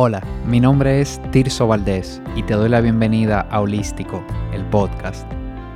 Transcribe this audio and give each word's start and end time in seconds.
Hola, 0.00 0.22
mi 0.46 0.60
nombre 0.60 1.00
es 1.00 1.20
Tirso 1.32 1.66
Valdés 1.66 2.22
y 2.36 2.44
te 2.44 2.54
doy 2.54 2.68
la 2.68 2.80
bienvenida 2.80 3.40
a 3.40 3.60
Holístico, 3.60 4.24
el 4.52 4.64
podcast, 4.66 5.28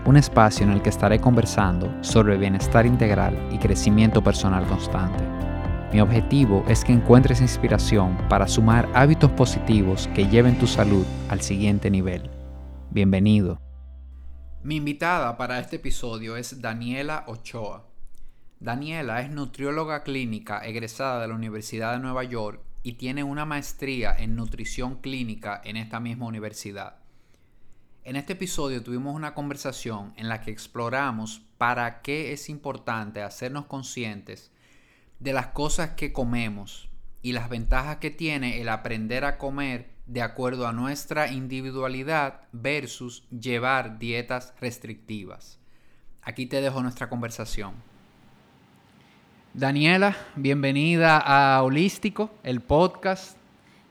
un 0.06 0.16
espacio 0.16 0.64
en 0.64 0.70
el 0.70 0.80
que 0.80 0.90
estaré 0.90 1.20
conversando 1.20 1.92
sobre 2.04 2.36
bienestar 2.36 2.86
integral 2.86 3.36
y 3.50 3.58
crecimiento 3.58 4.22
personal 4.22 4.64
constante. 4.68 5.24
Mi 5.92 6.00
objetivo 6.00 6.64
es 6.68 6.84
que 6.84 6.92
encuentres 6.92 7.40
inspiración 7.40 8.16
para 8.28 8.46
sumar 8.46 8.88
hábitos 8.94 9.32
positivos 9.32 10.08
que 10.14 10.28
lleven 10.28 10.56
tu 10.56 10.68
salud 10.68 11.04
al 11.28 11.40
siguiente 11.40 11.90
nivel. 11.90 12.30
Bienvenido. 12.90 13.60
Mi 14.62 14.76
invitada 14.76 15.36
para 15.36 15.58
este 15.58 15.76
episodio 15.76 16.36
es 16.36 16.62
Daniela 16.62 17.24
Ochoa. 17.26 17.88
Daniela 18.60 19.20
es 19.20 19.30
nutrióloga 19.30 20.04
clínica 20.04 20.64
egresada 20.64 21.22
de 21.22 21.26
la 21.26 21.34
Universidad 21.34 21.94
de 21.94 21.98
Nueva 21.98 22.22
York 22.22 22.60
y 22.82 22.94
tiene 22.94 23.22
una 23.22 23.44
maestría 23.44 24.14
en 24.16 24.34
nutrición 24.34 25.00
clínica 25.00 25.60
en 25.64 25.76
esta 25.76 26.00
misma 26.00 26.26
universidad. 26.26 26.96
En 28.04 28.16
este 28.16 28.32
episodio 28.32 28.82
tuvimos 28.82 29.14
una 29.14 29.34
conversación 29.34 30.12
en 30.16 30.28
la 30.28 30.40
que 30.40 30.50
exploramos 30.50 31.42
para 31.58 32.02
qué 32.02 32.32
es 32.32 32.48
importante 32.48 33.22
hacernos 33.22 33.66
conscientes 33.66 34.50
de 35.20 35.32
las 35.32 35.48
cosas 35.48 35.90
que 35.90 36.12
comemos 36.12 36.88
y 37.22 37.32
las 37.32 37.48
ventajas 37.48 37.98
que 37.98 38.10
tiene 38.10 38.60
el 38.60 38.68
aprender 38.68 39.24
a 39.24 39.38
comer 39.38 39.92
de 40.06 40.20
acuerdo 40.20 40.66
a 40.66 40.72
nuestra 40.72 41.30
individualidad 41.30 42.48
versus 42.50 43.28
llevar 43.30 44.00
dietas 44.00 44.52
restrictivas. 44.60 45.60
Aquí 46.22 46.46
te 46.46 46.60
dejo 46.60 46.82
nuestra 46.82 47.08
conversación. 47.08 47.91
Daniela, 49.54 50.16
bienvenida 50.34 51.18
a 51.18 51.62
Holístico, 51.62 52.30
el 52.42 52.62
podcast. 52.62 53.36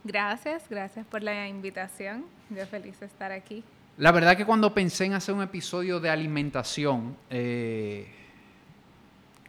Gracias, 0.03 0.63
gracias 0.67 1.05
por 1.05 1.21
la 1.21 1.47
invitación. 1.47 2.25
Yo 2.49 2.65
feliz 2.65 2.99
de 2.99 3.05
estar 3.05 3.31
aquí. 3.31 3.63
La 3.97 4.11
verdad 4.11 4.35
que 4.35 4.43
cuando 4.43 4.73
pensé 4.73 5.05
en 5.05 5.13
hacer 5.13 5.35
un 5.35 5.43
episodio 5.43 5.99
de 5.99 6.09
alimentación, 6.09 7.15
eh, 7.29 8.07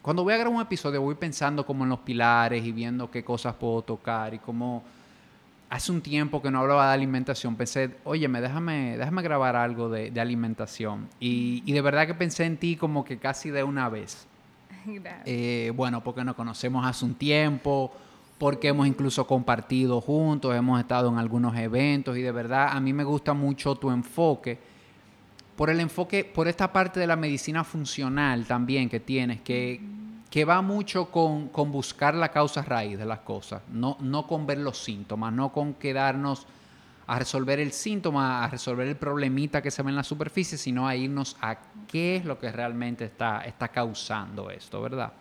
cuando 0.03 0.23
voy 0.23 0.35
a 0.35 0.37
grabar 0.37 0.55
un 0.55 0.61
episodio 0.61 1.01
voy 1.01 1.15
pensando 1.15 1.65
como 1.65 1.83
en 1.83 1.89
los 1.89 1.99
pilares 2.01 2.63
y 2.63 2.71
viendo 2.71 3.09
qué 3.09 3.23
cosas 3.23 3.55
puedo 3.55 3.81
tocar 3.81 4.35
y 4.35 4.37
como 4.37 4.83
hace 5.71 5.91
un 5.91 6.01
tiempo 6.01 6.43
que 6.43 6.51
no 6.51 6.59
hablaba 6.59 6.89
de 6.89 6.93
alimentación, 6.93 7.55
pensé, 7.55 7.89
oye, 8.03 8.27
déjame, 8.27 8.99
déjame 8.99 9.23
grabar 9.23 9.55
algo 9.55 9.89
de, 9.89 10.13
alimentación. 10.21 11.09
Y, 11.19 11.63
y, 11.65 11.73
de 11.73 11.81
verdad 11.81 12.05
que 12.05 12.13
pensé 12.13 12.45
en 12.45 12.57
ti 12.57 12.75
como 12.75 13.03
que 13.03 13.17
casi 13.17 13.49
de 13.49 13.63
una 13.63 13.89
vez. 13.89 14.27
Eh, 15.25 15.71
bueno, 15.75 16.03
porque 16.03 16.23
nos 16.23 16.35
conocemos 16.35 16.85
hace 16.85 17.05
un 17.05 17.15
tiempo, 17.15 17.91
porque 18.37 18.69
hemos 18.69 18.87
incluso 18.87 19.25
compartido 19.25 20.01
juntos, 20.01 20.55
hemos 20.55 20.79
estado 20.79 21.09
en 21.09 21.17
algunos 21.17 21.55
eventos 21.55 22.17
y 22.17 22.21
de 22.21 22.31
verdad 22.31 22.69
a 22.71 22.79
mí 22.79 22.91
me 22.91 23.03
gusta 23.03 23.33
mucho 23.33 23.75
tu 23.75 23.89
enfoque, 23.89 24.59
por 25.55 25.69
el 25.69 25.79
enfoque, 25.79 26.25
por 26.25 26.47
esta 26.47 26.71
parte 26.73 26.99
de 26.99 27.07
la 27.07 27.15
medicina 27.15 27.63
funcional 27.63 28.45
también 28.45 28.89
que 28.89 28.99
tienes, 28.99 29.41
que, 29.41 29.79
que 30.29 30.45
va 30.45 30.61
mucho 30.61 31.05
con, 31.11 31.49
con, 31.49 31.71
buscar 31.71 32.15
la 32.15 32.29
causa 32.29 32.63
raíz 32.63 32.97
de 32.97 33.05
las 33.05 33.19
cosas, 33.19 33.61
no, 33.71 33.97
no 34.01 34.27
con 34.27 34.45
ver 34.47 34.57
los 34.57 34.77
síntomas, 34.79 35.31
no 35.31 35.53
con 35.53 35.75
quedarnos 35.75 36.47
a 37.05 37.19
resolver 37.19 37.59
el 37.59 37.71
síntoma, 37.71 38.43
a 38.43 38.47
resolver 38.47 38.87
el 38.87 38.95
problemita 38.95 39.61
que 39.61 39.71
se 39.71 39.83
ve 39.83 39.89
en 39.89 39.95
la 39.95 40.03
superficie, 40.03 40.57
sino 40.57 40.87
a 40.87 40.95
irnos 40.95 41.35
a 41.41 41.57
qué 41.87 42.17
es 42.17 42.25
lo 42.25 42.39
que 42.39 42.51
realmente 42.51 43.05
está, 43.05 43.41
está 43.41 43.67
causando 43.67 44.49
esto, 44.49 44.81
¿verdad? 44.81 45.13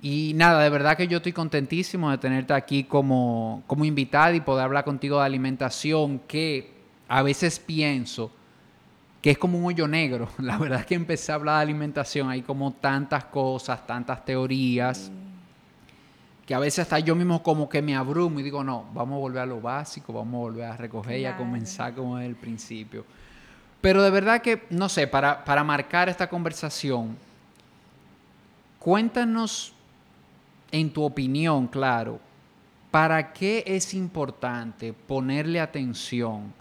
Y 0.00 0.32
nada, 0.34 0.62
de 0.62 0.70
verdad 0.70 0.96
que 0.96 1.06
yo 1.06 1.18
estoy 1.18 1.32
contentísimo 1.32 2.10
de 2.10 2.18
tenerte 2.18 2.52
aquí 2.52 2.84
como, 2.84 3.62
como 3.66 3.84
invitada 3.84 4.34
y 4.34 4.40
poder 4.40 4.64
hablar 4.64 4.84
contigo 4.84 5.18
de 5.20 5.26
alimentación, 5.26 6.18
que 6.20 6.72
a 7.06 7.22
veces 7.22 7.60
pienso 7.60 8.32
que 9.20 9.30
es 9.30 9.38
como 9.38 9.58
un 9.58 9.66
hoyo 9.66 9.86
negro. 9.86 10.28
La 10.38 10.58
verdad 10.58 10.80
es 10.80 10.86
que 10.86 10.96
empecé 10.96 11.30
a 11.30 11.36
hablar 11.36 11.58
de 11.58 11.62
alimentación, 11.62 12.28
hay 12.28 12.42
como 12.42 12.72
tantas 12.72 13.26
cosas, 13.26 13.86
tantas 13.86 14.24
teorías 14.24 15.12
que 16.46 16.54
a 16.54 16.58
veces 16.58 16.80
hasta 16.80 16.98
yo 16.98 17.14
mismo 17.14 17.42
como 17.42 17.68
que 17.68 17.82
me 17.82 17.94
abrumo 17.94 18.40
y 18.40 18.42
digo, 18.42 18.64
no, 18.64 18.86
vamos 18.92 19.16
a 19.16 19.20
volver 19.20 19.42
a 19.42 19.46
lo 19.46 19.60
básico, 19.60 20.12
vamos 20.12 20.34
a 20.34 20.38
volver 20.38 20.64
a 20.64 20.76
recoger 20.76 21.20
y 21.20 21.24
a 21.24 21.36
comenzar 21.36 21.94
como 21.94 22.16
desde 22.16 22.30
el 22.30 22.36
principio. 22.36 23.04
Pero 23.80 24.02
de 24.02 24.10
verdad 24.10 24.42
que, 24.42 24.64
no 24.70 24.88
sé, 24.88 25.06
para, 25.06 25.44
para 25.44 25.64
marcar 25.64 26.08
esta 26.08 26.28
conversación, 26.28 27.16
cuéntanos 28.78 29.72
en 30.72 30.92
tu 30.92 31.02
opinión, 31.02 31.68
claro, 31.68 32.18
¿para 32.90 33.32
qué 33.32 33.62
es 33.66 33.94
importante 33.94 34.92
ponerle 34.92 35.60
atención 35.60 36.52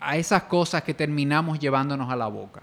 a 0.00 0.16
esas 0.16 0.44
cosas 0.44 0.82
que 0.82 0.94
terminamos 0.94 1.58
llevándonos 1.58 2.10
a 2.10 2.16
la 2.16 2.26
boca? 2.26 2.62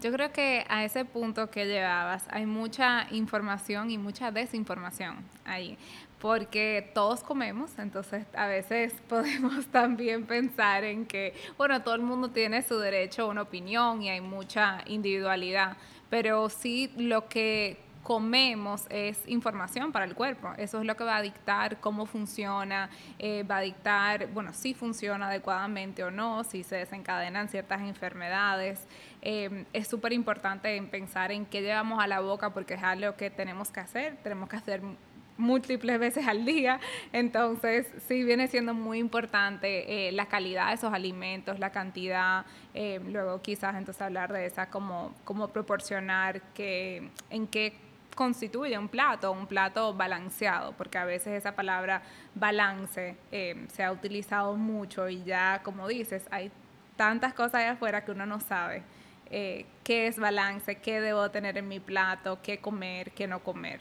Yo 0.00 0.10
creo 0.12 0.32
que 0.32 0.64
a 0.70 0.82
ese 0.82 1.04
punto 1.04 1.50
que 1.50 1.66
llevabas 1.66 2.24
hay 2.30 2.46
mucha 2.46 3.06
información 3.10 3.90
y 3.90 3.98
mucha 3.98 4.30
desinformación 4.30 5.16
ahí, 5.44 5.76
porque 6.18 6.90
todos 6.94 7.22
comemos, 7.22 7.78
entonces 7.78 8.24
a 8.34 8.46
veces 8.46 8.94
podemos 9.08 9.66
también 9.66 10.24
pensar 10.24 10.84
en 10.84 11.04
que, 11.04 11.34
bueno, 11.58 11.82
todo 11.82 11.94
el 11.96 12.00
mundo 12.00 12.30
tiene 12.30 12.62
su 12.62 12.78
derecho 12.78 13.24
a 13.24 13.26
una 13.26 13.42
opinión 13.42 14.02
y 14.02 14.08
hay 14.08 14.22
mucha 14.22 14.82
individualidad, 14.86 15.76
pero 16.08 16.48
sí 16.48 16.90
lo 16.96 17.28
que 17.28 17.90
comemos 18.02 18.86
es 18.88 19.22
información 19.28 19.92
para 19.92 20.04
el 20.04 20.14
cuerpo. 20.14 20.50
Eso 20.56 20.80
es 20.80 20.86
lo 20.86 20.96
que 20.96 21.04
va 21.04 21.16
a 21.16 21.22
dictar 21.22 21.80
cómo 21.80 22.06
funciona, 22.06 22.88
eh, 23.18 23.42
va 23.42 23.58
a 23.58 23.60
dictar, 23.60 24.28
bueno, 24.28 24.52
si 24.54 24.74
funciona 24.74 25.26
adecuadamente 25.26 26.02
o 26.02 26.10
no, 26.10 26.42
si 26.44 26.62
se 26.62 26.76
desencadenan 26.76 27.48
ciertas 27.48 27.82
enfermedades. 27.82 28.86
Eh, 29.22 29.64
es 29.72 29.88
súper 29.88 30.12
importante 30.12 30.80
pensar 30.90 31.32
en 31.32 31.46
qué 31.46 31.60
llevamos 31.60 32.02
a 32.02 32.06
la 32.06 32.20
boca 32.20 32.50
porque 32.50 32.74
es 32.74 32.82
algo 32.82 33.16
que 33.16 33.30
tenemos 33.30 33.70
que 33.70 33.80
hacer, 33.80 34.16
tenemos 34.22 34.48
que 34.48 34.56
hacer 34.56 34.80
múltiples 35.36 35.98
veces 35.98 36.26
al 36.26 36.44
día. 36.44 36.80
Entonces, 37.12 37.86
sí 38.08 38.24
viene 38.24 38.48
siendo 38.48 38.74
muy 38.74 38.98
importante 38.98 40.08
eh, 40.08 40.12
la 40.12 40.26
calidad 40.26 40.68
de 40.68 40.74
esos 40.74 40.92
alimentos, 40.92 41.58
la 41.58 41.70
cantidad. 41.70 42.44
luego 42.74 43.40
quizás 43.42 43.74
entonces 43.76 44.02
hablar 44.02 44.32
de 44.32 44.46
esa, 44.46 44.70
como, 44.70 45.14
cómo 45.24 45.48
proporcionar 45.48 46.42
que, 46.52 47.10
en 47.30 47.46
qué 47.46 47.74
constituye 48.14 48.76
un 48.76 48.88
plato, 48.88 49.32
un 49.32 49.46
plato 49.46 49.94
balanceado, 49.94 50.72
porque 50.72 50.98
a 50.98 51.06
veces 51.06 51.32
esa 51.32 51.56
palabra 51.56 52.02
balance 52.34 53.16
eh, 53.32 53.66
se 53.72 53.82
ha 53.82 53.92
utilizado 53.92 54.56
mucho 54.56 55.08
y 55.08 55.24
ya, 55.24 55.62
como 55.62 55.88
dices, 55.88 56.26
hay 56.30 56.50
tantas 56.96 57.32
cosas 57.34 57.54
allá 57.54 57.72
afuera 57.72 58.04
que 58.04 58.12
uno 58.12 58.26
no 58.26 58.40
sabe 58.40 58.82
eh, 59.30 59.66
qué 59.84 60.06
es 60.06 60.18
balance, 60.18 60.76
qué 60.76 61.00
debo 61.00 61.30
tener 61.30 61.56
en 61.58 61.68
mi 61.68 61.80
plato, 61.80 62.38
qué 62.42 62.58
comer, 62.58 63.12
qué 63.12 63.26
no 63.26 63.40
comer. 63.40 63.80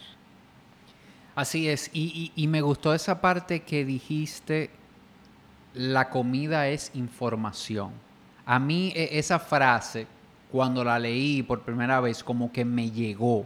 Así 1.35 1.69
es, 1.69 1.89
y, 1.93 2.31
y 2.35 2.47
me 2.47 2.61
gustó 2.61 2.93
esa 2.93 3.21
parte 3.21 3.61
que 3.61 3.85
dijiste, 3.85 4.69
la 5.73 6.09
comida 6.09 6.67
es 6.67 6.91
información. 6.93 7.91
A 8.45 8.59
mí 8.59 8.91
e, 8.95 9.19
esa 9.19 9.39
frase, 9.39 10.07
cuando 10.51 10.83
la 10.83 10.99
leí 10.99 11.43
por 11.43 11.61
primera 11.61 11.99
vez, 11.99 12.23
como 12.23 12.51
que 12.51 12.65
me 12.65 12.89
llegó 12.91 13.45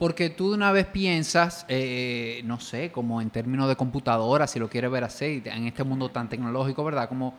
porque 0.00 0.30
tú 0.30 0.48
de 0.48 0.54
una 0.54 0.72
vez 0.72 0.86
piensas, 0.86 1.66
eh, 1.68 2.40
no 2.46 2.58
sé, 2.58 2.90
como 2.90 3.20
en 3.20 3.28
términos 3.28 3.68
de 3.68 3.76
computadora, 3.76 4.46
si 4.46 4.58
lo 4.58 4.70
quieres 4.70 4.90
ver 4.90 5.04
así, 5.04 5.42
en 5.44 5.66
este 5.66 5.84
mundo 5.84 6.08
tan 6.08 6.26
tecnológico, 6.26 6.82
¿verdad? 6.82 7.06
Como 7.06 7.34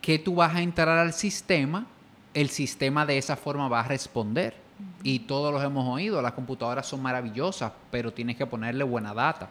que 0.00 0.18
tú 0.18 0.34
vas 0.34 0.52
a 0.52 0.62
entrar 0.62 0.88
al 0.88 1.12
sistema, 1.12 1.86
el 2.34 2.50
sistema 2.50 3.06
de 3.06 3.18
esa 3.18 3.36
forma 3.36 3.68
va 3.68 3.80
a 3.80 3.84
responder. 3.84 4.54
Y 5.02 5.20
todos 5.20 5.52
los 5.52 5.62
hemos 5.62 5.86
oído, 5.86 6.22
las 6.22 6.32
computadoras 6.32 6.86
son 6.86 7.02
maravillosas, 7.02 7.72
pero 7.90 8.12
tienes 8.12 8.36
que 8.36 8.46
ponerle 8.46 8.84
buena 8.84 9.12
data. 9.12 9.48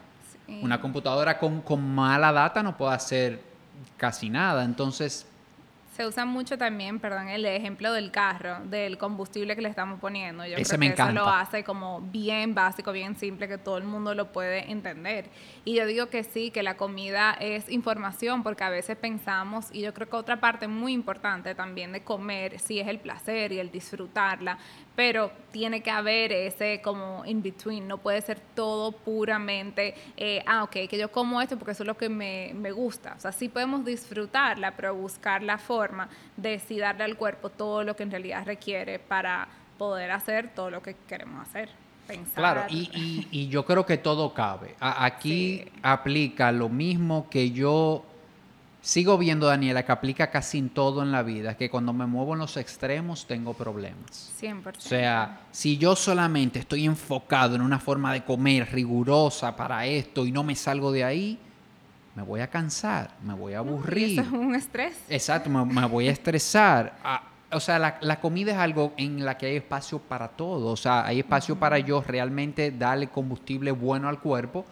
Una 0.61 0.81
computadora 0.81 1.37
con, 1.37 1.61
con 1.61 1.87
mala 1.93 2.31
data 2.31 2.63
no 2.63 2.75
puede 2.75 2.93
hacer 2.93 3.43
casi 3.97 4.29
nada. 4.29 4.63
Entonces, 4.63 5.27
se 5.99 6.07
usa 6.07 6.23
mucho 6.23 6.57
también, 6.57 6.97
perdón, 6.97 7.27
el 7.27 7.45
ejemplo 7.45 7.91
del 7.91 8.09
carro, 8.09 8.59
del 8.63 8.97
combustible 8.97 9.53
que 9.57 9.61
le 9.61 9.67
estamos 9.67 9.99
poniendo. 9.99 10.45
Yo 10.45 10.55
Ese 10.55 10.63
creo 10.63 10.79
me 10.79 10.85
que 10.85 10.93
encanta. 10.93 11.11
eso 11.11 11.25
lo 11.25 11.29
hace 11.29 11.65
como 11.65 11.99
bien 11.99 12.55
básico, 12.55 12.93
bien 12.93 13.17
simple, 13.17 13.49
que 13.49 13.57
todo 13.57 13.77
el 13.77 13.83
mundo 13.83 14.15
lo 14.15 14.31
puede 14.31 14.71
entender. 14.71 15.29
Y 15.65 15.75
yo 15.75 15.85
digo 15.85 16.07
que 16.07 16.23
sí, 16.23 16.51
que 16.51 16.63
la 16.63 16.77
comida 16.77 17.33
es 17.41 17.67
información, 17.67 18.43
porque 18.43 18.63
a 18.63 18.69
veces 18.69 18.95
pensamos, 18.95 19.67
y 19.73 19.81
yo 19.81 19.93
creo 19.93 20.07
que 20.07 20.15
otra 20.15 20.39
parte 20.39 20.69
muy 20.69 20.93
importante 20.93 21.53
también 21.53 21.91
de 21.91 22.01
comer, 22.01 22.59
sí 22.59 22.79
es 22.79 22.87
el 22.87 22.99
placer 22.99 23.51
y 23.51 23.59
el 23.59 23.69
disfrutarla, 23.69 24.57
pero 24.99 25.31
tiene 25.53 25.81
que 25.81 25.89
haber 25.89 26.33
ese 26.33 26.81
como 26.81 27.23
in 27.23 27.41
between, 27.41 27.87
no 27.87 27.99
puede 27.99 28.19
ser 28.19 28.37
todo 28.53 28.91
puramente, 28.91 29.95
eh, 30.17 30.43
ah, 30.45 30.63
ok, 30.65 30.89
que 30.89 30.97
yo 30.97 31.09
como 31.09 31.41
esto 31.41 31.57
porque 31.57 31.71
eso 31.71 31.83
es 31.83 31.87
lo 31.87 31.95
que 31.95 32.09
me, 32.09 32.51
me 32.53 32.73
gusta. 32.73 33.13
O 33.15 33.19
sea, 33.21 33.31
sí 33.31 33.47
podemos 33.47 33.85
disfrutarla, 33.85 34.75
pero 34.75 34.93
buscar 34.93 35.41
la 35.41 35.57
forma 35.57 36.09
de 36.35 36.59
sí 36.59 36.79
darle 36.79 37.05
al 37.05 37.15
cuerpo 37.15 37.49
todo 37.49 37.85
lo 37.85 37.95
que 37.95 38.03
en 38.03 38.11
realidad 38.11 38.45
requiere 38.45 38.99
para 38.99 39.47
poder 39.77 40.11
hacer 40.11 40.53
todo 40.53 40.69
lo 40.69 40.83
que 40.83 40.97
queremos 41.07 41.47
hacer. 41.47 41.69
pensar. 42.05 42.35
Claro, 42.35 42.65
y, 42.69 43.47
yo 43.47 43.63
creo 43.63 43.85
que 43.85 43.97
todo 43.97 44.33
cabe. 44.33 44.75
aquí 44.81 45.63
aplica 45.81 46.51
lo 46.51 46.67
mismo 46.67 47.29
que 47.29 47.51
yo 47.51 48.03
sigo 48.81 49.17
viendo, 49.17 49.47
Daniela, 49.47 49.85
que 49.85 49.91
aplica 49.91 50.31
casi 50.31 50.57
en 50.57 50.69
todo 50.69 51.03
en 51.03 51.11
la 51.11 51.23
vida, 51.23 51.55
que 51.57 51.69
cuando 51.69 51.93
me 51.93 52.05
muevo 52.05 52.33
en 52.33 52.39
los 52.39 52.57
extremos 52.57 53.25
tengo 53.27 53.53
problemas. 53.53 54.31
100%. 54.41 54.77
O 54.77 54.81
sea, 54.81 55.41
si 55.51 55.77
yo 55.77 55.95
solamente 55.95 56.59
estoy 56.59 56.85
enfocado 56.85 57.55
en 57.55 57.61
una 57.61 57.79
forma 57.79 58.13
de 58.13 58.23
comer 58.23 58.71
rigurosa 58.71 59.55
para 59.55 59.85
esto 59.85 60.25
y 60.25 60.31
no 60.31 60.43
me 60.43 60.55
salgo 60.55 60.91
de 60.91 61.03
ahí, 61.03 61.39
me 62.15 62.23
voy 62.23 62.41
a 62.41 62.47
cansar, 62.47 63.11
me 63.23 63.33
voy 63.33 63.53
a 63.53 63.59
aburrir. 63.59 64.19
eso 64.19 64.21
es 64.21 64.31
un 64.31 64.55
estrés. 64.55 64.97
Exacto, 65.09 65.49
me, 65.49 65.85
voy 65.85 66.07
a 66.07 66.11
estresar. 66.11 66.97
Ah, 67.03 67.23
o 67.51 67.59
sea, 67.59 67.79
la, 68.01 68.19
comida 68.19 68.51
es 68.51 68.57
algo 68.57 68.93
en 68.97 69.23
la 69.25 69.37
que 69.37 69.47
hay 69.47 69.55
espacio 69.55 69.99
para 69.99 70.27
todo. 70.27 70.71
O 70.71 70.77
sea, 70.77 71.05
hay 71.05 71.19
espacio 71.19 71.55
para 71.55 71.79
yo 71.79 72.03
realmente 72.05 72.71
darle 72.71 73.07
combustible 73.07 73.71
bueno 73.71 74.09
al 74.09 74.19
cuerpo, 74.19 74.65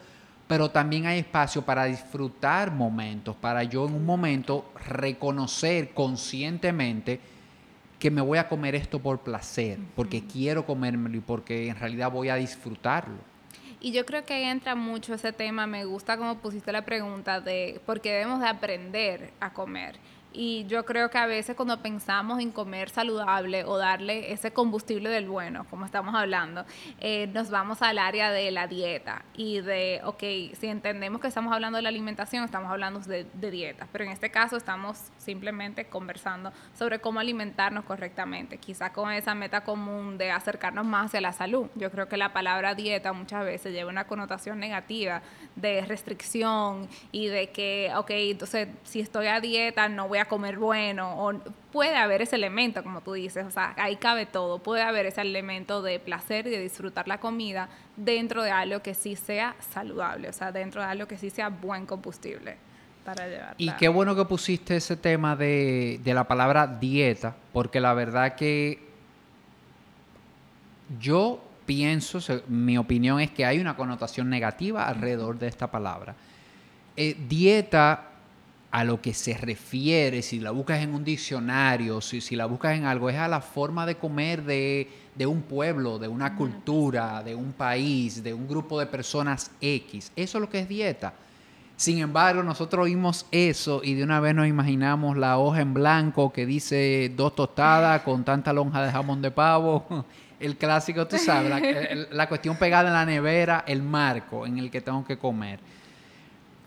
pero 0.47 0.71
también 0.71 1.05
hay 1.05 1.19
espacio 1.19 1.61
para 1.61 1.85
disfrutar 1.85 2.71
momentos, 2.71 3.35
para 3.35 3.63
yo 3.63 3.87
en 3.87 3.93
un 3.93 4.05
momento 4.05 4.71
reconocer 4.87 5.93
conscientemente 5.93 7.19
que 7.99 8.11
me 8.11 8.21
voy 8.21 8.37
a 8.37 8.47
comer 8.47 8.75
esto 8.75 8.99
por 8.99 9.19
placer, 9.19 9.79
porque 9.95 10.23
quiero 10.25 10.65
comérmelo 10.65 11.17
y 11.17 11.21
porque 11.21 11.67
en 11.67 11.75
realidad 11.75 12.11
voy 12.11 12.29
a 12.29 12.35
disfrutarlo. 12.35 13.17
Y 13.79 13.91
yo 13.91 14.05
creo 14.05 14.25
que 14.25 14.33
ahí 14.33 14.43
entra 14.43 14.75
mucho 14.75 15.13
ese 15.13 15.31
tema, 15.31 15.67
me 15.67 15.85
gusta 15.85 16.17
como 16.17 16.35
pusiste 16.37 16.71
la 16.71 16.83
pregunta 16.85 17.41
de 17.41 17.79
por 17.85 18.01
qué 18.01 18.11
debemos 18.11 18.39
de 18.39 18.47
aprender 18.47 19.33
a 19.39 19.53
comer. 19.53 19.95
Y 20.33 20.65
yo 20.67 20.85
creo 20.85 21.09
que 21.09 21.17
a 21.17 21.25
veces 21.25 21.55
cuando 21.55 21.81
pensamos 21.81 22.39
en 22.39 22.51
comer 22.51 22.89
saludable 22.89 23.63
o 23.63 23.77
darle 23.77 24.31
ese 24.31 24.51
combustible 24.51 25.09
del 25.09 25.27
bueno, 25.27 25.65
como 25.69 25.85
estamos 25.85 26.13
hablando, 26.13 26.65
eh, 26.99 27.27
nos 27.27 27.49
vamos 27.49 27.81
al 27.81 27.97
área 27.97 28.31
de 28.31 28.51
la 28.51 28.67
dieta 28.67 29.23
y 29.35 29.61
de, 29.61 30.01
ok, 30.03 30.23
si 30.59 30.67
entendemos 30.67 31.21
que 31.21 31.27
estamos 31.27 31.53
hablando 31.53 31.77
de 31.77 31.81
la 31.81 31.89
alimentación, 31.89 32.43
estamos 32.43 32.69
hablando 32.69 32.99
de, 32.99 33.25
de 33.33 33.51
dieta, 33.51 33.87
pero 33.91 34.03
en 34.03 34.11
este 34.11 34.29
caso 34.29 34.57
estamos 34.57 35.11
simplemente 35.17 35.85
conversando 35.85 36.51
sobre 36.77 36.99
cómo 36.99 37.19
alimentarnos 37.19 37.83
correctamente, 37.85 38.57
quizás 38.57 38.91
con 38.91 39.11
esa 39.11 39.33
meta 39.33 39.63
común 39.63 40.17
de 40.17 40.31
acercarnos 40.31 40.85
más 40.85 41.07
hacia 41.07 41.21
la 41.21 41.33
salud. 41.33 41.67
Yo 41.75 41.89
creo 41.89 42.07
que 42.07 42.17
la 42.17 42.33
palabra 42.33 42.75
dieta 42.75 43.13
muchas 43.13 43.43
veces 43.43 43.73
lleva 43.73 43.89
una 43.89 44.05
connotación 44.07 44.59
negativa 44.59 45.21
de 45.55 45.81
restricción 45.85 46.87
y 47.11 47.27
de 47.27 47.49
que, 47.49 47.91
ok, 47.95 48.11
entonces 48.11 48.67
si 48.83 48.99
estoy 48.99 49.27
a 49.27 49.39
dieta 49.39 49.89
no 49.89 50.07
voy 50.07 50.16
a 50.19 50.25
comer 50.25 50.57
bueno, 50.57 51.25
o 51.25 51.33
puede 51.71 51.95
haber 51.95 52.21
ese 52.21 52.35
elemento, 52.35 52.83
como 52.83 53.01
tú 53.01 53.13
dices, 53.13 53.45
o 53.45 53.51
sea, 53.51 53.73
ahí 53.77 53.95
cabe 53.97 54.25
todo, 54.25 54.59
puede 54.59 54.81
haber 54.81 55.05
ese 55.05 55.21
elemento 55.21 55.81
de 55.81 55.99
placer 55.99 56.47
y 56.47 56.51
de 56.51 56.59
disfrutar 56.59 57.07
la 57.07 57.19
comida 57.19 57.69
dentro 57.95 58.43
de 58.43 58.51
algo 58.51 58.81
que 58.81 58.93
sí 58.93 59.15
sea 59.15 59.55
saludable, 59.59 60.29
o 60.29 60.33
sea, 60.33 60.51
dentro 60.51 60.81
de 60.81 60.87
algo 60.87 61.07
que 61.07 61.17
sí 61.17 61.29
sea 61.29 61.49
buen 61.49 61.85
combustible 61.85 62.57
para 63.05 63.27
llevar. 63.27 63.55
Y 63.57 63.71
qué 63.71 63.87
bueno 63.87 64.15
que 64.15 64.25
pusiste 64.25 64.75
ese 64.75 64.97
tema 64.97 65.35
de, 65.35 65.99
de 66.03 66.13
la 66.13 66.25
palabra 66.25 66.67
dieta, 66.67 67.35
porque 67.53 67.79
la 67.79 67.93
verdad 67.93 68.35
que 68.35 68.85
yo 70.99 71.41
pienso, 71.65 72.19
mi 72.47 72.77
opinión 72.77 73.19
es 73.19 73.31
que 73.31 73.45
hay 73.45 73.59
una 73.59 73.75
connotación 73.75 74.29
negativa 74.29 74.87
alrededor 74.87 75.37
de 75.37 75.47
esta 75.47 75.69
palabra. 75.69 76.15
Eh, 76.95 77.15
dieta 77.27 78.05
a 78.71 78.83
lo 78.83 79.01
que 79.01 79.13
se 79.13 79.33
refiere, 79.33 80.21
si 80.21 80.39
la 80.39 80.51
buscas 80.51 80.81
en 80.81 80.93
un 80.93 81.03
diccionario, 81.03 82.01
si, 82.01 82.19
si 82.19 82.35
la 82.35 82.45
buscas 82.45 82.77
en 82.77 82.85
algo, 82.85 83.09
es 83.09 83.17
a 83.17 83.27
la 83.27 83.39
forma 83.39 83.85
de 83.85 83.95
comer 83.95 84.43
de, 84.43 84.87
un 85.25 85.41
pueblo, 85.43 85.97
de 85.99 86.07
una 86.07 86.35
cultura, 86.35 87.23
de 87.23 87.33
un 87.33 87.53
país, 87.53 88.21
de 88.23 88.33
un 88.33 88.47
grupo 88.47 88.79
de 88.79 88.85
personas 88.85 89.51
X. 89.61 90.11
Eso 90.15 90.37
es 90.37 90.41
lo 90.41 90.49
que 90.49 90.59
es 90.59 90.67
dieta. 90.67 91.13
Sin 91.77 91.99
embargo, 91.99 92.43
nosotros 92.43 92.85
oímos 92.85 93.25
eso 93.31 93.81
y 93.83 93.93
de 93.93 94.03
una 94.03 94.19
vez 94.19 94.35
nos 94.35 94.47
imaginamos 94.47 95.15
la 95.15 95.37
hoja 95.37 95.61
en 95.61 95.73
blanco 95.73 96.33
que 96.33 96.45
dice 96.45 97.11
dos 97.15 97.35
tostadas 97.35 98.01
con 98.01 98.23
tanta 98.25 98.51
lonja 98.51 98.83
de 98.83 98.91
jamón 98.91 99.21
de 99.21 99.31
pavo. 99.31 99.85
El 100.39 100.55
clásico, 100.55 101.07
tú 101.07 101.17
sabes, 101.17 101.49
la, 101.49 102.07
la 102.11 102.29
cuestión 102.29 102.57
pegada 102.57 102.89
en 102.89 102.93
la 102.93 103.07
nevera, 103.07 103.63
el 103.65 103.81
marco 103.81 104.45
en 104.45 104.59
el 104.59 104.69
que 104.69 104.81
tengo 104.81 105.03
que 105.03 105.17
comer. 105.17 105.59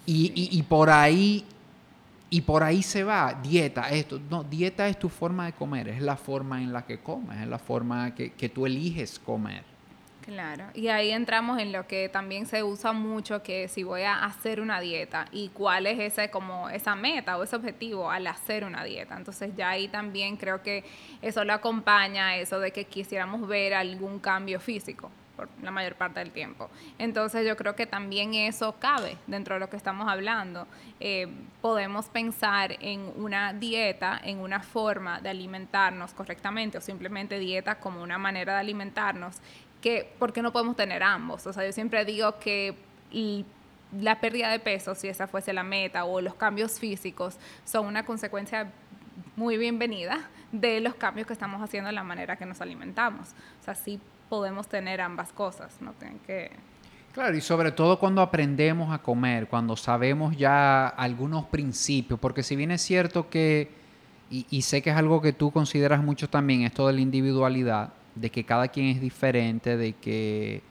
Y, 0.07 0.33
y, 0.35 0.59
y 0.59 0.63
por 0.65 0.91
ahí 0.91 1.45
y 2.31 2.43
por 2.43 2.63
ahí 2.63 2.83
se 2.83 3.03
va, 3.03 3.35
dieta, 3.43 3.91
esto. 3.91 4.21
No, 4.31 4.45
dieta 4.45 4.87
es 4.89 4.99
tu 4.99 5.09
forma 5.09 5.47
de 5.47 5.53
comer, 5.53 5.89
es 5.89 6.01
la 6.01 6.17
forma 6.17 6.63
en 6.63 6.73
la 6.73 6.87
que 6.87 6.99
comes, 6.99 7.41
es 7.41 7.49
la 7.49 7.59
forma 7.59 8.15
que, 8.15 8.33
que 8.33 8.49
tú 8.49 8.67
eliges 8.67 9.19
comer. 9.19 9.65
Claro, 10.25 10.67
y 10.75 10.87
ahí 10.89 11.11
entramos 11.11 11.59
en 11.59 11.73
lo 11.73 11.89
que 11.89 12.09
también 12.09 12.47
se 12.47 12.63
usa 12.63 12.93
mucho, 12.93 13.43
que 13.43 13.67
si 13.67 13.83
voy 13.83 14.03
a 14.03 14.25
hacer 14.25 14.61
una 14.61 14.81
dieta 14.81 15.27
y 15.33 15.49
cuál 15.49 15.87
es 15.87 15.99
ese 15.99 16.31
como 16.31 16.69
esa 16.71 16.95
meta 16.95 17.37
o 17.37 17.43
ese 17.43 17.57
objetivo 17.57 18.09
al 18.09 18.29
hacer 18.29 18.65
una 18.65 18.85
dieta. 18.85 19.17
Entonces 19.17 19.51
ya 19.57 19.71
ahí 19.71 19.89
también 19.89 20.37
creo 20.37 20.63
que 20.63 20.85
eso 21.21 21.43
lo 21.45 21.53
acompaña, 21.53 22.37
eso 22.37 22.61
de 22.61 22.71
que 22.71 22.85
quisiéramos 22.85 23.49
ver 23.49 23.75
algún 23.75 24.21
cambio 24.21 24.61
físico 24.61 25.11
la 25.63 25.71
mayor 25.71 25.95
parte 25.95 26.21
del 26.21 26.31
tiempo. 26.31 26.71
Entonces 26.99 27.47
yo 27.47 27.57
creo 27.57 27.75
que 27.77 27.87
también 27.87 28.35
eso 28.35 28.77
cabe 28.79 29.17
dentro 29.27 29.55
de 29.55 29.61
lo 29.61 29.71
que 29.71 29.77
estamos 29.77 30.09
hablando. 30.09 30.67
Eh, 30.99 31.29
podemos 31.61 32.07
pensar 32.07 32.77
en 32.81 33.13
una 33.17 33.53
dieta, 33.53 34.21
en 34.23 34.39
una 34.39 34.61
forma 34.61 35.21
de 35.21 35.31
alimentarnos 35.31 36.13
correctamente 36.13 36.79
o 36.79 36.81
simplemente 36.81 37.39
dieta 37.39 37.77
como 37.77 38.03
una 38.03 38.19
manera 38.19 38.55
de 38.55 38.61
alimentarnos, 38.61 39.37
que 39.81 40.13
¿por 40.19 40.33
qué 40.33 40.43
no 40.43 40.53
podemos 40.53 40.77
tener 40.77 41.03
ambos? 41.03 41.47
O 41.47 41.53
sea, 41.53 41.65
yo 41.65 41.73
siempre 41.73 42.05
digo 42.05 42.39
que 42.39 42.77
la 43.99 44.21
pérdida 44.21 44.51
de 44.51 44.59
peso, 44.59 44.95
si 44.95 45.09
esa 45.09 45.27
fuese 45.27 45.53
la 45.53 45.65
meta, 45.65 46.05
o 46.05 46.21
los 46.21 46.35
cambios 46.35 46.79
físicos, 46.79 47.39
son 47.65 47.87
una 47.87 48.05
consecuencia 48.05 48.71
muy 49.37 49.57
bienvenida 49.57 50.29
de 50.53 50.81
los 50.81 50.95
cambios 50.95 51.27
que 51.27 51.33
estamos 51.33 51.63
haciendo 51.63 51.89
en 51.89 51.95
la 51.95 52.05
manera 52.05 52.37
que 52.37 52.47
nos 52.47 52.61
alimentamos. 52.61 53.29
O 53.61 53.65
sea, 53.65 53.75
sí 53.75 54.01
podemos 54.31 54.69
tener 54.69 55.03
ambas 55.03 55.33
cosas, 55.33 55.77
no 55.83 55.93
tienen 55.93 56.21
que... 56.21 56.51
Claro, 57.13 57.37
y 57.37 57.41
sobre 57.41 57.73
todo 57.73 57.99
cuando 57.99 58.23
aprendemos 58.23 58.95
a 58.95 59.03
comer, 59.03 59.49
cuando 59.49 59.77
sabemos 59.77 60.37
ya 60.37 60.87
algunos 60.87 61.45
principios, 61.47 62.21
porque 62.21 62.45
si 62.45 62.55
bien 62.55 62.71
es 62.71 62.81
cierto 62.81 63.29
que, 63.29 63.69
y, 64.31 64.63
sé 64.63 64.81
que 64.81 64.91
es 64.91 64.97
algo 64.97 65.21
que 65.21 65.33
tú 65.33 65.51
consideras 65.51 66.05
mucho 66.05 66.31
también, 66.31 66.63
esto 66.63 66.87
de 66.87 66.93
la 66.93 67.01
individualidad, 67.01 67.93
de 68.15 68.31
que 68.31 68.45
cada 68.45 68.69
quien 68.69 68.87
es 68.87 69.01
diferente, 69.01 69.77
de 69.77 69.95
que 69.95 70.63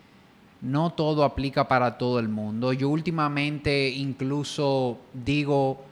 no 0.62 0.92
todo 0.92 1.26
aplica 1.26 1.68
para 1.68 1.98
todo 1.98 2.20
el 2.20 2.30
mundo. 2.30 2.72
Yo 2.72 2.88
últimamente 2.88 3.90
incluso 3.90 4.98
digo, 5.14 5.84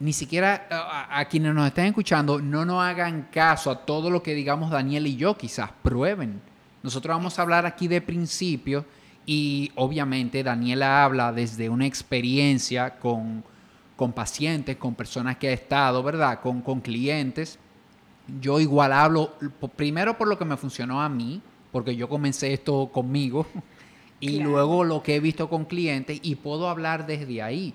ni 0.00 0.14
siquiera 0.14 0.66
a, 1.10 1.24
quienes 1.26 1.54
nos 1.54 1.66
estén 1.66 1.86
escuchando, 1.86 2.40
no 2.40 2.64
nos 2.64 2.82
hagan 2.82 3.28
caso 3.30 3.70
a 3.70 3.84
todo 3.84 4.08
lo 4.08 4.22
que 4.22 4.34
digamos 4.34 4.70
Daniel 4.70 5.06
y 5.06 5.16
yo, 5.16 5.36
quizás 5.36 5.70
prueben. 5.82 6.40
Nosotros 6.82 7.14
vamos 7.14 7.38
a 7.38 7.42
hablar 7.42 7.66
aquí 7.66 7.86
de 7.86 8.00
principios 8.00 8.86
y 9.26 9.70
obviamente 9.74 10.42
Daniela 10.42 11.04
habla 11.04 11.32
desde 11.32 11.68
una 11.68 11.84
experiencia 11.86 12.98
con, 12.98 13.44
con 13.94 14.14
pacientes, 14.14 14.78
con 14.78 14.94
personas 14.94 15.36
que 15.36 15.48
ha 15.48 15.52
estado, 15.52 16.02
¿verdad? 16.02 16.40
Con, 16.40 16.62
con 16.62 16.80
clientes. 16.80 17.58
Yo 18.40 18.58
igual 18.58 18.94
hablo 18.94 19.34
primero 19.76 20.16
por 20.16 20.28
lo 20.28 20.38
que 20.38 20.46
me 20.46 20.56
funcionó 20.56 21.02
a 21.02 21.10
mí, 21.10 21.42
porque 21.70 21.94
yo 21.94 22.08
comencé 22.08 22.54
esto 22.54 22.90
conmigo, 22.90 23.46
y 24.18 24.40
luego 24.40 24.82
lo 24.82 25.02
que 25.02 25.16
he 25.16 25.20
visto 25.20 25.50
con 25.50 25.66
clientes 25.66 26.18
y 26.22 26.36
puedo 26.36 26.70
hablar 26.70 27.06
desde 27.06 27.42
ahí. 27.42 27.74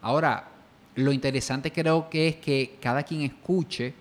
Ahora, 0.00 0.53
lo 0.96 1.12
interesante 1.12 1.72
creo 1.72 2.08
que 2.08 2.28
es 2.28 2.36
que 2.36 2.78
cada 2.80 3.02
quien 3.02 3.22
escuche 3.22 3.94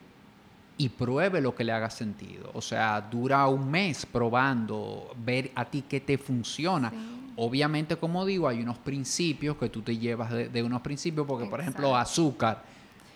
y 0.78 0.90
pruebe 0.90 1.42
lo 1.42 1.56
que 1.56 1.64
le 1.64 1.72
haga 1.72 1.90
sentido. 1.90 2.50
O 2.54 2.62
sea, 2.62 3.00
dura 3.02 3.48
un 3.48 3.70
mes 3.70 4.06
probando, 4.06 5.14
ver 5.18 5.52
a 5.56 5.66
ti 5.66 5.84
qué 5.88 6.00
te 6.00 6.18
funciona. 6.18 6.92
Obviamente, 7.36 7.96
como 7.96 8.26
digo, 8.26 8.48
hay 8.48 8.62
unos 8.62 8.78
principios 8.78 9.58
que 9.58 9.70
tú 9.70 9.82
te 9.82 9.98
llevas 9.98 10.32
de, 10.32 10.64
unos 10.64 10.82
principios, 10.82 11.26
porque 11.26 11.46
por 11.46 11.60
ejemplo, 11.60 11.96
azúcar, 11.96 12.64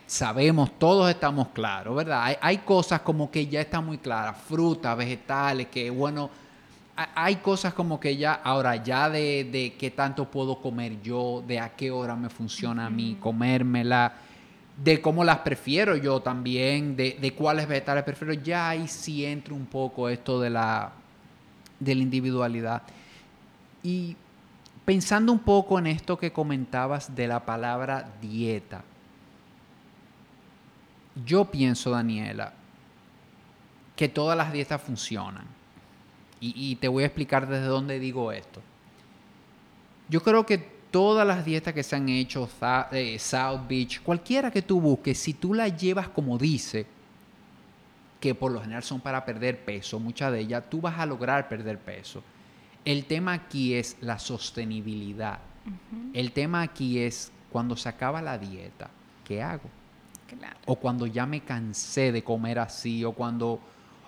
sabemos, 0.06 0.78
todos 0.80 1.10
estamos 1.10 1.50
claros, 1.50 1.96
¿verdad? 1.96 2.24
Hay, 2.24 2.36
hay 2.42 2.58
cosas 2.60 3.02
como 3.02 3.30
que 3.30 3.46
ya 3.48 3.62
están 3.62 3.86
muy 3.86 3.98
claras, 3.98 4.38
frutas, 4.48 4.96
vegetales, 4.98 5.68
que 5.68 5.90
bueno 5.90 6.30
hay 6.98 7.36
cosas 7.38 7.74
como 7.76 8.00
que 8.00 8.18
ya, 8.18 8.34
ahora 8.34 8.76
ya 8.78 9.10
de, 9.10 9.48
de, 9.52 9.76
qué 9.78 9.92
tanto 9.92 10.30
puedo 10.32 10.60
comer 10.60 11.00
yo, 11.02 11.44
de 11.48 11.60
a 11.60 11.76
qué 11.76 11.92
hora 11.92 12.16
me 12.16 12.30
funciona 12.30 12.88
a 12.88 12.90
mí 12.90 13.18
comérmela, 13.20 14.14
de 14.84 15.00
cómo 15.00 15.24
las 15.24 15.40
prefiero 15.40 15.96
yo 15.96 16.20
también, 16.22 16.96
de, 16.96 17.18
de 17.22 17.34
cuáles 17.34 17.68
vegetales 17.68 18.04
prefiero, 18.04 18.34
ya 18.34 18.70
ahí 18.70 18.88
sí 18.88 19.26
entra 19.26 19.54
un 19.54 19.68
poco 19.68 20.10
esto 20.10 20.42
de 20.42 20.50
la, 20.50 20.92
de 21.80 21.94
la 21.94 22.02
individualidad. 22.02 22.82
Y 23.84 24.16
pensando 24.84 25.32
un 25.32 25.40
poco 25.40 25.78
en 25.78 25.88
esto 25.88 26.18
que 26.18 26.32
comentabas 26.32 27.16
de 27.16 27.28
la 27.28 27.46
palabra 27.46 28.10
dieta, 28.20 28.84
yo 31.26 31.46
pienso, 31.46 31.92
Daniela, 31.92 32.54
que 33.96 34.10
todas 34.10 34.36
las 34.36 34.52
dietas 34.52 34.82
funcionan 34.82 35.57
y, 36.40 36.76
te 36.76 36.88
voy 36.88 37.04
a 37.04 37.08
explicar 37.08 37.48
desde 37.48 37.66
dónde 37.66 38.00
digo 38.00 38.32
esto. 38.32 38.62
Yo 40.10 40.22
creo 40.22 40.46
que 40.46 40.58
todas 40.58 41.28
las 41.28 41.44
dietas 41.44 41.74
que 41.74 41.84
se 41.84 41.96
han 41.96 42.10
hecho, 42.10 42.50
eh, 42.92 43.18
South 43.20 43.62
Beach, 43.68 44.02
cualquiera 44.02 44.52
que 44.52 44.62
tú 44.62 44.80
busques, 44.80 45.18
si 45.18 45.34
tú 45.34 45.54
las 45.54 45.76
llevas 45.76 46.10
como 46.10 46.38
dice, 46.38 46.86
que 48.20 48.34
por 48.34 48.52
lo 48.52 48.62
general 48.62 48.84
son 48.84 49.00
para 49.00 49.24
perder 49.26 49.64
peso, 49.64 50.00
muchas 50.00 50.32
de 50.32 50.40
ellas, 50.40 50.64
tú 50.70 50.82
vas 50.82 50.98
a 51.00 51.06
lograr 51.06 51.48
perder 51.48 51.78
peso. 51.80 52.24
El 52.86 53.06
tema 53.06 53.34
aquí 53.34 53.74
es 53.74 53.98
la 54.02 54.18
sostenibilidad. 54.18 55.40
El 56.14 56.32
tema 56.32 56.62
aquí 56.62 57.00
es 57.00 57.32
cuando 57.52 57.76
se 57.76 57.90
acaba 57.90 58.22
la 58.22 58.38
dieta, 58.38 58.90
¿qué 59.26 59.42
hago? 59.42 59.70
O 60.66 60.76
cuando 60.76 61.06
ya 61.06 61.26
me 61.26 61.42
cansé 61.42 62.12
de 62.12 62.24
comer 62.24 62.60
así, 62.60 63.04
o 63.04 63.12
cuando, 63.12 63.60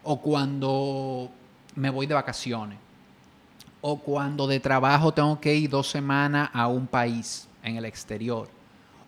o 0.03 0.21
cuando 0.21 1.29
me 1.75 1.89
voy 1.89 2.05
de 2.05 2.13
vacaciones, 2.13 2.77
o 3.81 3.99
cuando 3.99 4.47
de 4.47 4.59
trabajo 4.59 5.13
tengo 5.13 5.39
que 5.39 5.55
ir 5.55 5.69
dos 5.69 5.89
semanas 5.89 6.49
a 6.53 6.67
un 6.67 6.88
país 6.88 7.47
en 7.63 7.77
el 7.77 7.85
exterior, 7.85 8.49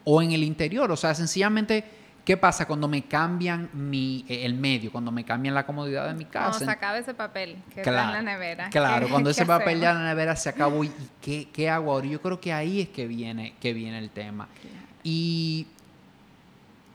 o 0.03 0.21
en 0.21 0.31
el 0.31 0.43
interior. 0.43 0.91
O 0.91 0.97
sea, 0.97 1.13
sencillamente 1.13 1.83
¿Qué 2.23 2.37
pasa 2.37 2.67
cuando 2.67 2.87
me 2.87 3.03
cambian 3.03 3.69
mi, 3.73 4.23
eh, 4.29 4.45
el 4.45 4.53
medio, 4.53 4.91
cuando 4.91 5.11
me 5.11 5.25
cambian 5.25 5.55
la 5.55 5.65
comodidad 5.65 6.07
de 6.07 6.13
mi 6.13 6.25
casa? 6.25 6.49
Cuando 6.49 6.65
se 6.65 6.71
acaba 6.71 6.97
ese 6.99 7.13
papel 7.15 7.57
que 7.73 7.81
está 7.81 8.05
en 8.05 8.11
la 8.11 8.21
nevera. 8.21 8.69
Claro, 8.69 9.09
cuando 9.09 9.31
ese 9.31 9.45
papel 9.45 9.79
ya 9.79 9.91
en 9.91 10.03
la 10.03 10.09
nevera 10.09 10.35
se 10.35 10.49
acabó, 10.49 10.83
¿y 10.83 10.91
qué, 11.19 11.47
qué, 11.51 11.69
hago 11.69 11.91
ahora? 11.91 12.05
Yo 12.05 12.21
creo 12.21 12.39
que 12.39 12.53
ahí 12.53 12.81
es 12.81 12.89
que 12.89 13.07
viene, 13.07 13.55
que 13.59 13.73
viene 13.73 13.97
el 13.97 14.11
tema. 14.11 14.47
Y, 15.03 15.65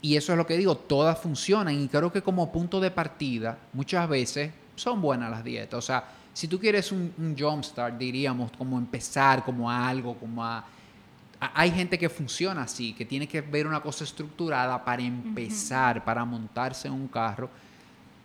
y 0.01 0.15
eso 0.15 0.31
es 0.31 0.37
lo 0.37 0.47
que 0.47 0.55
digo, 0.55 0.77
todas 0.77 1.19
funcionan 1.19 1.77
y 1.77 1.89
creo 1.89 2.09
que 2.09 2.21
como 2.21 2.49
punto 2.53 2.79
de 2.79 2.89
partida, 2.89 3.57
muchas 3.73 4.07
veces 4.07 4.51
son 4.77 5.01
buenas 5.01 5.29
las 5.29 5.43
dietas. 5.43 5.77
O 5.77 5.81
sea, 5.81 6.05
si 6.33 6.47
tú 6.47 6.59
quieres 6.59 6.91
un, 6.91 7.13
un 7.17 7.37
jumpstart, 7.37 7.97
diríamos, 7.97 8.51
como 8.57 8.77
empezar 8.77 9.43
como 9.43 9.69
a 9.69 9.87
algo, 9.87 10.15
como 10.15 10.45
a 10.45 10.63
hay 11.39 11.71
gente 11.71 11.99
que 11.99 12.09
funciona 12.09 12.63
así, 12.63 12.93
que 12.93 13.05
tiene 13.05 13.27
que 13.27 13.41
ver 13.41 13.67
una 13.67 13.79
cosa 13.81 14.03
estructurada 14.03 14.83
para 14.83 15.01
empezar, 15.03 16.03
para 16.03 16.25
montarse 16.25 16.87
en 16.87 16.95
un 16.95 17.07
carro. 17.07 17.49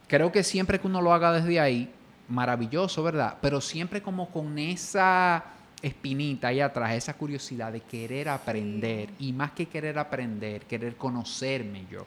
Creo 0.09 0.33
que 0.33 0.43
siempre 0.43 0.81
que 0.81 0.87
uno 0.87 1.03
lo 1.03 1.13
haga 1.13 1.33
desde 1.33 1.61
ahí, 1.61 1.93
maravilloso, 2.29 3.03
¿verdad? 3.03 3.37
Pero 3.41 3.61
siempre 3.61 4.01
como 4.01 4.31
con 4.31 4.59
esa 4.59 5.45
espinita 5.83 6.49
ahí 6.49 6.61
atrás, 6.61 6.93
esa 6.93 7.15
curiosidad 7.15 7.73
de 7.73 7.81
querer 7.81 8.29
aprender 8.29 9.11
y 9.19 9.33
más 9.33 9.53
que 9.53 9.67
querer 9.67 9.99
aprender, 9.99 10.63
querer 10.63 10.97
conocerme 10.97 11.85
yo. 11.91 12.07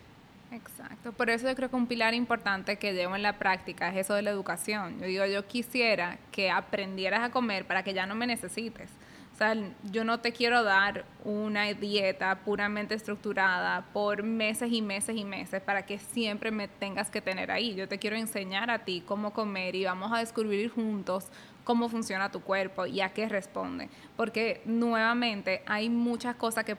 Exacto, 0.55 1.11
por 1.11 1.29
eso 1.29 1.49
yo 1.49 1.55
creo 1.55 1.69
que 1.69 1.75
un 1.75 1.85
pilar 1.85 2.13
importante 2.13 2.77
que 2.77 2.93
llevo 2.93 3.17
en 3.17 3.23
la 3.23 3.37
práctica 3.37 3.89
es 3.89 3.97
eso 3.97 4.13
de 4.13 4.21
la 4.21 4.29
educación. 4.29 4.99
Yo 5.01 5.05
digo, 5.05 5.25
yo 5.25 5.45
quisiera 5.47 6.17
que 6.31 6.49
aprendieras 6.49 7.21
a 7.21 7.29
comer 7.29 7.67
para 7.67 7.83
que 7.83 7.93
ya 7.93 8.05
no 8.05 8.15
me 8.15 8.25
necesites. 8.25 8.89
O 9.33 9.37
sea, 9.37 9.53
yo 9.91 10.05
no 10.05 10.21
te 10.21 10.31
quiero 10.31 10.63
dar 10.63 11.03
una 11.25 11.65
dieta 11.73 12.39
puramente 12.45 12.95
estructurada 12.95 13.85
por 13.91 14.23
meses 14.23 14.71
y 14.71 14.81
meses 14.81 15.17
y 15.17 15.25
meses 15.25 15.61
para 15.61 15.85
que 15.85 15.99
siempre 15.99 16.51
me 16.51 16.69
tengas 16.69 17.09
que 17.09 17.19
tener 17.19 17.51
ahí. 17.51 17.75
Yo 17.75 17.89
te 17.89 17.99
quiero 17.99 18.15
enseñar 18.15 18.71
a 18.71 18.85
ti 18.85 19.03
cómo 19.05 19.33
comer 19.33 19.75
y 19.75 19.83
vamos 19.83 20.13
a 20.13 20.19
descubrir 20.19 20.69
juntos 20.69 21.27
cómo 21.65 21.89
funciona 21.89 22.31
tu 22.31 22.41
cuerpo 22.41 22.85
y 22.85 23.01
a 23.01 23.09
qué 23.09 23.27
responde. 23.27 23.89
Porque 24.15 24.61
nuevamente 24.65 25.63
hay 25.65 25.89
muchas 25.89 26.35
cosas 26.35 26.63
que 26.63 26.77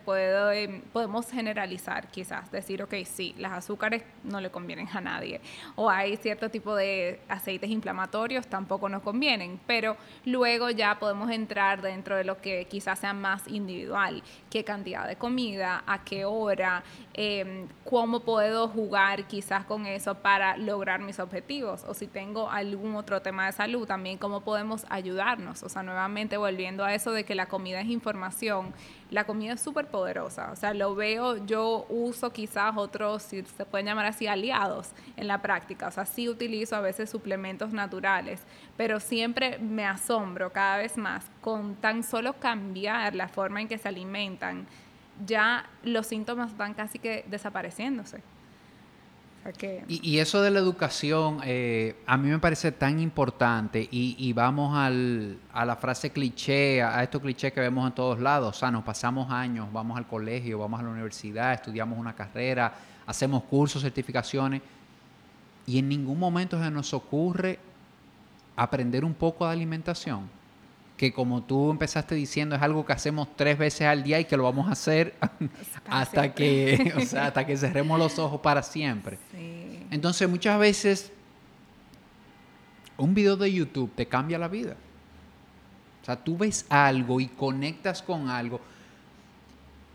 em, 0.55 0.81
podemos 0.81 1.31
generalizar, 1.31 2.09
quizás 2.09 2.51
decir, 2.51 2.83
ok, 2.83 2.95
sí, 3.05 3.35
las 3.37 3.53
azúcares 3.53 4.05
no 4.23 4.41
le 4.41 4.51
convienen 4.51 4.89
a 4.95 5.01
nadie. 5.03 5.41
O 5.75 5.91
hay 5.91 6.17
cierto 6.17 6.49
tipo 6.49 6.75
de 6.75 7.21
aceites 7.29 7.69
inflamatorios, 7.69 8.47
tampoco 8.47 8.89
nos 8.89 9.03
convienen. 9.03 9.61
Pero 9.67 9.97
luego 10.25 10.71
ya 10.71 10.99
podemos 10.99 11.31
entrar 11.31 11.83
dentro 11.83 12.17
de 12.17 12.25
lo 12.25 12.41
que 12.41 12.67
quizás 12.67 13.01
sea 13.01 13.13
más 13.13 13.47
individual. 13.49 14.23
¿Qué 14.49 14.65
cantidad 14.65 15.07
de 15.07 15.17
comida? 15.17 15.83
¿A 15.87 16.05
qué 16.05 16.25
hora? 16.25 16.85
Em, 17.13 17.67
¿Cómo 17.85 18.21
puedo 18.21 18.69
jugar 18.69 19.27
quizás 19.27 19.65
con 19.65 19.87
eso 19.87 20.15
para 20.15 20.57
lograr 20.57 21.01
mis 21.01 21.19
objetivos? 21.19 21.85
O 21.89 21.93
si 21.93 22.07
tengo 22.07 22.49
algún 22.49 22.95
otro 22.95 23.21
tema 23.21 23.47
de 23.47 23.53
salud, 23.53 23.87
también 23.87 24.17
cómo 24.17 24.43
podemos 24.43 24.76
ayudarnos. 24.91 25.63
O 25.63 25.69
sea, 25.69 25.83
nuevamente 25.83 26.37
volviendo 26.37 26.85
a 26.85 26.95
eso 26.95 27.13
de 27.13 27.25
que 27.25 27.35
la 27.35 27.47
comida 27.47 27.81
es 27.81 27.89
información, 27.89 28.75
la 29.11 29.25
comida 29.25 29.55
es 29.55 29.61
súper 29.61 29.87
poderosa. 29.87 30.51
O 30.53 30.57
sea, 30.57 30.75
lo 30.75 30.95
veo, 30.95 31.45
yo 31.47 31.87
uso 31.89 32.33
quizás 32.33 32.77
otros, 32.77 33.23
si 33.23 33.43
se 33.43 33.65
pueden 33.65 33.87
llamar 33.87 34.07
así, 34.07 34.27
aliados 34.27 34.91
en 35.17 35.29
la 35.29 35.41
práctica. 35.41 35.89
O 35.89 35.91
sea, 35.91 36.07
sí 36.07 36.29
utilizo 36.29 36.77
a 36.77 36.81
veces 36.81 37.09
suplementos 37.09 37.73
naturales, 37.73 38.43
pero 38.77 39.01
siempre 39.01 39.59
me 39.59 39.87
asombro 39.87 40.53
cada 40.53 40.79
vez 40.79 40.99
más 40.99 41.31
con 41.41 41.77
tan 41.77 42.03
solo 42.03 42.35
cambiar 42.35 43.15
la 43.15 43.29
forma 43.29 43.61
en 43.61 43.69
que 43.69 43.79
se 43.79 43.89
alimentan, 43.89 44.67
ya 45.25 45.69
los 45.83 46.07
síntomas 46.07 46.57
van 46.57 46.75
casi 46.75 46.99
que 46.99 47.25
desapareciéndose. 47.29 48.23
Y, 49.89 50.19
eso 50.19 50.43
de 50.43 50.51
la 50.51 50.59
educación 50.59 51.41
eh, 51.45 51.97
a 52.07 52.17
mí 52.17 52.29
me 52.29 52.39
parece 52.39 52.73
tan 52.73 53.01
importante 53.01 53.87
y, 53.91 54.33
vamos 54.33 54.77
al, 54.77 55.39
a 55.53 55.65
la 55.65 55.77
frase 55.77 56.11
cliché, 56.11 56.83
a, 56.83 57.03
estos 57.03 57.21
clichés 57.21 57.53
que 57.53 57.61
vemos 57.61 57.87
en 57.87 57.95
todos 57.95 58.19
lados. 58.19 58.57
O 58.57 58.59
sea, 58.59 58.71
nos 58.71 58.85
pasamos 58.85 59.31
años, 59.31 59.69
vamos 59.73 59.97
al 59.97 60.07
colegio, 60.07 60.59
vamos 60.59 60.81
a 60.81 60.83
la 60.83 60.91
universidad, 60.91 61.55
estudiamos 61.55 61.99
una 61.99 62.15
carrera, 62.15 62.73
hacemos 63.07 63.45
cursos, 63.45 63.83
certificaciones 63.83 64.63
y 65.67 65.79
en 65.79 65.89
ningún 65.89 66.19
momento 66.19 66.63
se 66.63 66.71
nos 66.71 66.93
ocurre 66.95 67.59
aprender 68.57 69.05
un 69.05 69.15
poco 69.15 69.47
de 69.47 69.53
alimentación 69.53 70.29
que 70.97 71.13
como 71.13 71.43
tú 71.43 71.71
empezaste 71.71 72.15
diciendo 72.15 72.57
es 72.57 72.63
algo 72.63 72.87
que 72.87 72.93
hacemos 72.93 73.29
tres 73.37 73.59
veces 73.59 73.87
al 73.87 74.03
día 74.03 74.19
y 74.19 74.25
que 74.25 74.37
lo 74.37 74.45
vamos 74.45 74.69
a 74.69 74.73
hacer 74.73 75.15
hasta 75.89 76.33
que, 76.33 76.93
hasta 76.97 77.47
que 77.47 77.57
cerremos 77.57 77.99
los 77.99 78.19
ojos 78.19 78.41
para 78.41 78.63
siempre. 78.63 79.19
Entonces 79.91 80.29
muchas 80.29 80.59
veces 80.59 81.13
un 82.97 83.15
video 83.15 83.37
de 83.37 83.53
YouTube 83.53 83.93
te 83.95 84.07
cambia 84.07 84.39
la 84.39 84.49
vida. 84.49 84.77
O 86.03 86.05
sea, 86.07 86.17
tú 86.17 86.39
ves 86.39 86.65
algo 86.69 87.21
y 87.21 87.27
conectas 87.27 88.01
con 88.01 88.31
algo. 88.31 88.61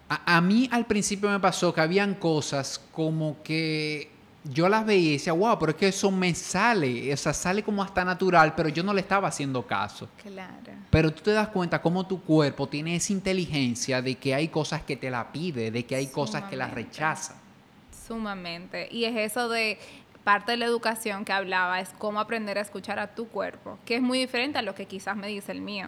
A, 0.07 0.37
a 0.37 0.41
mí 0.41 0.69
al 0.71 0.85
principio 0.85 1.29
me 1.29 1.39
pasó 1.39 1.73
que 1.73 1.81
habían 1.81 2.15
cosas 2.15 2.79
como 2.91 3.41
que 3.43 4.11
yo 4.43 4.67
las 4.69 4.85
veía 4.85 5.09
y 5.09 5.13
decía, 5.13 5.33
wow, 5.33 5.57
pero 5.59 5.71
es 5.71 5.77
que 5.77 5.87
eso 5.89 6.09
me 6.09 6.33
sale, 6.33 7.13
o 7.13 7.17
sea, 7.17 7.33
sale 7.33 7.63
como 7.63 7.83
hasta 7.83 8.03
natural, 8.03 8.55
pero 8.55 8.69
yo 8.69 8.83
no 8.83 8.93
le 8.93 9.01
estaba 9.01 9.27
haciendo 9.27 9.65
caso. 9.65 10.09
Claro. 10.21 10.71
Pero 10.89 11.13
tú 11.13 11.21
te 11.21 11.31
das 11.31 11.49
cuenta 11.49 11.81
cómo 11.81 12.07
tu 12.07 12.21
cuerpo 12.21 12.67
tiene 12.67 12.95
esa 12.95 13.13
inteligencia 13.13 14.01
de 14.01 14.15
que 14.15 14.33
hay 14.33 14.47
cosas 14.47 14.81
que 14.81 14.97
te 14.97 15.11
la 15.11 15.31
pide, 15.31 15.69
de 15.69 15.85
que 15.85 15.95
hay 15.95 16.07
cosas 16.07 16.43
que 16.45 16.55
la 16.55 16.67
rechaza. 16.67 17.35
Sumamente. 18.07 18.87
Y 18.91 19.05
es 19.05 19.15
eso 19.15 19.47
de 19.47 19.77
parte 20.23 20.51
de 20.53 20.57
la 20.57 20.65
educación 20.65 21.23
que 21.23 21.33
hablaba, 21.33 21.79
es 21.79 21.89
cómo 21.97 22.19
aprender 22.19 22.57
a 22.57 22.61
escuchar 22.61 22.99
a 22.99 23.13
tu 23.13 23.27
cuerpo, 23.27 23.77
que 23.85 23.95
es 23.95 24.01
muy 24.01 24.19
diferente 24.19 24.57
a 24.57 24.61
lo 24.61 24.75
que 24.75 24.85
quizás 24.85 25.15
me 25.15 25.27
dice 25.27 25.51
el 25.51 25.61
mío. 25.61 25.87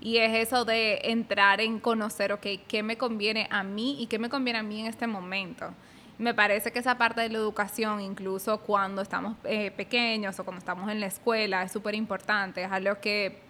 Y 0.00 0.18
es 0.18 0.48
eso 0.48 0.64
de 0.64 1.00
entrar 1.04 1.60
en 1.60 1.78
conocer, 1.78 2.32
ok, 2.32 2.46
qué 2.66 2.82
me 2.82 2.96
conviene 2.96 3.48
a 3.50 3.62
mí 3.62 3.96
y 4.00 4.06
qué 4.06 4.18
me 4.18 4.30
conviene 4.30 4.58
a 4.58 4.62
mí 4.62 4.80
en 4.80 4.86
este 4.86 5.06
momento 5.06 5.74
me 6.20 6.34
parece 6.34 6.70
que 6.70 6.78
esa 6.78 6.98
parte 6.98 7.22
de 7.22 7.30
la 7.30 7.38
educación, 7.38 8.02
incluso 8.02 8.58
cuando 8.60 9.00
estamos 9.00 9.36
eh, 9.44 9.70
pequeños 9.70 10.38
o 10.38 10.44
cuando 10.44 10.58
estamos 10.58 10.90
en 10.90 11.00
la 11.00 11.06
escuela, 11.06 11.62
es 11.62 11.72
súper 11.72 11.94
importante, 11.94 12.62
es 12.62 12.70
algo 12.70 13.00
que 13.00 13.40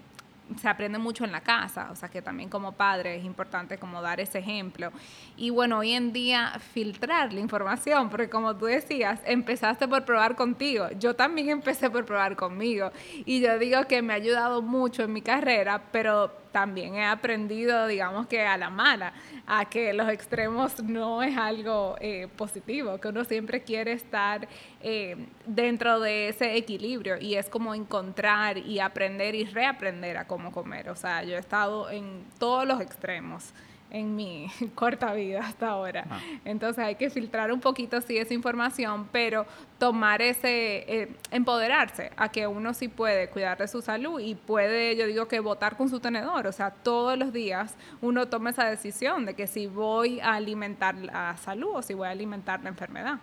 se 0.56 0.68
aprende 0.68 0.98
mucho 0.98 1.24
en 1.24 1.32
la 1.32 1.40
casa, 1.40 1.88
o 1.90 1.96
sea 1.96 2.08
que 2.08 2.22
también 2.22 2.48
como 2.48 2.72
padre 2.72 3.16
es 3.16 3.24
importante 3.24 3.76
como 3.76 4.00
dar 4.00 4.20
ese 4.20 4.38
ejemplo. 4.38 4.92
Y 5.36 5.50
bueno, 5.50 5.78
hoy 5.78 5.92
en 5.92 6.12
día 6.12 6.60
filtrar 6.72 7.32
la 7.32 7.40
información, 7.40 8.08
porque 8.08 8.28
como 8.28 8.56
tú 8.56 8.66
decías, 8.66 9.20
empezaste 9.24 9.88
por 9.88 10.04
probar 10.04 10.36
contigo, 10.36 10.88
yo 10.98 11.14
también 11.14 11.48
empecé 11.50 11.90
por 11.90 12.04
probar 12.04 12.36
conmigo 12.36 12.92
y 13.24 13.40
yo 13.40 13.58
digo 13.58 13.84
que 13.88 14.00
me 14.00 14.12
ha 14.12 14.16
ayudado 14.16 14.62
mucho 14.62 15.02
en 15.02 15.12
mi 15.12 15.22
carrera, 15.22 15.82
pero 15.90 16.39
también 16.52 16.94
he 16.94 17.04
aprendido, 17.04 17.86
digamos 17.86 18.26
que 18.26 18.46
a 18.46 18.56
la 18.56 18.70
mala, 18.70 19.12
a 19.46 19.64
que 19.64 19.92
los 19.92 20.08
extremos 20.08 20.82
no 20.82 21.22
es 21.22 21.36
algo 21.36 21.96
eh, 22.00 22.28
positivo, 22.36 22.98
que 22.98 23.08
uno 23.08 23.24
siempre 23.24 23.62
quiere 23.62 23.92
estar 23.92 24.48
eh, 24.80 25.16
dentro 25.46 26.00
de 26.00 26.28
ese 26.28 26.56
equilibrio 26.56 27.18
y 27.20 27.34
es 27.34 27.48
como 27.48 27.74
encontrar 27.74 28.58
y 28.58 28.80
aprender 28.80 29.34
y 29.34 29.44
reaprender 29.44 30.16
a 30.16 30.26
cómo 30.26 30.52
comer. 30.52 30.90
O 30.90 30.96
sea, 30.96 31.22
yo 31.24 31.36
he 31.36 31.40
estado 31.40 31.90
en 31.90 32.24
todos 32.38 32.66
los 32.66 32.80
extremos 32.80 33.52
en 33.90 34.16
mi 34.16 34.46
corta 34.74 35.12
vida 35.12 35.40
hasta 35.40 35.68
ahora. 35.68 36.06
Ah. 36.10 36.20
Entonces 36.44 36.84
hay 36.84 36.94
que 36.94 37.10
filtrar 37.10 37.52
un 37.52 37.60
poquito 37.60 38.00
sí 38.00 38.16
esa 38.16 38.34
información, 38.34 39.08
pero 39.12 39.46
tomar 39.78 40.22
ese, 40.22 40.84
eh, 40.86 41.08
empoderarse 41.30 42.10
a 42.16 42.30
que 42.30 42.46
uno 42.46 42.74
sí 42.74 42.88
puede 42.88 43.28
cuidar 43.28 43.58
de 43.58 43.68
su 43.68 43.82
salud 43.82 44.20
y 44.20 44.34
puede, 44.34 44.96
yo 44.96 45.06
digo 45.06 45.28
que 45.28 45.40
votar 45.40 45.76
con 45.76 45.88
su 45.88 46.00
tenedor, 46.00 46.46
o 46.46 46.52
sea, 46.52 46.70
todos 46.70 47.18
los 47.18 47.32
días 47.32 47.74
uno 48.00 48.28
toma 48.28 48.50
esa 48.50 48.68
decisión 48.68 49.26
de 49.26 49.34
que 49.34 49.46
si 49.46 49.66
voy 49.66 50.20
a 50.20 50.34
alimentar 50.34 50.94
la 50.96 51.36
salud 51.38 51.70
o 51.74 51.82
si 51.82 51.94
voy 51.94 52.08
a 52.08 52.10
alimentar 52.10 52.62
la 52.62 52.68
enfermedad. 52.68 53.18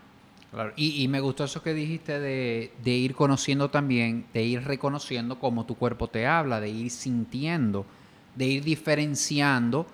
Claro. 0.51 0.71
Y, 0.77 1.03
y, 1.03 1.07
me 1.09 1.19
gustó 1.19 1.43
eso 1.43 1.61
que 1.61 1.73
dijiste 1.73 2.21
de, 2.21 2.71
de, 2.81 2.91
ir 2.91 3.13
conociendo 3.13 3.69
también, 3.69 4.25
de 4.33 4.43
ir 4.43 4.63
reconociendo 4.63 5.39
cómo 5.39 5.65
tu 5.65 5.75
cuerpo 5.75 6.07
te 6.07 6.25
habla, 6.25 6.61
de 6.61 6.69
ir 6.69 6.89
sintiendo, 6.89 7.85
de 8.35 8.45
ir 8.45 8.63
diferenciando 8.63 9.85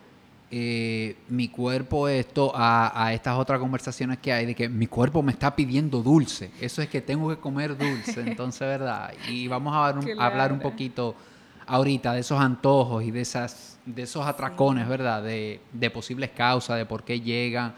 eh, 0.51 1.15
mi 1.29 1.47
cuerpo 1.47 2.07
esto 2.07 2.51
a, 2.55 3.05
a, 3.05 3.13
estas 3.13 3.37
otras 3.37 3.59
conversaciones 3.59 4.19
que 4.19 4.31
hay 4.31 4.45
de 4.45 4.53
que 4.53 4.69
mi 4.69 4.87
cuerpo 4.87 5.23
me 5.23 5.31
está 5.31 5.55
pidiendo 5.55 6.03
dulce. 6.03 6.51
Eso 6.61 6.81
es 6.81 6.89
que 6.89 7.01
tengo 7.01 7.29
que 7.29 7.37
comer 7.37 7.77
dulce. 7.77 8.21
Entonces, 8.27 8.61
¿verdad? 8.61 9.13
Y 9.27 9.47
vamos 9.47 9.73
a, 9.75 9.97
un, 9.97 10.21
a 10.21 10.25
hablar 10.25 10.53
un 10.53 10.59
poquito 10.59 11.15
ahorita 11.65 12.13
de 12.13 12.19
esos 12.19 12.39
antojos 12.39 13.03
y 13.03 13.11
de, 13.11 13.21
esas, 13.21 13.79
de 13.85 14.03
esos 14.03 14.25
atracones, 14.25 14.87
¿verdad? 14.87 15.23
De, 15.23 15.59
de 15.71 15.89
posibles 15.89 16.29
causas, 16.31 16.77
de 16.77 16.85
por 16.85 17.03
qué 17.03 17.19
llegan. 17.19 17.73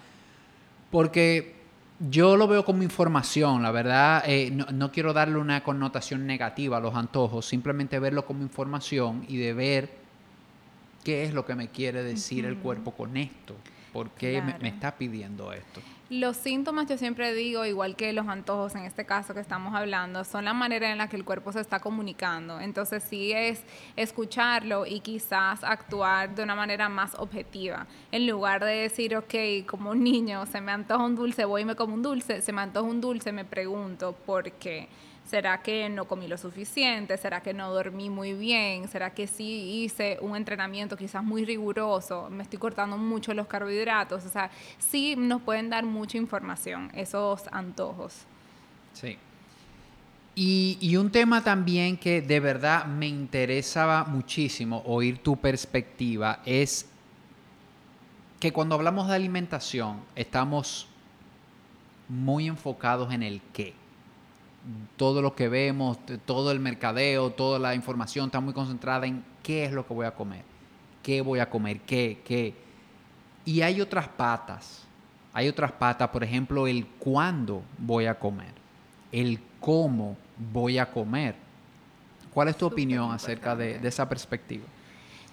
Porque 0.91 1.55
yo 1.99 2.35
lo 2.35 2.47
veo 2.47 2.65
como 2.65 2.83
información, 2.83 3.63
la 3.63 3.71
verdad, 3.71 4.23
eh, 4.27 4.49
no, 4.51 4.65
no, 4.73 4.91
quiero 4.91 5.13
darle 5.13 5.37
una 5.37 5.63
connotación 5.63 6.27
negativa 6.27 6.77
a 6.77 6.79
los 6.81 6.93
antojos, 6.93 7.45
simplemente 7.45 7.99
verlo 7.99 8.25
como 8.25 8.41
información 8.41 9.23
y 9.29 9.37
de 9.37 9.53
ver 9.53 10.04
qué 11.05 11.23
es 11.23 11.33
lo 11.33 11.45
que 11.45 11.55
me 11.55 11.69
quiere 11.69 12.03
decir 12.03 12.43
uh 12.43 12.47
-huh. 12.47 12.51
el 12.51 12.57
cuerpo 12.57 12.91
con 12.91 13.15
esto, 13.15 13.55
por 13.93 14.09
qué 14.09 14.33
claro. 14.33 14.57
me, 14.57 14.63
me, 14.63 14.69
está 14.69 14.97
pidiendo 14.97 15.53
esto. 15.53 15.79
Los 16.09 16.37
síntomas, 16.37 16.87
yo 16.87 16.97
siempre 16.97 17.33
digo, 17.33 17.65
igual 17.65 17.95
que 17.95 18.11
los 18.13 18.27
antojos 18.27 18.75
en 18.75 18.83
este 18.83 19.05
caso 19.05 19.33
que 19.33 19.39
estamos 19.39 19.73
hablando, 19.73 20.23
son 20.23 20.45
la 20.45 20.53
manera 20.53 20.91
en 20.91 20.97
la 20.97 21.07
que 21.07 21.15
el 21.15 21.23
cuerpo 21.25 21.51
se 21.51 21.61
está 21.61 21.79
comunicando. 21.79 22.59
Entonces 22.59 23.03
sí 23.03 23.31
es 23.31 23.63
escucharlo 23.95 24.85
y 24.85 24.99
quizás 24.99 25.63
actuar 25.63 26.35
de 26.35 26.43
una 26.43 26.55
manera 26.55 26.89
más 26.89 27.15
objetiva. 27.15 27.87
En 28.11 28.27
lugar 28.27 28.63
de 28.63 28.73
decir, 28.81 29.15
ok, 29.15 29.65
como 29.65 29.91
un 29.91 30.03
niño, 30.03 30.45
se 30.45 30.61
me 30.61 30.71
antoja 30.71 31.03
un 31.03 31.15
dulce, 31.15 31.45
voy 31.45 31.63
y 31.63 31.65
me 31.65 31.75
como 31.75 31.93
un 31.95 32.03
dulce, 32.03 32.41
se 32.41 32.51
me 32.51 32.61
antoja 32.61 32.87
un 32.87 33.01
dulce, 33.01 33.31
me 33.31 33.45
pregunto 33.45 34.15
por 34.27 34.51
qué. 34.51 34.87
¿Será 35.25 35.63
que 35.63 35.89
no 35.89 36.05
comí 36.05 36.27
lo 36.27 36.37
suficiente? 36.37 37.17
¿Será 37.17 37.41
que 37.41 37.51
no 37.51 37.73
dormí 37.73 38.11
muy 38.11 38.33
bien? 38.33 38.87
¿Será 38.87 39.09
que 39.09 39.25
sí 39.25 39.83
hice 39.83 40.19
un 40.21 40.35
entrenamiento 40.35 40.95
quizás 40.95 41.23
muy 41.23 41.45
riguroso? 41.45 42.29
¿Me 42.29 42.43
estoy 42.43 42.59
cortando 42.59 42.95
mucho 42.95 43.33
los 43.33 43.47
carbohidratos? 43.47 44.23
O 44.23 44.29
sea, 44.29 44.51
sí 44.77 45.15
nos 45.17 45.41
pueden 45.41 45.71
dar 45.71 45.83
mucha 45.83 46.19
información 46.19 46.91
esos 46.93 47.47
antojos. 47.51 48.13
Sí. 48.93 49.17
Y, 50.35 50.77
y, 50.79 50.97
un 50.97 51.09
tema 51.09 51.43
también 51.43 51.97
que 51.97 52.21
de 52.21 52.39
verdad 52.41 52.85
me 52.85 53.07
interesaba 53.07 54.03
muchísimo 54.03 54.83
oír 54.85 55.17
tu 55.19 55.37
perspectiva 55.37 56.41
es 56.45 56.87
que 58.39 58.51
cuando 58.51 58.75
hablamos 58.75 59.07
de 59.07 59.15
alimentación 59.15 60.01
estamos 60.13 60.87
muy 62.09 62.47
enfocados 62.47 63.13
en 63.13 63.23
el 63.23 63.41
qué 63.53 63.73
todo 64.97 65.21
lo 65.21 65.35
que 65.35 65.47
vemos, 65.47 65.97
todo 66.25 66.51
el 66.51 66.59
mercadeo, 66.59 67.31
toda 67.31 67.59
la 67.59 67.75
información 67.75 68.27
está 68.27 68.39
muy 68.39 68.53
concentrada 68.53 69.05
en 69.05 69.23
qué 69.43 69.65
es 69.65 69.71
lo 69.71 69.85
que 69.85 69.93
voy 69.93 70.05
a 70.05 70.11
comer, 70.11 70.43
qué 71.03 71.21
voy 71.21 71.39
a 71.39 71.49
comer, 71.49 71.81
qué, 71.81 72.21
qué. 72.25 72.53
Y 73.45 73.61
hay 73.61 73.81
otras 73.81 74.07
patas, 74.07 74.83
hay 75.33 75.47
otras 75.47 75.71
patas, 75.71 76.09
por 76.09 76.23
ejemplo, 76.23 76.67
el 76.67 76.85
cuándo 76.85 77.61
voy 77.77 78.05
a 78.05 78.17
comer, 78.17 78.53
el 79.11 79.39
cómo 79.59 80.17
voy 80.51 80.77
a 80.77 80.91
comer. 80.91 81.35
¿Cuál 82.33 82.49
es 82.49 82.57
tu 82.57 82.65
opinión 82.65 83.11
acerca 83.11 83.55
de, 83.55 83.79
de 83.79 83.87
esa 83.87 84.09
perspectiva? 84.09 84.65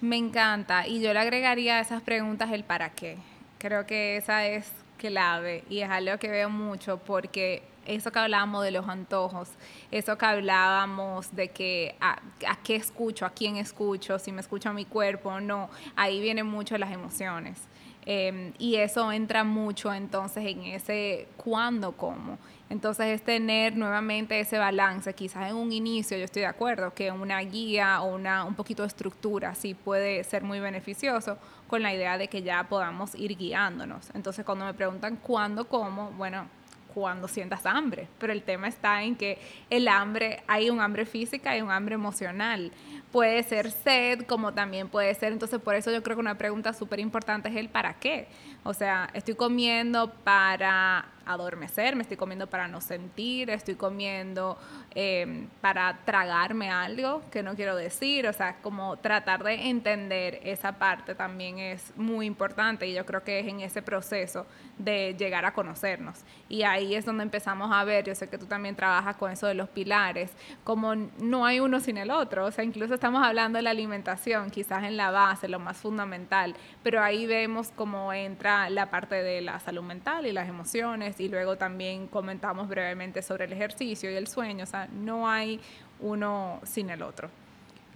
Me 0.00 0.16
encanta 0.16 0.86
y 0.86 1.00
yo 1.00 1.12
le 1.12 1.18
agregaría 1.18 1.78
a 1.78 1.80
esas 1.80 2.02
preguntas 2.02 2.50
el 2.52 2.64
para 2.64 2.90
qué. 2.90 3.16
Creo 3.58 3.86
que 3.86 4.16
esa 4.16 4.46
es 4.46 4.70
clave 4.98 5.64
y 5.68 5.80
es 5.80 5.90
algo 5.90 6.18
que 6.18 6.28
veo 6.28 6.48
mucho 6.48 6.98
porque 6.98 7.62
eso 7.86 8.12
que 8.12 8.18
hablábamos 8.18 8.64
de 8.64 8.70
los 8.70 8.88
antojos, 8.88 9.50
eso 9.90 10.16
que 10.16 10.26
hablábamos 10.26 11.34
de 11.34 11.48
que 11.48 11.96
a, 12.00 12.20
qué 12.62 12.76
escucho, 12.76 13.26
a 13.26 13.30
quién 13.30 13.56
escucho, 13.56 14.18
si 14.18 14.32
me 14.32 14.40
escucho 14.40 14.70
a 14.70 14.72
mi 14.72 14.84
cuerpo 14.84 15.30
o 15.30 15.40
no, 15.40 15.70
ahí 15.96 16.20
vienen 16.20 16.46
mucho 16.46 16.78
las 16.78 16.92
emociones. 16.92 17.58
Eh, 18.04 18.52
y 18.58 18.76
eso 18.76 19.12
entra 19.12 19.44
mucho 19.44 19.92
entonces 19.94 20.44
en 20.46 20.64
ese 20.64 21.28
cuándo 21.36 21.92
como. 21.92 22.38
Entonces 22.68 23.06
es 23.08 23.22
tener 23.22 23.76
nuevamente 23.76 24.40
ese 24.40 24.58
balance. 24.58 25.14
Quizás 25.14 25.50
en 25.50 25.56
un 25.56 25.72
inicio 25.72 26.16
yo 26.16 26.24
estoy 26.24 26.40
de 26.40 26.48
acuerdo 26.48 26.94
que 26.94 27.10
una 27.10 27.38
guía 27.40 28.00
o 28.00 28.14
una, 28.14 28.44
un 28.44 28.54
poquito 28.54 28.82
de 28.82 28.88
estructura 28.88 29.54
sí 29.54 29.74
puede 29.74 30.24
ser 30.24 30.42
muy 30.42 30.58
beneficioso 30.58 31.36
con 31.68 31.82
la 31.82 31.92
idea 31.94 32.18
de 32.18 32.28
que 32.28 32.42
ya 32.42 32.64
podamos 32.64 33.14
ir 33.14 33.36
guiándonos. 33.36 34.08
Entonces 34.14 34.44
cuando 34.44 34.64
me 34.64 34.74
preguntan 34.74 35.16
cuándo 35.16 35.68
como, 35.68 36.12
bueno, 36.12 36.46
cuando 36.94 37.28
sientas 37.28 37.66
hambre, 37.66 38.08
pero 38.18 38.32
el 38.32 38.42
tema 38.42 38.68
está 38.68 39.02
en 39.02 39.16
que 39.16 39.38
el 39.70 39.88
hambre, 39.88 40.42
hay 40.46 40.70
un 40.70 40.80
hambre 40.80 41.06
física 41.06 41.56
y 41.56 41.62
un 41.62 41.70
hambre 41.70 41.94
emocional. 41.94 42.72
Puede 43.12 43.42
ser 43.42 43.70
sed, 43.70 44.22
como 44.22 44.54
también 44.54 44.88
puede 44.88 45.14
ser, 45.14 45.32
entonces 45.32 45.60
por 45.60 45.74
eso 45.74 45.92
yo 45.92 46.02
creo 46.02 46.16
que 46.16 46.20
una 46.20 46.38
pregunta 46.38 46.72
súper 46.72 46.98
importante 46.98 47.50
es 47.50 47.56
el 47.56 47.68
para 47.68 47.94
qué. 47.94 48.26
O 48.64 48.72
sea, 48.74 49.10
estoy 49.12 49.34
comiendo 49.34 50.10
para 50.24 51.12
adormecer, 51.26 51.96
me 51.96 52.02
estoy 52.02 52.16
comiendo 52.16 52.46
para 52.46 52.68
no 52.68 52.80
sentir, 52.80 53.50
estoy 53.50 53.74
comiendo 53.74 54.58
eh, 54.94 55.46
para 55.60 55.98
tragarme 56.04 56.70
algo 56.70 57.22
que 57.30 57.42
no 57.42 57.54
quiero 57.54 57.76
decir, 57.76 58.26
o 58.26 58.32
sea, 58.32 58.56
como 58.62 58.96
tratar 58.96 59.42
de 59.44 59.68
entender 59.68 60.40
esa 60.42 60.72
parte 60.72 61.14
también 61.14 61.58
es 61.58 61.92
muy 61.96 62.26
importante 62.26 62.86
y 62.86 62.94
yo 62.94 63.06
creo 63.06 63.22
que 63.22 63.40
es 63.40 63.46
en 63.46 63.60
ese 63.60 63.82
proceso 63.82 64.46
de 64.78 65.14
llegar 65.18 65.44
a 65.44 65.52
conocernos. 65.52 66.20
Y 66.48 66.62
ahí 66.62 66.94
es 66.94 67.04
donde 67.04 67.22
empezamos 67.22 67.70
a 67.72 67.84
ver, 67.84 68.04
yo 68.04 68.14
sé 68.14 68.28
que 68.28 68.38
tú 68.38 68.46
también 68.46 68.74
trabajas 68.74 69.16
con 69.16 69.30
eso 69.30 69.46
de 69.46 69.54
los 69.54 69.68
pilares, 69.68 70.32
como 70.64 70.94
no 70.94 71.46
hay 71.46 71.60
uno 71.60 71.80
sin 71.80 71.98
el 71.98 72.10
otro, 72.10 72.46
o 72.46 72.50
sea, 72.50 72.64
incluso 72.64 72.94
estamos 73.02 73.26
hablando 73.26 73.56
de 73.56 73.62
la 73.62 73.70
alimentación, 73.70 74.48
quizás 74.48 74.84
en 74.84 74.96
la 74.96 75.10
base, 75.10 75.48
lo 75.48 75.58
más 75.58 75.76
fundamental, 75.76 76.54
pero 76.84 77.02
ahí 77.02 77.26
vemos 77.26 77.72
cómo 77.74 78.12
entra 78.12 78.70
la 78.70 78.92
parte 78.92 79.16
de 79.16 79.40
la 79.40 79.58
salud 79.58 79.82
mental 79.82 80.24
y 80.24 80.30
las 80.30 80.48
emociones 80.48 81.18
y 81.18 81.28
luego 81.28 81.56
también 81.56 82.06
comentamos 82.06 82.68
brevemente 82.68 83.20
sobre 83.20 83.46
el 83.46 83.54
ejercicio 83.54 84.08
y 84.08 84.14
el 84.14 84.28
sueño, 84.28 84.62
o 84.62 84.66
sea, 84.68 84.86
no 84.86 85.28
hay 85.28 85.58
uno 85.98 86.60
sin 86.62 86.90
el 86.90 87.02
otro. 87.02 87.28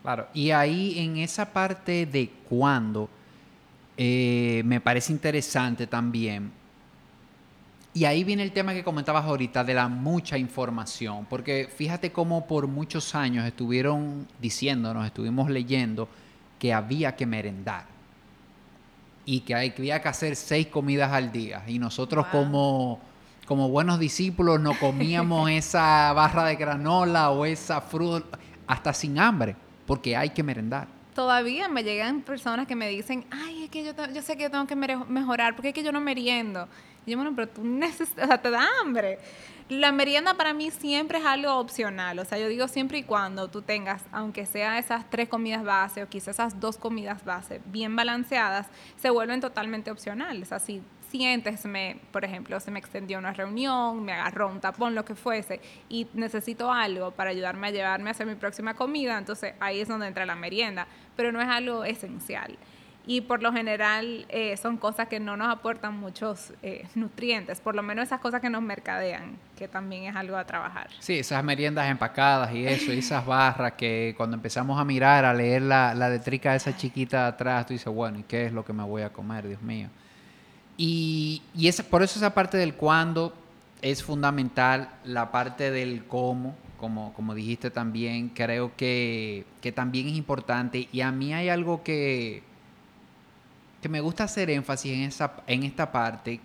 Claro, 0.03 0.27
y 0.35 0.51
ahí 0.51 0.99
en 0.99 1.19
esa 1.19 1.53
parte 1.53 2.05
de 2.05 2.29
cuándo, 2.49 3.09
eh, 3.97 4.61
me 4.65 4.81
parece 4.81 5.13
interesante 5.13 5.87
también. 5.87 6.51
Y 7.97 8.05
ahí 8.05 8.25
viene 8.25 8.43
el 8.43 8.53
tema 8.53 8.75
que 8.75 8.85
comentabas 8.85 9.25
ahorita 9.25 9.65
de 9.65 9.73
la 9.73 9.89
mucha 9.89 10.37
información, 10.37 11.27
porque 11.31 11.67
fíjate 11.75 12.13
cómo 12.13 12.47
por 12.47 12.67
muchos 12.67 13.15
años 13.15 13.47
estuvieron 13.47 14.29
diciéndonos, 14.39 15.07
estuvimos 15.07 15.49
leyendo 15.49 16.07
que 16.59 16.75
había 16.75 17.17
que 17.17 17.25
merendar 17.25 17.87
y 19.25 19.41
que 19.41 19.55
había 19.55 20.03
que 20.03 20.09
hacer 20.09 20.37
seis 20.37 20.67
comidas 20.67 21.11
al 21.11 21.33
día. 21.33 21.63
Y 21.67 21.79
nosotros 21.79 22.27
wow. 22.31 22.43
como, 22.43 23.01
como 23.47 23.71
buenos 23.71 23.99
discípulos 23.99 24.61
no 24.61 24.79
comíamos 24.79 25.49
esa 25.53 26.13
barra 26.13 26.45
de 26.45 26.57
granola 26.57 27.31
o 27.31 27.47
esa 27.47 27.81
fruta 27.81 28.39
hasta 28.67 28.93
sin 28.93 29.19
hambre, 29.19 29.57
porque 29.87 30.15
hay 30.15 30.29
que 30.29 30.43
merendar. 30.43 30.87
Todavía 31.15 31.67
me 31.71 31.83
llegan 31.83 32.21
personas 32.21 32.67
que 32.67 32.77
me 32.77 32.91
dicen, 32.91 33.25
ay, 33.31 33.65
es 33.65 33.71
que 33.71 33.87
yo, 33.87 33.93
yo 34.13 34.21
sé 34.21 34.37
que 34.37 34.43
yo 34.43 34.51
tengo 34.51 34.67
que 34.67 34.77
mejorar, 34.77 35.57
porque 35.57 35.69
es 35.69 35.75
que 35.75 35.83
yo 35.83 35.93
no 35.93 36.03
meriendo. 36.03 36.69
Yo, 37.07 37.17
bueno, 37.17 37.33
pero 37.35 37.49
tú 37.49 37.65
necesitas, 37.65 38.25
o 38.25 38.27
sea, 38.27 38.43
te 38.43 38.51
da 38.51 38.67
hambre. 38.81 39.19
La 39.69 39.91
merienda 39.91 40.35
para 40.35 40.53
mí 40.55 40.71
siempre 40.71 41.19
es 41.19 41.25
algo 41.25 41.55
opcional, 41.57 42.19
o 42.21 42.25
sea, 42.25 42.39
yo 42.39 42.49
digo 42.49 42.69
siempre 42.69 42.99
y 42.99 43.03
cuando 43.03 43.49
tú 43.49 43.63
tengas, 43.63 44.05
aunque 44.13 44.47
sea 44.47 44.79
esas 44.79 45.11
tres 45.11 45.29
comidas 45.29 45.65
base 45.65 46.05
o 46.05 46.09
quizás 46.09 46.37
esas 46.37 46.61
dos 46.61 46.77
comidas 46.77 47.25
base 47.25 47.61
bien 47.67 47.97
balanceadas, 47.97 48.69
se 48.97 49.11
vuelven 49.11 49.41
totalmente 49.41 49.91
opcionales. 49.91 50.53
Así 50.53 50.83
sientes, 51.11 51.65
me, 51.65 51.99
por 52.13 52.25
ejemplo, 52.25 52.61
se 52.61 52.71
me 52.71 52.79
extendió 52.79 53.19
una 53.19 53.33
reunión, 53.33 54.05
me 54.05 54.13
agarró 54.13 54.49
un 54.49 54.61
tapón, 54.61 54.95
lo 54.95 55.05
que 55.05 55.15
fuese, 55.15 55.61
y 55.89 56.07
necesito 56.15 56.71
algo 56.71 57.11
para 57.11 57.31
ayudarme 57.31 57.69
a 57.69 57.71
llevarme 57.71 58.11
a 58.11 58.13
hacer 58.13 58.27
mi 58.27 58.37
próxima 58.37 58.75
comida, 58.75 59.19
entonces 59.19 59.55
ahí 59.59 59.81
es 59.81 59.89
donde 59.89 60.07
entra 60.07 60.27
la 60.27 60.37
merienda, 60.37 60.87
pero 61.17 61.33
no 61.33 61.41
es 61.41 61.49
algo 61.49 61.85
esencial 61.85 62.57
y 63.07 63.21
por 63.21 63.41
lo 63.41 63.53
general 63.53 64.27
eh, 64.29 64.57
son 64.57 64.77
cosas 64.77 65.07
que 65.07 65.21
no 65.21 65.37
nos 65.37 65.49
aportan 65.49 65.99
muchos 65.99 66.53
eh, 66.63 66.87
nutrientes, 66.97 67.61
por 67.61 67.77
lo 67.77 67.83
menos 67.83 68.07
esas 68.07 68.21
cosas 68.21 68.41
que 68.41 68.51
nos 68.51 68.63
mercadean, 68.63 69.37
que 69.57 69.69
también 69.69 70.05
es 70.05 70.17
algo 70.17 70.37
a 70.37 70.45
trabajar. 70.45 70.89
Sí, 70.99 71.21
esas 71.21 71.43
meriendas 71.45 71.89
empacadas 71.89 72.53
y 72.53 72.67
eso, 72.67 72.93
y 72.93 72.99
esas 72.99 73.25
barras 73.25 73.75
que 73.75 74.15
cuando 74.17 74.35
empezamos 74.35 74.79
a 74.81 74.85
mirar, 74.85 75.25
a 75.25 75.33
leer 75.33 75.63
la, 75.63 75.95
la 75.95 76.09
letrica 76.09 76.51
de 76.51 76.57
esa 76.57 76.77
chiquita 76.77 77.29
atrás, 77.29 77.67
tú 77.67 77.75
dices, 77.75 77.93
bueno, 77.93 78.19
¿y 78.19 78.25
qué 78.25 78.47
es 78.47 78.53
lo 78.53 78.65
que 78.65 78.73
me 78.73 78.83
voy 78.83 79.03
a 79.03 79.13
comer, 79.13 79.47
Dios 79.47 79.63
mío? 79.63 79.89
Y, 80.77 81.43
y 81.55 81.69
esa, 81.69 81.85
por 81.85 82.03
eso 82.03 82.19
esa 82.19 82.35
parte 82.35 82.59
del 82.59 82.75
cuándo 82.75 83.33
es 83.83 84.03
fundamental, 84.03 84.91
la 85.05 85.31
parte 85.31 85.71
del 85.71 86.05
cómo, 86.07 86.57
como, 86.77 87.13
como 87.15 87.35
dijiste 87.35 87.71
también, 87.71 88.31
creo 88.31 88.75
que, 88.77 89.47
que 89.61 89.71
también 89.71 90.09
es 90.09 90.15
importante. 90.15 90.89
Y 90.93 91.01
a 91.03 91.13
mí 91.13 91.33
hay 91.33 91.49
algo 91.49 91.83
que, 91.83 92.43
que 93.87 93.93
me 93.93 94.01
gusta 94.01 94.25
hacer 94.25 94.51
énfasis 94.51 94.93
en, 94.95 95.03
esa, 95.03 95.33
en 95.47 95.63
esta 95.63 95.93
parte, 95.93 96.41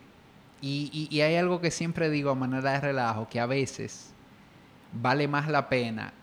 Y, 0.61 1.07
y, 1.09 1.21
hay 1.21 1.37
algo 1.37 1.59
que 1.59 1.71
siempre 1.71 2.11
digo 2.11 2.29
a 2.29 2.35
manera 2.35 2.73
de 2.73 2.79
relajo, 2.79 3.27
que 3.27 3.39
a 3.39 3.47
veces 3.47 4.13
vale 4.93 5.27
más 5.27 5.47
la 5.47 5.67
pena 5.67 6.13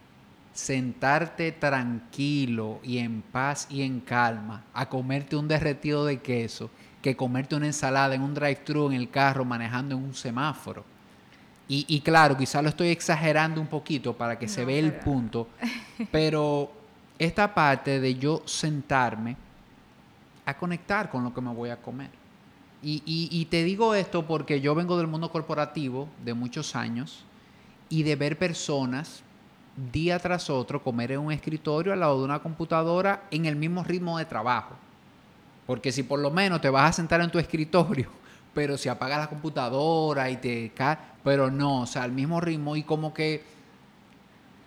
sentarte 0.53 1.51
tranquilo 1.51 2.79
y 2.85 2.99
en 2.99 3.23
paz 3.23 3.67
y 3.69 3.83
en 3.83 3.99
calma 3.99 4.63
a 4.73 4.89
comerte 4.89 5.35
un 5.35 5.49
derretido 5.49 6.05
de 6.05 6.19
queso 6.19 6.71
que 7.03 7.17
comerte 7.17 7.57
una 7.57 7.67
ensalada 7.67 8.15
en 8.15 8.23
un 8.23 8.33
drive-thru 8.33 8.87
en 8.87 8.93
el 8.93 9.11
carro 9.11 9.45
manejando 9.45 9.97
en 9.97 10.05
un 10.05 10.15
semáforo. 10.15 10.85
Y, 11.67 11.85
y 11.89 12.01
claro, 12.01 12.37
quizá 12.37 12.63
lo 12.63 12.69
estoy 12.69 12.91
exagerando 12.91 13.61
un 13.61 13.67
poquito 13.67 14.17
para 14.17 14.39
que 14.39 14.47
se 14.47 14.65
vea 14.65 14.79
el 14.79 14.93
punto, 14.93 15.49
pero 16.13 16.71
esta 17.19 17.53
parte 17.53 17.99
de 17.99 18.15
yo 18.15 18.45
sentarme 18.47 19.48
a 20.49 20.57
conectar 20.57 21.11
con 21.11 21.23
lo 21.25 21.35
que 21.35 21.43
me 21.43 21.53
voy 21.53 21.69
a 21.69 21.77
comer. 21.77 22.11
Y, 22.83 23.47
te 23.51 23.65
digo 23.65 23.95
esto 23.95 24.25
porque 24.27 24.61
yo 24.61 24.75
vengo 24.75 24.97
del 24.97 25.09
mundo 25.09 25.31
corporativo 25.31 26.09
de 26.25 26.33
muchos 26.33 26.75
años 26.75 27.25
y 27.89 28.03
de 28.03 28.17
ver 28.17 28.39
personas 28.39 29.23
día 29.93 30.19
tras 30.19 30.49
otro 30.49 30.83
comer 30.83 31.13
en 31.13 31.21
un 31.21 31.33
escritorio 31.33 31.93
al 31.93 32.01
lado 32.01 32.19
de 32.19 32.25
una 32.25 32.39
computadora 32.39 33.25
en 33.31 33.47
el 33.47 33.57
mismo 33.57 33.85
ritmo 33.85 34.17
de 34.17 34.25
trabajo. 34.25 34.75
Porque 35.67 35.93
si 35.93 36.03
por 36.03 36.19
lo 36.19 36.31
menos 36.31 36.63
te 36.63 36.71
vas 36.71 36.89
a 36.89 36.93
sentar 36.95 37.21
en 37.21 37.31
tu 37.31 37.39
escritorio, 37.39 38.09
pero 38.55 38.79
si 38.79 38.89
apagas 38.89 39.19
la 39.19 39.29
computadora 39.29 40.31
y 40.31 40.39
te 40.39 40.73
cae, 40.75 40.97
pero 41.23 41.51
no, 41.51 41.83
o 41.83 41.87
sea, 41.87 42.05
al 42.05 42.13
mismo 42.13 42.41
ritmo 42.41 42.75
y 42.75 42.85
como 42.85 43.13
que, 43.13 43.45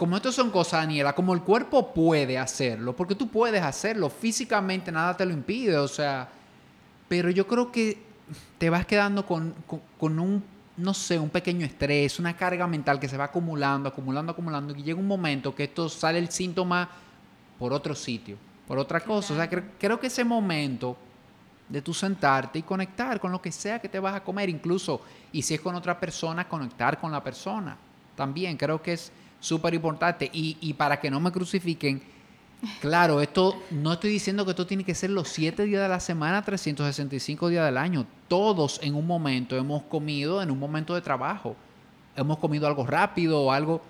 como 0.01 0.17
esto 0.17 0.31
son 0.31 0.49
cosas, 0.49 0.81
Daniela, 0.81 1.13
como 1.13 1.31
el 1.31 1.41
cuerpo 1.41 1.93
puede 1.93 2.35
hacerlo, 2.35 2.95
porque 2.95 3.13
tú 3.13 3.27
puedes 3.27 3.61
hacerlo, 3.61 4.09
físicamente 4.09 4.91
nada 4.91 5.15
te 5.15 5.23
lo 5.27 5.31
impide, 5.31 5.77
o 5.77 5.87
sea, 5.87 6.27
pero 7.07 7.29
yo 7.29 7.45
creo 7.45 7.71
que 7.71 8.01
te 8.57 8.71
vas 8.71 8.87
quedando 8.87 9.27
con, 9.27 9.53
un, 9.99 10.43
no 10.77 10.93
sé, 10.95 11.19
un 11.19 11.29
pequeño 11.29 11.67
estrés, 11.67 12.17
una 12.17 12.35
carga 12.35 12.65
mental 12.65 12.99
que 12.99 13.07
se 13.07 13.15
va 13.15 13.25
acumulando, 13.25 13.89
acumulando, 13.89 14.31
acumulando, 14.31 14.75
y 14.75 14.81
llega 14.81 14.99
un 14.99 15.05
momento 15.05 15.53
que 15.53 15.65
esto 15.65 15.87
sale 15.87 16.17
el 16.17 16.31
síntoma 16.31 16.89
por 17.59 17.71
otro 17.71 17.93
sitio, 17.93 18.37
por 18.67 18.79
otra 18.79 19.01
cosa. 19.01 19.35
O 19.35 19.37
sea, 19.37 19.47
creo 19.47 19.99
que 19.99 20.07
ese 20.07 20.23
momento 20.23 20.97
de 21.69 21.79
tú 21.83 21.93
sentarte 21.93 22.57
y 22.57 22.63
conectar 22.63 23.19
con 23.19 23.31
lo 23.31 23.39
que 23.39 23.51
sea 23.51 23.77
que 23.77 23.87
te 23.87 23.99
vas 23.99 24.15
a 24.15 24.23
comer, 24.23 24.49
incluso, 24.49 25.01
y 25.31 25.43
si 25.43 25.53
es 25.53 25.61
con 25.61 25.75
otra 25.75 25.99
persona, 25.99 26.49
conectar 26.49 26.99
con 26.99 27.11
la 27.11 27.23
persona. 27.23 27.77
También 28.15 28.57
creo 28.57 28.81
que 28.81 28.93
es 28.93 29.11
súper 29.41 29.73
importante. 29.73 30.29
Y, 30.31 30.57
y, 30.61 30.73
para 30.73 31.01
que 31.01 31.11
no 31.11 31.19
me 31.19 31.31
crucifiquen, 31.31 32.01
claro, 32.79 33.19
esto 33.19 33.61
no 33.71 33.93
estoy 33.93 34.11
diciendo 34.11 34.45
que 34.45 34.51
esto 34.51 34.65
tiene 34.65 34.85
que 34.85 34.95
ser 34.95 35.09
los 35.09 35.27
siete 35.27 35.63
días 35.65 35.81
de 35.81 35.89
la 35.89 35.99
semana, 35.99 36.41
365 36.43 37.49
días 37.49 37.65
del 37.65 37.77
año. 37.77 38.05
Todos 38.29 38.79
en 38.81 38.95
un 38.95 39.05
momento 39.05 39.57
hemos 39.57 39.83
comido, 39.83 40.41
en 40.41 40.49
un 40.49 40.59
momento 40.59 40.95
de 40.95 41.01
trabajo, 41.01 41.57
hemos 42.15 42.37
comido 42.37 42.67
algo 42.67 42.85
rápido 42.85 43.41
o 43.41 43.51
algo, 43.51 43.81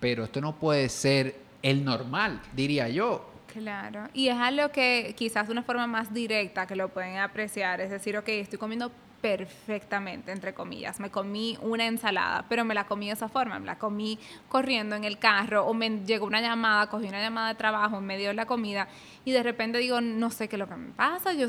pero 0.00 0.24
esto 0.24 0.40
no 0.40 0.54
puede 0.54 0.88
ser 0.88 1.36
el 1.62 1.84
normal, 1.84 2.40
diría 2.54 2.88
yo. 2.88 3.28
Claro, 3.52 4.08
y 4.12 4.28
es 4.28 4.36
algo 4.36 4.70
que 4.70 5.14
quizás 5.16 5.46
de 5.46 5.52
una 5.52 5.62
forma 5.62 5.86
más 5.86 6.12
directa 6.12 6.66
que 6.66 6.76
lo 6.76 6.88
pueden 6.88 7.16
apreciar, 7.16 7.80
es 7.80 7.90
decir, 7.90 8.16
ok, 8.16 8.28
estoy 8.28 8.58
comiendo 8.58 8.92
perfectamente, 9.20 10.32
entre 10.32 10.54
comillas. 10.54 11.00
Me 11.00 11.10
comí 11.10 11.58
una 11.62 11.86
ensalada, 11.86 12.44
pero 12.48 12.64
me 12.64 12.74
la 12.74 12.86
comí 12.86 13.06
de 13.06 13.12
esa 13.12 13.28
forma, 13.28 13.58
me 13.58 13.66
la 13.66 13.78
comí 13.78 14.18
corriendo 14.48 14.96
en 14.96 15.04
el 15.04 15.18
carro 15.18 15.64
o 15.66 15.74
me 15.74 16.04
llegó 16.04 16.26
una 16.26 16.40
llamada, 16.40 16.88
cogí 16.88 17.08
una 17.08 17.20
llamada 17.20 17.48
de 17.48 17.54
trabajo 17.54 17.98
en 17.98 18.06
medio 18.06 18.28
de 18.28 18.34
la 18.34 18.46
comida 18.46 18.88
y 19.24 19.32
de 19.32 19.42
repente 19.42 19.78
digo, 19.78 20.00
no 20.00 20.30
sé 20.30 20.48
qué 20.48 20.56
es 20.56 20.60
lo 20.60 20.68
que 20.68 20.76
me 20.76 20.92
pasa, 20.92 21.32
yo 21.32 21.48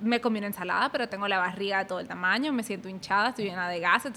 me 0.00 0.20
comí 0.20 0.38
una 0.38 0.48
ensalada, 0.48 0.90
pero 0.90 1.08
tengo 1.08 1.26
la 1.28 1.38
barriga 1.38 1.78
de 1.78 1.84
todo 1.86 2.00
el 2.00 2.08
tamaño, 2.08 2.52
me 2.52 2.62
siento 2.62 2.88
hinchada, 2.88 3.30
estoy 3.30 3.46
llena 3.46 3.68
de 3.68 3.80
gases, 3.80 4.12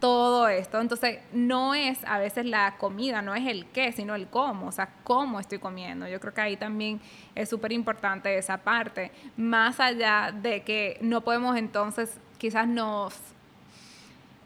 todo 0.00 0.48
esto. 0.48 0.80
Entonces, 0.80 1.18
no 1.32 1.74
es 1.74 1.98
a 2.04 2.18
veces 2.18 2.46
la 2.46 2.76
comida, 2.78 3.22
no 3.22 3.34
es 3.34 3.46
el 3.46 3.66
qué, 3.66 3.92
sino 3.92 4.14
el 4.14 4.28
cómo, 4.28 4.68
o 4.68 4.72
sea, 4.72 4.90
cómo 5.04 5.40
estoy 5.40 5.58
comiendo. 5.58 6.06
Yo 6.08 6.20
creo 6.20 6.34
que 6.34 6.40
ahí 6.40 6.56
también 6.56 7.00
es 7.34 7.48
súper 7.48 7.72
importante 7.72 8.36
esa 8.36 8.58
parte, 8.58 9.12
más 9.36 9.80
allá 9.80 10.32
de 10.32 10.62
que 10.62 10.98
no 11.00 11.22
podemos 11.22 11.56
entonces, 11.56 12.18
quizás 12.38 12.66
nos 12.68 13.33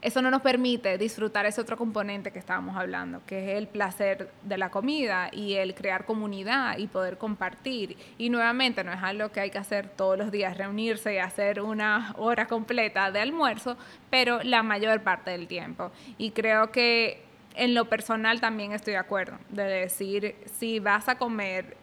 eso 0.01 0.23
no 0.23 0.31
nos 0.31 0.43
permite 0.43 0.97
disfrutar 0.97 1.47
ese 1.47 1.61
otro 1.61 1.77
componente 1.77 2.31
que 2.31 2.39
estábamos 2.39 2.77
hablando, 2.77 3.21
que 3.27 3.53
es 3.53 3.59
el 3.59 3.67
placer 3.67 4.31
de 4.43 4.57
la 4.57 4.71
comida 4.71 5.29
y 5.33 5.55
el 5.55 5.75
crear 5.75 6.05
comunidad 6.05 6.79
y 6.79 6.87
poder 6.87 7.19
compartir. 7.19 7.97
Y 8.17 8.31
nuevamente 8.31 8.85
no 8.85 8.93
es 8.93 9.03
algo 9.03 9.31
que 9.31 9.41
hay 9.41 9.51
que 9.51 9.59
hacer 9.59 9.89
todos 9.89 10.17
los 10.17 10.31
días, 10.31 10.57
reunirse 10.57 11.15
y 11.15 11.19
hacer 11.19 11.61
una 11.61 12.15
hora 12.17 12.47
completa 12.47 13.11
de 13.11 13.21
almuerzo, 13.21 13.77
pero 14.09 14.41
la 14.45 14.63
mayor 14.63 15.03
parte 15.03 15.33
del 15.33 15.49
tiempo. 15.49 15.91
Y 16.17 16.31
creo 16.31 16.71
que 16.71 17.23
en 17.57 17.75
lo 17.75 17.87
personal 17.87 18.41
también 18.41 18.73
estoy 18.73 18.93
de 18.93 18.99
acuerdo, 18.99 19.37
de 19.49 19.65
decir, 19.65 20.37
si 20.59 20.79
vas 20.79 21.09
a 21.09 21.19
comer 21.19 21.77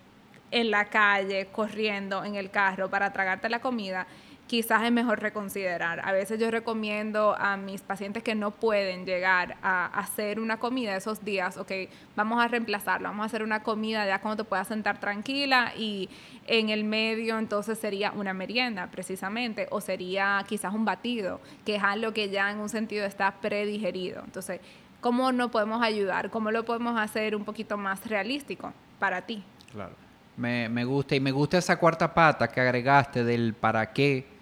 en 0.52 0.72
la 0.72 0.86
calle, 0.86 1.48
corriendo 1.52 2.24
en 2.24 2.36
el 2.36 2.50
carro 2.50 2.90
para 2.90 3.12
tragarte 3.12 3.50
la 3.50 3.60
comida, 3.60 4.08
quizás 4.48 4.84
es 4.84 4.92
mejor 4.92 5.22
reconsiderar. 5.22 6.02
A 6.08 6.12
veces 6.12 6.40
yo 6.40 6.52
recomiendo 6.52 7.36
a 7.38 7.58
mis 7.58 7.82
pacientes 7.82 8.24
que 8.24 8.36
no 8.36 8.52
pueden 8.52 9.06
llegar 9.06 9.58
a 9.64 9.86
hacer 9.88 10.40
una 10.40 10.58
comida 10.58 10.96
esos 10.96 11.24
días, 11.26 11.58
ok, 11.58 11.72
vamos 12.16 12.44
a 12.44 12.48
reemplazarlo, 12.48 13.10
vamos 13.10 13.24
a 13.24 13.26
hacer 13.26 13.44
una 13.44 13.64
comida 13.64 14.06
ya 14.06 14.22
cuando 14.22 14.44
te 14.44 14.48
puedas 14.48 14.68
sentar 14.68 15.00
tranquila 15.00 15.74
y 15.76 16.10
en 16.46 16.70
el 16.70 16.84
medio 16.84 17.40
entonces 17.40 17.80
sería 17.80 18.12
una 18.12 18.34
merienda 18.34 18.88
precisamente 18.88 19.68
o 19.72 19.82
sería 19.82 20.44
quizás 20.48 20.74
un 20.74 20.86
batido, 20.86 21.42
que 21.66 21.76
es 21.76 21.84
algo 21.84 22.14
que 22.14 22.30
ya 22.30 22.52
en 22.52 22.60
un 22.60 22.70
sentido 22.70 23.06
está 23.06 23.32
predigerido. 23.42 24.22
Entonces, 24.24 24.62
¿cómo 25.02 25.32
no 25.32 25.50
podemos 25.50 25.82
ayudar? 25.82 26.30
¿Cómo 26.30 26.52
lo 26.52 26.66
podemos 26.66 27.00
hacer 27.00 27.36
un 27.36 27.46
poquito 27.46 27.78
más 27.78 28.06
realístico 28.06 28.74
para 29.00 29.24
ti? 29.24 29.44
Claro. 29.72 29.94
Me, 30.38 30.68
me 30.68 30.84
gusta 30.84 31.16
y 31.16 31.22
me 31.22 31.32
gusta 31.32 31.58
esa 31.58 31.78
cuarta 31.78 32.14
pata 32.14 32.50
que 32.50 32.60
agregaste 32.60 33.24
del 33.24 33.54
para 33.54 33.94
qué 33.94 34.35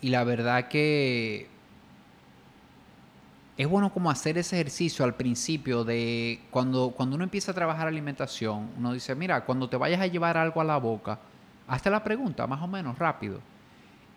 y 0.00 0.08
la 0.10 0.24
verdad 0.24 0.68
que 0.68 1.48
es 3.56 3.68
bueno 3.68 3.92
como 3.92 4.10
hacer 4.10 4.38
ese 4.38 4.54
ejercicio 4.56 5.04
al 5.04 5.16
principio 5.16 5.82
de 5.82 6.40
cuando, 6.50 6.92
cuando 6.96 7.16
uno 7.16 7.24
empieza 7.24 7.50
a 7.50 7.54
trabajar 7.54 7.88
alimentación, 7.88 8.70
uno 8.78 8.92
dice, 8.92 9.16
mira, 9.16 9.44
cuando 9.44 9.68
te 9.68 9.76
vayas 9.76 10.00
a 10.00 10.06
llevar 10.06 10.36
algo 10.36 10.60
a 10.60 10.64
la 10.64 10.76
boca, 10.76 11.18
hazte 11.66 11.90
la 11.90 12.04
pregunta 12.04 12.46
más 12.46 12.62
o 12.62 12.68
menos 12.68 12.96
rápido. 12.96 13.40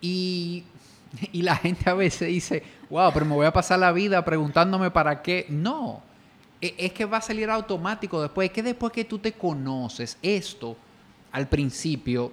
Y, 0.00 0.62
y 1.32 1.42
la 1.42 1.56
gente 1.56 1.90
a 1.90 1.94
veces 1.94 2.28
dice, 2.28 2.62
wow, 2.88 3.10
pero 3.12 3.26
me 3.26 3.34
voy 3.34 3.46
a 3.46 3.52
pasar 3.52 3.80
la 3.80 3.90
vida 3.90 4.24
preguntándome 4.24 4.92
para 4.92 5.22
qué. 5.22 5.46
No, 5.48 6.02
e, 6.60 6.76
es 6.78 6.92
que 6.92 7.04
va 7.04 7.16
a 7.16 7.22
salir 7.22 7.50
automático 7.50 8.22
después. 8.22 8.48
Es 8.48 8.54
que 8.54 8.62
después 8.62 8.92
que 8.92 9.04
tú 9.04 9.18
te 9.18 9.32
conoces, 9.32 10.18
esto 10.22 10.76
al 11.32 11.48
principio 11.48 12.30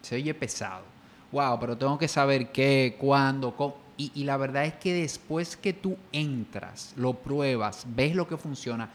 se 0.00 0.14
oye 0.14 0.32
pesado 0.32 0.87
wow, 1.32 1.58
pero 1.58 1.76
tengo 1.76 1.98
que 1.98 2.08
saber 2.08 2.50
qué, 2.50 2.96
cuándo, 2.98 3.54
cómo. 3.54 3.88
Y, 3.96 4.22
la 4.22 4.36
verdad 4.36 4.64
es 4.64 4.74
que 4.74 4.92
después 4.92 5.56
que 5.56 5.72
tú 5.72 5.96
entras, 6.12 6.92
lo 6.96 7.14
pruebas, 7.14 7.84
ves 7.84 8.14
lo 8.14 8.28
que 8.28 8.36
funciona, 8.36 8.88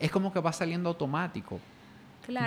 es 0.00 0.10
como 0.10 0.32
que 0.32 0.40
va 0.40 0.52
saliendo 0.52 0.88
automático. 0.88 1.60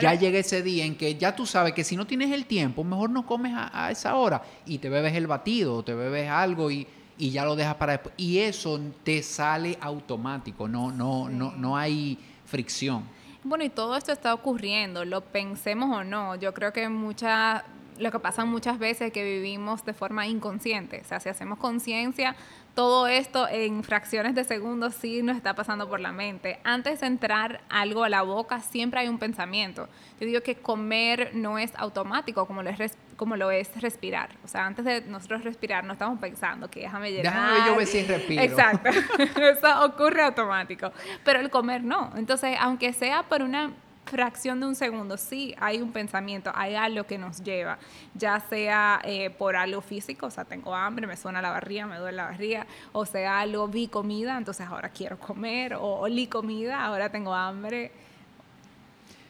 Ya 0.02 0.14
llega 0.14 0.38
ese 0.38 0.62
día 0.62 0.86
en 0.86 0.96
que 0.96 1.16
ya 1.16 1.34
tú 1.34 1.46
sabes 1.46 1.74
que 1.74 1.86
si 1.86 1.96
no 1.96 2.06
tienes 2.06 2.32
el 2.32 2.46
tiempo, 2.46 2.84
mejor 2.84 3.10
no 3.10 3.26
comes 3.26 3.54
a, 3.56 3.90
esa 3.90 4.16
hora 4.16 4.44
y 4.66 4.78
te 4.78 4.90
bebes 4.90 5.16
el 5.16 5.26
batido, 5.26 5.84
te 5.84 5.96
bebes 5.96 6.30
algo 6.30 6.70
y, 6.70 6.86
y, 7.18 7.32
ya 7.32 7.46
lo 7.46 7.56
dejas 7.56 7.76
para 7.76 7.94
después. 7.94 8.14
Y 8.18 8.40
eso 8.40 8.80
te 9.04 9.24
sale 9.24 9.78
automático, 9.80 10.68
no, 10.68 10.92
no, 10.92 11.30
no, 11.30 11.54
no 11.54 11.78
hay 11.78 12.20
fricción. 12.46 13.06
Bueno, 13.44 13.64
y 13.64 13.70
todo 13.70 13.96
esto 13.96 14.12
está 14.12 14.34
ocurriendo, 14.34 15.06
lo 15.06 15.22
pensemos 15.22 15.98
o 15.98 16.04
no. 16.04 16.36
Yo 16.36 16.54
creo 16.54 16.74
que 16.74 16.88
muchas 16.90 17.64
lo 17.98 18.12
que 18.12 18.20
pasa 18.20 18.46
muchas 18.46 18.80
veces 18.80 19.08
es 19.08 19.14
que 19.14 19.24
vivimos 19.24 19.86
de 19.86 19.94
forma 19.94 20.28
inconsciente. 20.28 21.02
O 21.04 21.08
sea, 21.08 21.20
si 21.20 21.30
hacemos 21.30 21.60
conciencia, 21.60 22.36
todo 22.74 23.08
esto 23.08 23.48
en 23.50 23.84
fracciones 23.84 24.34
de 24.34 24.44
segundos 24.44 24.96
sí 24.96 25.22
nos 25.24 25.36
está 25.36 25.54
pasando 25.56 25.90
por 25.90 26.00
la 26.00 26.12
mente. 26.12 26.60
Antes 26.64 27.02
de 27.02 27.08
entrar 27.08 27.62
algo 27.70 28.04
a 28.04 28.10
la 28.10 28.22
boca, 28.22 28.62
siempre 28.62 29.02
hay 29.02 29.10
un 29.10 29.20
pensamiento. 29.20 29.90
Yo 30.20 30.28
digo 30.28 30.42
que 30.42 30.56
comer 30.56 31.32
no 31.34 31.58
es 31.58 31.74
automático 31.76 32.46
como 32.46 32.64
lo 32.64 32.70
es, 32.70 32.98
como 33.18 33.36
lo 33.36 33.52
es 33.52 33.70
respirar. 33.82 34.30
O 34.46 34.48
sea, 34.48 34.66
antes 34.66 34.86
de 34.86 35.02
nosotros 35.02 35.44
respirar, 35.44 35.84
no 35.84 35.94
estamos 35.94 36.20
pensando 36.20 36.70
que 36.70 36.82
déjame 36.82 37.12
llenar. 37.12 37.34
Déjame 37.34 37.68
yo 37.68 37.76
ver 37.76 37.88
si 37.88 38.04
respiro. 38.04 38.42
Exacto. 38.42 38.90
Eso 39.20 39.86
ocurre 39.86 40.24
automático. 40.24 40.92
Pero 41.26 41.40
el 41.40 41.50
comer 41.50 41.84
no. 41.84 42.14
Entonces, 42.16 42.56
aunque 42.60 42.94
sea 42.94 43.24
por 43.24 43.42
una 43.42 43.72
fracción 44.12 44.60
de 44.60 44.66
un 44.68 44.76
segundo, 44.76 45.16
sí 45.16 45.56
hay 45.58 45.82
un 45.82 45.94
pensamiento, 45.94 46.52
hay 46.54 46.76
algo 46.76 47.06
que 47.06 47.18
nos 47.18 47.42
lleva, 47.42 47.80
ya 48.14 48.42
sea 48.42 49.02
eh, 49.06 49.30
por 49.30 49.56
algo 49.56 49.80
físico, 49.80 50.26
o 50.26 50.32
sea, 50.32 50.44
tengo 50.44 50.76
hambre, 50.76 51.08
me 51.08 51.16
suena 51.16 51.42
la 51.42 51.50
barriga, 51.50 51.88
me 51.88 51.98
duele 51.98 52.18
la 52.18 52.26
barriga, 52.26 52.68
o 52.92 53.06
sea, 53.06 53.40
algo 53.40 53.70
vi 53.70 53.88
comida, 53.88 54.38
entonces 54.38 54.68
ahora 54.68 54.90
quiero 54.90 55.18
comer, 55.18 55.76
o 55.76 56.02
olí 56.02 56.28
comida, 56.28 56.84
ahora 56.84 57.10
tengo 57.10 57.34
hambre. 57.34 57.92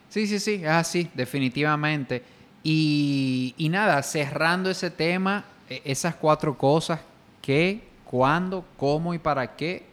Sí, 0.08 0.26
sí, 0.26 0.40
sí, 0.40 0.54
es 0.54 0.68
así, 0.68 1.08
definitivamente. 1.14 2.22
Y, 2.64 3.54
y 3.56 3.68
nada, 3.68 4.02
cerrando 4.02 4.68
ese 4.68 4.90
tema, 4.90 5.44
e, 5.70 5.80
esas 5.84 6.16
cuatro 6.16 6.58
cosas 6.58 6.98
qué, 7.40 7.82
cuándo, 8.04 8.64
cómo 8.76 9.14
y 9.14 9.18
para 9.18 9.54
qué, 9.54 9.86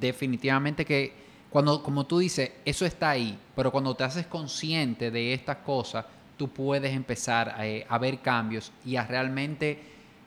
definitivamente 0.00 0.84
que 0.84 1.19
cuando, 1.50 1.82
como 1.82 2.06
tú 2.06 2.18
dices, 2.18 2.52
eso 2.64 2.86
está 2.86 3.10
ahí, 3.10 3.38
pero 3.56 3.72
cuando 3.72 3.94
te 3.94 4.04
haces 4.04 4.26
consciente 4.26 5.10
de 5.10 5.34
estas 5.34 5.58
cosas, 5.58 6.04
tú 6.36 6.48
puedes 6.48 6.94
empezar 6.94 7.54
a, 7.88 7.98
ver 7.98 8.20
cambios 8.20 8.72
y 8.84 8.96
a 8.96 9.04
realmente 9.04 9.78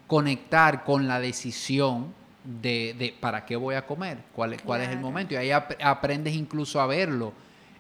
conectar 0.06 0.84
con 0.84 1.08
la 1.08 1.20
decisión 1.20 2.14
de, 2.44 3.16
para 3.20 3.46
qué 3.46 3.56
voy 3.56 3.76
a 3.76 3.86
comer, 3.86 4.18
cuál, 4.36 4.62
cuál 4.62 4.82
es 4.82 4.90
el 4.90 5.00
momento. 5.00 5.34
Y 5.34 5.38
ahí 5.38 5.52
aprendes 5.52 6.36
incluso 6.36 6.80
a 6.80 6.88
verlo. 6.88 7.34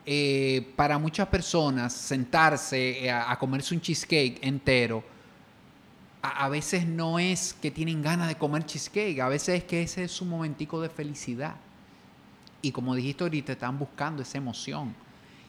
Eh, 0.05 0.73
para 0.75 0.97
muchas 0.97 1.27
personas, 1.27 1.93
sentarse 1.93 3.09
a, 3.09 3.31
a 3.31 3.37
comerse 3.37 3.75
un 3.75 3.81
cheesecake 3.81 4.39
entero, 4.41 5.03
a, 6.23 6.47
veces 6.47 6.87
no 6.87 7.19
es 7.19 7.53
que 7.53 7.69
tienen 7.69 8.01
ganas 8.01 8.29
de 8.29 8.35
comer 8.35 8.65
cheesecake, 8.65 9.19
a 9.19 9.27
veces 9.27 9.59
es 9.59 9.63
que 9.65 9.81
ese 9.83 10.05
es 10.05 10.11
su 10.11 10.23
momentico 10.23 10.81
de 10.81 10.89
felicidad. 10.89 11.55
Y 12.63 12.71
como 12.71 12.95
dijiste 12.95 13.25
ahorita, 13.25 13.51
están 13.51 13.77
buscando 13.77 14.21
esa 14.21 14.37
emoción. 14.37 14.95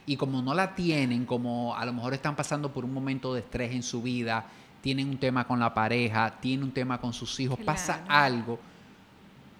Y 0.05 0.17
como 0.17 0.41
no 0.41 0.53
la 0.53 0.75
tienen, 0.75 1.25
como 1.25 1.73
a 1.73 1.85
lo 1.85 1.93
mejor 1.93 2.13
están 2.13 2.35
pasando 2.35 2.71
por 2.71 2.83
un 2.83 2.93
momento 2.93 3.33
de 3.33 3.39
estrés 3.39 3.71
en 3.71 3.81
su 3.81 4.01
vida, 4.01 4.45
tienen 4.81 5.09
un 5.09 5.17
tema 5.17 5.47
con 5.47 5.57
la 5.59 5.73
pareja, 5.73 6.29
tienen 6.41 6.65
un 6.65 6.71
tema 6.71 6.99
con 6.99 7.13
sus 7.13 7.39
hijos, 7.39 7.57
pasa 7.65 8.03
algo, 8.07 8.59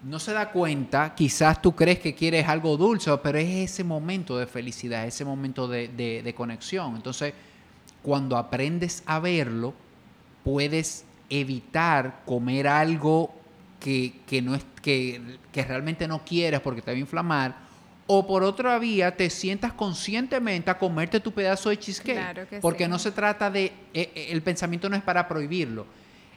no 0.04 0.20
se 0.20 0.34
da 0.34 0.52
cuenta, 0.52 1.16
quizás 1.16 1.62
tú 1.62 1.74
crees 1.74 2.00
que 2.00 2.14
quieres 2.14 2.48
algo 2.48 2.76
dulce, 2.76 3.10
pero 3.24 3.40
es 3.40 3.72
ese 3.72 3.84
momento 3.84 4.38
de 4.38 4.46
felicidad, 4.46 5.08
ese 5.08 5.24
momento 5.24 5.68
de, 5.68 5.88
de 5.88 6.36
conexión. 6.36 6.96
Entonces, 6.98 7.34
cuando 8.04 8.38
aprendes 8.38 9.02
a 9.06 9.20
verlo, 9.20 9.74
puedes 10.44 11.06
evitar 11.30 12.22
comer 12.26 12.68
algo 12.68 13.34
que, 13.86 14.42
no 14.42 14.56
es, 14.56 14.66
que, 14.82 15.22
realmente 15.54 16.08
no 16.08 16.24
quieres 16.26 16.60
porque 16.60 16.82
te 16.82 16.92
va 16.92 16.98
a 16.98 17.00
inflamar. 17.00 17.56
O 18.08 18.26
por 18.26 18.44
otra 18.44 18.78
vía, 18.80 19.16
te 19.16 19.30
sientas 19.30 19.74
conscientemente 19.74 20.70
a 20.70 20.78
comerte 20.78 21.20
tu 21.20 21.32
pedazo 21.32 21.70
de 21.70 21.80
cheesecake. 21.80 22.60
porque 22.62 22.88
no 22.88 23.00
se 23.00 23.12
trata 23.12 23.50
de... 23.50 23.66
Eh, 23.94 24.12
eh, 24.16 24.28
el 24.30 24.42
pensamiento 24.42 24.90
no 24.90 24.96
es 24.96 25.04
para 25.04 25.28
prohibirlo. 25.28 25.86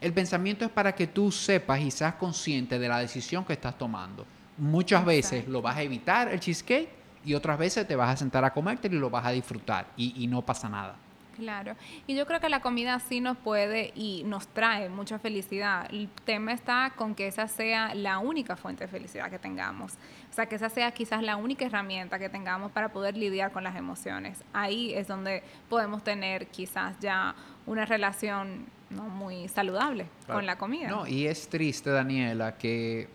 El 0.01 0.13
pensamiento 0.13 0.65
es 0.65 0.71
para 0.71 0.95
que 0.95 1.07
tú 1.07 1.33
sepas 1.33 1.81
y 1.81 1.91
seas 1.91 2.15
consciente 2.15 2.79
de 2.79 2.89
la 2.89 3.01
decisión 3.01 3.45
que 3.45 3.55
estás 3.55 3.77
tomando. 3.77 4.27
Muchas 4.57 5.05
veces 5.05 5.47
lo 5.49 5.61
vas 5.61 5.77
a 5.77 5.83
evitar 5.83 6.29
el 6.29 6.41
cheesecake 6.41 6.89
y 7.25 7.35
otras 7.35 7.59
veces 7.59 7.87
te 7.87 7.97
vas 7.97 8.11
a 8.15 8.17
sentar 8.17 8.45
a 8.45 8.53
comerte 8.53 8.89
y 8.89 8.91
lo 8.93 9.11
vas 9.11 9.27
a 9.27 9.31
disfrutar 9.31 9.89
y 9.97 10.27
no 10.27 10.43
pasa 10.43 10.69
nada. 10.69 10.97
Claro, 11.39 11.77
y 12.09 12.17
yo 12.17 12.27
creo 12.27 12.41
que 12.41 12.49
la 12.49 12.61
comida 12.61 12.99
sí 12.99 13.21
nos 13.21 13.37
puede 13.37 13.93
y 13.95 14.25
nos 14.25 14.49
trae 14.49 14.89
mucha 14.89 15.21
felicidad. 15.21 15.89
El 15.93 16.09
tema 16.25 16.53
está 16.53 16.93
con 16.97 17.15
que 17.15 17.29
esa 17.29 17.47
sea 17.47 17.95
la 17.95 18.19
única 18.19 18.57
fuente 18.57 18.85
de 18.85 18.89
felicidad 18.89 19.31
que 19.31 19.39
tengamos. 19.39 19.93
O 20.31 20.35
sea, 20.35 20.47
que 20.47 20.57
esa 20.57 20.69
sea 20.69 20.91
quizás 20.91 21.23
la 21.23 21.37
única 21.37 21.65
herramienta 21.65 22.19
que 22.19 22.29
tengamos 22.29 22.73
para 22.73 22.89
poder 22.89 23.17
lidiar 23.17 23.53
con 23.53 23.63
las 23.63 23.77
emociones. 23.77 24.43
Ahí 24.53 24.93
es 24.95 25.07
donde 25.07 25.45
podemos 25.69 26.03
tener 26.03 26.49
quizás 26.49 26.99
ya 26.99 27.37
una 27.67 27.85
relación 27.85 28.67
no 28.91 29.05
muy 29.05 29.47
saludable 29.47 30.07
con 30.27 30.45
la 30.45 30.59
comida. 30.59 30.89
No, 30.89 31.07
y 31.07 31.27
es 31.27 31.49
triste, 31.49 31.91
Daniela, 31.91 32.57
que 32.57 33.09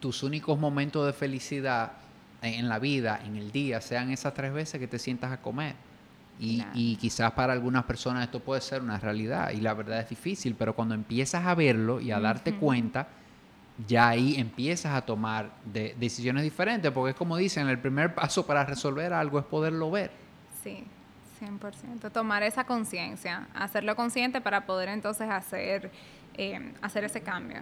tus 0.00 0.24
únicos 0.24 0.58
momentos 0.58 1.06
de 1.06 1.12
felicidad 1.12 1.92
en 2.42 2.68
la 2.68 2.80
vida, 2.80 3.20
en 3.24 3.36
el 3.36 3.52
día, 3.52 3.80
sean 3.80 4.10
esas 4.10 4.34
tres 4.34 4.52
veces 4.52 4.80
que 4.80 4.88
te 4.88 4.98
sientas 4.98 5.30
a 5.30 5.40
comer 5.40 5.74
y, 6.40 6.96
quizás 6.96 7.32
para 7.32 7.52
algunas 7.52 7.84
personas 7.84 8.24
esto 8.24 8.40
puede 8.40 8.60
ser 8.60 8.82
una 8.82 8.98
realidad 8.98 9.50
y 9.50 9.60
la 9.60 9.74
verdad 9.74 10.00
es 10.00 10.08
difícil, 10.08 10.54
pero 10.54 10.74
cuando 10.74 10.94
empiezas 10.94 11.44
a 11.44 11.54
verlo 11.54 12.00
y 12.00 12.10
a 12.10 12.20
darte 12.20 12.54
cuenta, 12.54 13.08
ya 13.86 14.08
ahí 14.08 14.36
empiezas 14.36 14.94
a 14.94 15.02
tomar 15.02 15.50
decisiones 15.64 16.42
diferentes, 16.42 16.90
porque 16.92 17.10
es 17.10 17.16
como 17.16 17.36
dicen, 17.36 17.68
el 17.68 17.78
primer 17.78 18.14
paso 18.14 18.46
para 18.46 18.64
resolver 18.64 19.12
algo 19.12 19.38
es 19.38 19.44
poderlo 19.44 19.90
ver. 19.90 20.10
Sí, 20.62 20.84
100%. 21.40 22.10
Tomar 22.12 22.42
esa 22.42 22.64
conciencia, 22.64 23.48
hacerlo 23.54 23.96
consciente 23.96 24.40
para 24.40 24.66
poder 24.66 24.88
entonces 24.88 25.28
hacer, 25.30 25.90
eh, 26.36 26.72
hacer 26.82 27.04
ese 27.04 27.20
cambio. 27.20 27.60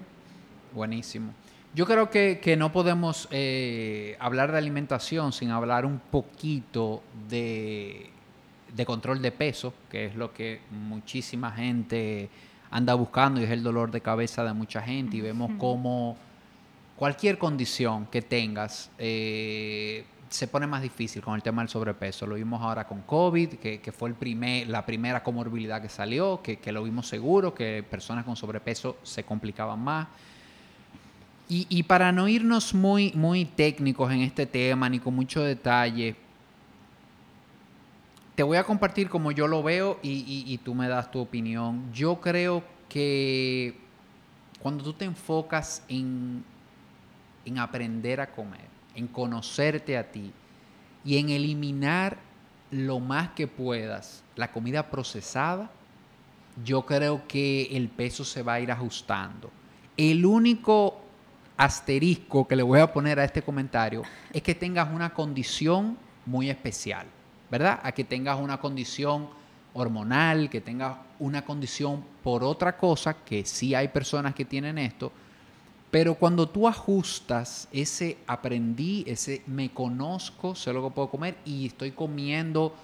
Buenísimo. 0.73 1.33
Yo 1.75 1.85
creo 1.85 2.09
que, 2.09 2.57
no 2.59 2.73
podemos 2.73 3.29
eh, 3.31 4.17
hablar 4.19 4.51
de 4.51 4.59
alimentación 4.59 5.33
sin 5.33 5.51
hablar 5.51 5.85
un 5.85 5.99
poquito 5.99 7.03
de 7.29 8.11
de 8.77 8.85
control 8.85 9.23
de 9.23 9.33
peso, 9.33 9.73
que 9.91 10.07
es 10.07 10.15
lo 10.15 10.33
que 10.33 10.61
muchísima 10.71 11.51
gente 11.51 12.29
anda 12.71 12.95
buscando 12.95 13.41
y 13.41 13.45
es 13.45 13.51
el 13.51 13.63
dolor 13.63 13.91
de 13.91 14.03
cabeza 14.03 14.45
de 14.45 14.53
mucha 14.53 14.83
gente 14.83 15.17
y 15.17 15.23
vemos 15.23 15.53
cómo 15.59 16.17
cualquier 16.97 17.39
condición 17.39 18.07
que 18.07 18.21
tengas 18.21 18.91
eh, 18.99 20.05
se 20.29 20.49
pone 20.49 20.67
más 20.67 20.83
difícil 20.83 21.23
con 21.23 21.35
el 21.37 21.43
tema 21.43 21.63
del 21.63 21.71
sobrepeso. 21.71 22.27
Lo 22.27 22.35
vimos 22.35 22.61
ahora 22.61 22.87
con 22.87 23.01
COVID, 23.03 23.55
que, 23.55 23.93
fue 23.97 24.11
el 24.11 24.15
primer, 24.15 24.69
la 24.69 24.85
primera 24.85 25.23
comorbilidad 25.23 25.81
que 25.81 25.89
salió, 25.89 26.43
que, 26.43 26.59
que, 26.59 26.73
lo 26.73 26.83
vimos 26.83 27.09
seguro, 27.09 27.55
que 27.55 27.85
personas 27.89 28.25
con 28.25 28.37
sobrepeso 28.37 28.99
se 29.03 29.25
complicaban 29.25 29.79
más. 29.81 30.09
Y, 31.49 31.67
y 31.71 31.85
para 31.85 32.11
no 32.11 32.29
irnos 32.29 32.75
muy, 32.75 33.13
muy 33.15 33.45
técnicos 33.45 34.13
en 34.13 34.21
este 34.21 34.47
tema 34.47 34.89
ni 34.89 34.99
con 34.99 35.15
mucho 35.15 35.43
detalle, 35.43 36.17
te 38.37 38.43
voy 38.43 38.59
a 38.59 38.65
compartir 38.65 39.09
como 39.09 39.33
yo 39.33 39.49
lo 39.49 39.63
veo 39.63 39.99
y, 40.03 40.61
tú 40.63 40.75
me 40.75 40.89
das 40.89 41.11
tu 41.11 41.21
opinión. 41.21 41.91
Yo 41.93 42.21
creo 42.21 42.63
que 42.87 43.75
cuando 44.61 44.85
tú 44.85 44.93
te 44.93 45.07
enfocas 45.07 45.83
en, 45.89 46.45
en 47.47 47.59
aprender 47.59 48.21
a 48.21 48.31
comer, 48.31 48.67
en 48.95 49.07
conocerte 49.07 49.97
a 49.97 50.13
ti 50.13 50.33
y 51.03 51.17
en 51.17 51.31
eliminar 51.31 52.19
lo 52.71 53.01
más 53.01 53.31
que 53.31 53.47
puedas 53.47 54.23
la 54.37 54.53
comida 54.53 54.91
procesada, 54.91 55.71
yo 56.63 56.85
creo 56.85 57.27
que 57.27 57.75
el 57.75 57.89
peso 57.89 58.23
se 58.23 58.43
va 58.43 58.55
a 58.55 58.61
ir 58.61 58.71
ajustando. 58.71 59.51
El 59.97 60.27
único 60.27 61.01
asterisco 61.57 62.47
que 62.47 62.55
le 62.55 62.63
voy 62.63 62.81
a 62.81 62.93
poner 62.93 63.19
a 63.19 63.25
este 63.25 63.41
comentario 63.41 64.03
es 64.31 64.43
que 64.43 64.55
tengas 64.55 64.93
una 64.93 65.15
condición 65.15 65.97
muy 66.27 66.51
especial. 66.51 67.07
¿Verdad? 67.51 67.81
A 67.83 67.93
que 67.93 68.05
tengas 68.05 68.39
una 68.41 68.59
condición 68.59 69.29
hormonal, 69.75 70.49
que 70.49 70.61
tengas 70.61 70.97
una 71.19 71.45
condición 71.45 72.03
por 72.23 72.43
otra 72.43 72.77
cosa, 72.77 73.15
que 73.25 73.45
sí 73.45 73.75
hay 73.75 73.89
personas 73.89 74.35
que 74.35 74.45
tienen 74.45 74.79
esto, 74.79 75.13
pero 75.91 76.15
cuando 76.15 76.49
tú 76.49 76.67
ajustas 76.67 77.69
ese 77.73 78.19
aprendí, 78.27 79.05
ese 79.07 79.43
me 79.47 79.71
conozco, 79.71 80.55
sé 80.55 80.73
lo 80.73 80.83
que 80.83 80.95
puedo 80.95 81.09
comer 81.09 81.37
y 81.45 81.67
estoy 81.67 81.93
comiendo 81.93 82.75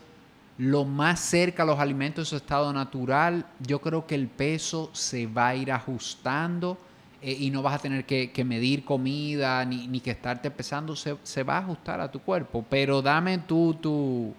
lo 0.58 0.84
más 0.84 1.20
cerca 1.20 1.62
a 1.62 1.66
los 1.66 1.80
alimentos 1.80 2.26
de 2.26 2.30
su 2.30 2.36
estado 2.36 2.72
natural, 2.72 3.46
yo 3.58 3.80
creo 3.80 4.06
que 4.06 4.14
el 4.14 4.28
peso 4.28 4.90
se 4.92 5.26
va 5.26 5.48
a 5.48 5.56
ir 5.56 5.72
ajustando 5.72 6.78
eh, 7.20 7.36
y 7.38 7.50
no 7.50 7.62
vas 7.62 7.74
a 7.74 7.78
tener 7.78 8.04
que, 8.04 8.44
medir 8.44 8.84
comida 8.84 9.64
ni, 9.64 9.86
ni, 9.88 10.00
que 10.00 10.10
estarte 10.10 10.50
pesando, 10.50 10.94
se, 10.94 11.16
se, 11.22 11.42
va 11.42 11.56
a 11.56 11.60
ajustar 11.60 12.00
a 12.00 12.10
tu 12.10 12.20
cuerpo. 12.20 12.64
Pero 12.68 13.00
dame 13.00 13.38
tú 13.38 13.74
tu, 13.80 14.34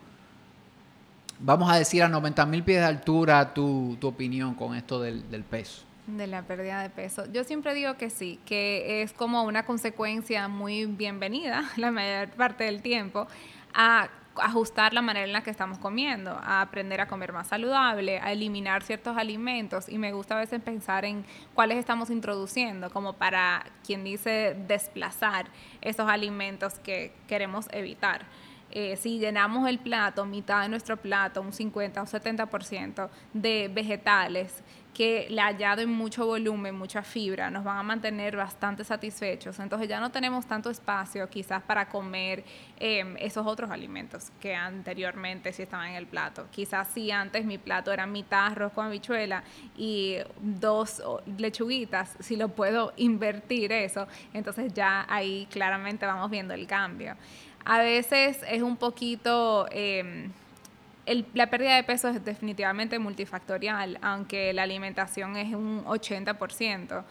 vamos 1.43 1.69
a 1.69 1.77
decir, 1.77 2.01
a 2.01 2.09
90 2.09 2.45
mil 2.45 2.63
pies 2.63 2.79
de 2.79 2.85
altura 2.85 3.53
tu, 3.53 3.97
opinión 4.01 4.55
con 4.55 4.75
esto 4.75 4.99
del, 4.99 5.43
peso. 5.43 5.83
De 6.07 6.27
la 6.27 6.41
pérdida 6.43 6.81
de 6.81 6.89
peso. 6.89 7.25
Yo 7.31 7.43
siempre 7.43 7.73
digo 7.73 7.95
que 7.95 8.09
sí, 8.09 8.39
que 8.45 9.03
es 9.03 9.13
como 9.13 9.43
una 9.43 9.65
consecuencia 9.65 10.47
muy 10.47 10.85
bienvenida 10.85 11.63
la 11.77 11.91
mayor 11.91 12.29
parte 12.29 12.63
del 12.63 12.81
tiempo 12.81 13.27
a 13.73 14.09
ajustar 14.37 14.93
la 14.93 15.03
manera 15.03 15.27
en 15.27 15.33
la 15.33 15.43
que 15.43 15.51
estamos 15.51 15.77
comiendo, 15.77 16.31
a 16.31 16.61
aprender 16.61 16.99
a 17.01 17.07
comer 17.07 17.33
más 17.33 17.47
saludable, 17.47 18.19
a 18.19 18.31
eliminar 18.31 18.81
ciertos 18.81 19.15
alimentos 19.15 19.87
y 19.87 19.99
me 19.99 20.11
gusta 20.11 20.35
a 20.35 20.39
veces 20.39 20.59
pensar 20.59 21.05
en 21.05 21.23
cuáles 21.53 21.77
estamos 21.77 22.09
introduciendo 22.09 22.89
como 22.89 23.13
para 23.13 23.63
quien 23.85 24.03
dice 24.03 24.55
desplazar 24.67 25.45
esos 25.81 26.09
alimentos 26.09 26.79
que 26.79 27.13
queremos 27.27 27.67
evitar. 27.71 28.25
Eh, 28.75 28.97
si 28.97 29.19
llenamos 29.19 29.69
el 29.69 29.77
plato, 29.77 30.25
mitad 30.25 30.63
de 30.63 30.69
nuestro 30.69 30.97
plato, 30.97 31.41
un 31.41 31.53
50 31.53 32.01
o 32.01 32.05
70% 32.07 33.07
de 33.31 33.69
vegetales 33.71 34.63
que 34.95 35.27
le 35.29 35.41
hallado 35.41 35.81
en 35.81 35.91
mucho 35.91 36.25
volumen, 36.25 36.75
mucha 36.75 37.03
fibra, 37.03 37.51
nos 37.51 37.63
van 37.63 37.77
a 37.77 37.83
mantener 37.83 38.35
bastante 38.35 38.83
satisfechos. 38.83 39.59
Entonces 39.59 39.87
ya 39.87 39.99
no 39.99 40.11
tenemos 40.11 40.47
tanto 40.47 40.71
espacio 40.71 41.29
quizás 41.29 41.61
para 41.61 41.87
comer 41.87 42.43
em, 42.77 43.15
esos 43.17 43.45
otros 43.45 43.69
alimentos 43.69 44.31
que 44.39 44.55
anteriormente 44.55 45.53
sí 45.53 45.63
estaban 45.63 45.89
en 45.89 45.95
el 45.95 46.07
plato. 46.07 46.47
Quizás 46.51 46.87
si 46.87 47.11
antes 47.11 47.45
mi 47.45 47.59
plato 47.59 47.91
era 47.91 48.07
mitad 48.07 48.47
arroz 48.47 48.73
con 48.73 48.87
habichuela 48.87 49.43
y 49.77 50.17
dos 50.41 51.01
lechuguitas, 51.37 52.15
si 52.19 52.35
lo 52.35 52.49
puedo 52.49 52.93
invertir 52.97 53.71
eso, 53.71 54.07
entonces 54.33 54.73
ya 54.73 55.05
ahí 55.09 55.47
claramente 55.51 56.07
vamos 56.07 56.31
viendo 56.31 56.55
el 56.55 56.65
cambio 56.65 57.15
a 57.65 57.79
veces 57.79 58.39
es 58.49 58.61
un 58.61 58.77
poquito 58.77 59.67
em, 59.71 60.31
la 61.33 61.49
pérdida 61.49 61.75
de 61.75 61.83
peso 61.83 62.07
es 62.09 62.23
definitivamente 62.23 62.97
multifactorial, 62.99 63.99
aunque 64.01 64.53
la 64.53 64.63
alimentación 64.63 65.35
es 65.35 65.53
un 65.53 65.83
80%. 65.85 67.03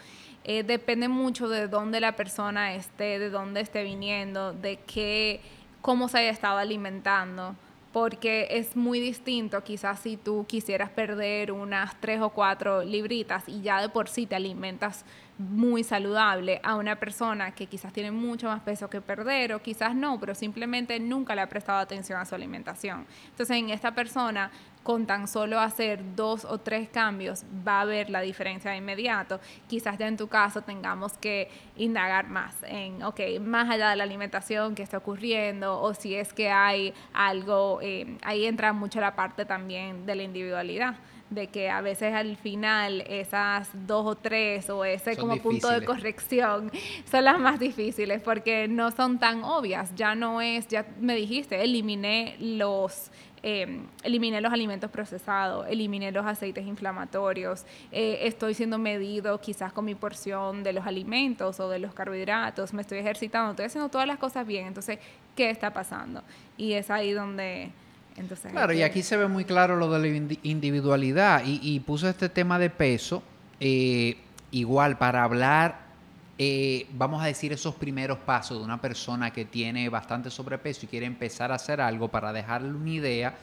Eh, 0.45 0.63
depende 0.63 1.09
mucho 1.09 1.49
de 1.49 1.69
dónde 1.69 2.01
la 2.01 2.17
persona 2.17 2.75
esté, 2.75 3.19
de 3.19 3.31
dónde 3.31 3.61
esté 3.61 3.85
viniendo, 3.85 4.53
de 4.53 4.79
qué, 4.79 5.41
cómo 5.81 6.09
se 6.09 6.19
haya 6.19 6.31
estado 6.31 6.59
alimentando 6.59 7.55
porque 7.93 8.49
es 8.51 8.75
muy 8.75 9.01
distinto 9.01 9.63
quizás 9.63 10.01
si 10.01 10.17
tú 10.17 10.47
quisieras 10.49 10.89
perder 10.91 11.53
unas 11.53 11.95
tres 12.01 12.21
o 12.21 12.31
cuatro 12.31 12.83
libritas 12.83 13.47
y 13.49 13.61
ya 13.61 13.81
de 13.83 13.91
por 13.91 14.09
sí 14.09 14.27
te 14.27 14.35
alimentas 14.35 15.05
muy 15.39 15.83
saludable 15.83 16.61
a 16.63 16.77
una 16.77 16.97
persona 16.97 17.53
que 17.53 17.67
quizás 17.67 17.93
tiene 17.93 18.11
mucho 18.11 18.49
más 18.49 18.61
peso 18.61 18.89
que 18.89 19.01
perder 19.01 19.55
o 19.55 19.63
quizás 19.63 19.95
no, 19.95 20.21
pero 20.21 20.35
simplemente 20.35 20.99
nunca 21.01 21.35
le 21.35 21.41
ha 21.41 21.49
prestado 21.49 21.79
atención 21.79 22.21
a 22.21 22.25
su 22.25 22.35
alimentación. 22.35 23.07
Entonces 23.31 23.57
en 23.57 23.71
esta 23.71 23.95
persona 23.95 24.51
con 24.83 25.07
tan 25.07 25.29
solo 25.29 25.61
hacer 25.61 26.01
dos 26.17 26.45
o 26.45 26.59
tres 26.59 26.89
cambios 26.89 27.45
va 27.67 27.83
a 27.83 27.85
ver 27.85 28.11
la 28.11 28.21
diferencia 28.21 28.71
de 28.71 28.79
inmediato. 28.79 29.41
Quizás 29.69 29.97
ya 29.97 30.09
en 30.09 30.17
tu 30.17 30.29
caso 30.29 30.63
tengamos 30.63 31.13
que 31.15 31.49
indagar 31.77 32.29
más 32.29 32.55
en, 32.65 33.03
ok, 33.03 33.21
más 33.41 33.71
allá 33.71 33.91
de 33.91 33.97
la 33.97 34.05
alimentación 34.05 34.75
que 34.75 34.83
está 34.83 34.99
ocurriendo 34.99 35.81
o 35.81 35.95
si 35.95 36.15
es 36.15 36.33
que 36.33 36.51
hay 36.51 36.93
algo, 37.13 37.79
eh, 37.81 38.19
ahí 38.23 38.45
entra 38.45 38.73
mucho 38.73 39.01
la 39.01 39.15
parte 39.15 39.45
también 39.45 40.05
de 40.05 40.15
la 40.15 40.23
individualidad 40.25 40.97
de 41.35 41.49
que 41.49 41.71
a 41.71 41.81
veces 41.81 42.15
al 42.15 42.37
final 42.37 43.03
esas 43.03 43.71
dos 43.87 44.07
o 44.07 44.15
tres 44.15 44.71
o 44.71 44.85
ese 44.85 45.17
como 45.17 45.37
punto 45.39 45.69
de 45.69 45.85
corrección 45.85 46.71
son 47.11 47.25
las 47.25 47.39
más 47.39 47.59
difíciles 47.59 48.21
porque 48.23 48.69
no 48.69 48.91
son 48.91 49.19
tan 49.19 49.45
obvias. 49.45 49.95
Ya 49.95 50.15
no 50.15 50.41
es, 50.41 50.69
ya 50.69 50.87
me 51.01 51.15
dijiste, 51.15 51.63
eliminé 51.63 52.37
los 52.39 53.11
Em, 53.45 53.89
eliminé 54.05 54.41
los 54.41 54.53
alimentos 54.53 54.89
procesados, 54.89 55.67
eliminé 55.69 56.13
los 56.13 56.25
aceites 56.25 56.65
inflamatorios, 56.65 57.65
eh, 57.91 58.21
estoy 58.23 58.55
siendo 58.55 58.79
medido 58.79 59.41
quizás 59.41 59.73
con 59.73 59.85
mi 59.85 59.97
porción 59.97 60.63
de 60.63 60.73
los 60.73 60.87
alimentos 60.87 61.59
o 61.59 61.69
de 61.69 61.81
los 61.81 61.93
carbohidratos, 61.93 62.73
me 62.73 62.83
estoy 62.83 62.99
ejercitando, 62.99 63.51
estoy 63.51 63.67
haciendo 63.67 63.89
todas 63.89 64.07
las 64.07 64.19
cosas 64.19 64.47
bien, 64.47 64.69
entonces, 64.69 65.01
¿qué 65.35 65.51
está 65.51 65.73
pasando? 65.73 66.23
Y 66.57 66.75
es 66.75 66.89
ahí 66.89 67.11
donde... 67.11 67.73
Entonces, 68.17 68.53
claro, 68.53 68.73
y 68.73 68.83
aquí 68.83 69.03
se 69.03 69.17
ve 69.17 69.27
muy 69.29 69.45
claro 69.45 69.77
lo 69.77 69.91
de 69.91 69.99
la 69.99 70.37
individualidad 70.43 71.45
y, 71.45 71.61
y 71.63 71.81
puso 71.81 72.09
este 72.09 72.29
tema 72.29 72.59
de 72.59 72.71
peso, 72.71 73.23
eh, 73.61 74.19
igual 74.51 74.99
para 74.99 75.25
hablar 75.25 75.83
eh, 76.39 76.89
vamos 76.95 77.23
a 77.23 77.27
decir, 77.27 77.53
esos 77.53 77.75
primeros 77.75 78.19
pasos 78.19 78.59
de 78.59 78.65
una 78.65 78.81
persona 78.81 79.31
que 79.31 79.45
tiene 79.45 79.89
bastante 79.89 80.31
sobrepeso 80.31 80.87
y 80.87 80.89
quiere 80.89 81.07
empezar 81.07 81.53
a 81.53 81.57
hacer 81.57 81.81
algo 81.81 82.09
para 82.09 82.33
dejarle 82.33 82.71
una 82.71 82.91
idea. 82.91 83.35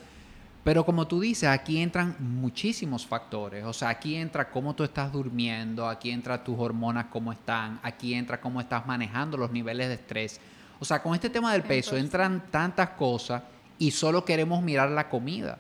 Pero 0.64 0.86
como 0.86 1.08
tú 1.08 1.22
dices, 1.22 1.48
aquí 1.48 1.80
entran 1.80 2.16
muchísimos 2.20 3.06
factores. 3.06 3.64
O 3.64 3.72
sea, 3.72 3.88
aquí 3.88 4.16
entra 4.16 4.50
cómo 4.50 4.76
tú 4.76 4.84
estás 4.84 5.12
durmiendo, 5.12 5.88
aquí 5.88 6.12
entra 6.12 6.44
tus 6.44 6.60
hormonas 6.60 7.06
cómo 7.06 7.32
están, 7.32 7.80
aquí 7.84 8.14
entra 8.14 8.42
cómo 8.42 8.60
estás 8.60 8.86
manejando 8.86 9.38
los 9.38 9.52
niveles 9.52 9.88
de 9.88 9.94
estrés. 9.94 10.42
O 10.80 10.84
sea, 10.84 11.02
con 11.02 11.14
este 11.14 11.30
tema 11.30 11.54
del 11.54 11.64
peso 11.64 11.96
entran 11.96 12.52
tantas 12.52 12.90
cosas 12.90 13.44
y 13.80 13.92
solo 13.92 14.26
queremos 14.26 14.62
mirar 14.62 14.92
la 14.92 15.10
comida. 15.10 15.58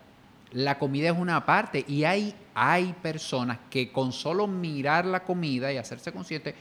La 0.51 0.77
comida 0.77 1.09
es 1.09 1.17
una 1.17 1.45
parte 1.45 1.85
y 1.87 2.03
hay, 2.03 2.35
hay 2.53 2.93
personas 3.01 3.57
que 3.69 3.91
con 3.91 4.11
solo 4.11 4.45
mirar 4.45 5.05
la 5.05 5.23
comida 5.23 5.71
y 5.71 5.77
hacerse 5.77 6.11
consciente 6.11 6.53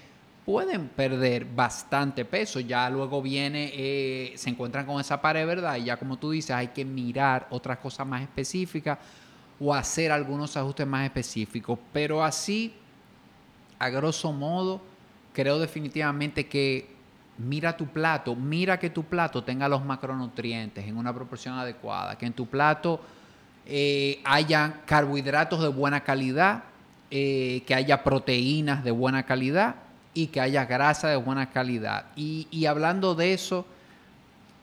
pueden 0.46 0.88
perder 0.88 1.44
bastante 1.44 2.24
peso. 2.24 2.60
Ya 2.60 2.88
luego 2.88 3.20
viene, 3.20 3.72
eh, 3.74 4.32
se 4.36 4.50
encuentran 4.50 4.86
con 4.86 5.00
esa 5.00 5.20
pared, 5.20 5.46
¿verdad? 5.46 5.76
Y 5.76 5.84
ya 5.84 5.96
como 5.96 6.16
tú 6.16 6.30
dices, 6.30 6.52
hay 6.52 6.68
que 6.68 6.84
mirar 6.84 7.48
otras 7.50 7.78
cosas 7.78 8.06
más 8.06 8.22
específicas 8.22 8.98
o 9.58 9.74
hacer 9.74 10.12
algunos 10.12 10.56
ajustes 10.56 10.86
más 10.86 11.04
específicos. 11.04 11.78
Pero 11.92 12.22
así, 12.22 12.72
a 13.78 13.88
grosso 13.88 14.32
modo, 14.32 14.80
creo 15.32 15.58
definitivamente 15.58 16.46
que 16.46 16.97
mira 17.38 17.76
tu 17.76 17.86
plato, 17.86 18.34
mira 18.34 18.78
que 18.78 18.90
tu 18.90 19.04
plato 19.04 19.42
tenga 19.44 19.68
los 19.68 19.84
macronutrientes 19.84 20.86
en 20.86 20.96
una 20.96 21.14
proporción 21.14 21.58
adecuada, 21.58 22.18
que 22.18 22.26
en 22.26 22.32
tu 22.32 22.46
plato 22.46 23.00
eh, 23.66 24.20
haya 24.24 24.80
carbohidratos 24.84 25.62
de 25.62 25.68
buena 25.68 26.00
calidad, 26.00 26.64
eh, 27.10 27.62
que 27.66 27.74
haya 27.74 28.02
proteínas 28.02 28.84
de 28.84 28.90
buena 28.90 29.22
calidad 29.22 29.76
y 30.14 30.26
que 30.26 30.40
haya 30.40 30.64
grasa 30.66 31.08
de 31.08 31.16
buena 31.16 31.50
calidad. 31.50 32.06
Y, 32.16 32.66
hablando 32.66 33.14
de 33.14 33.32
eso, 33.32 33.64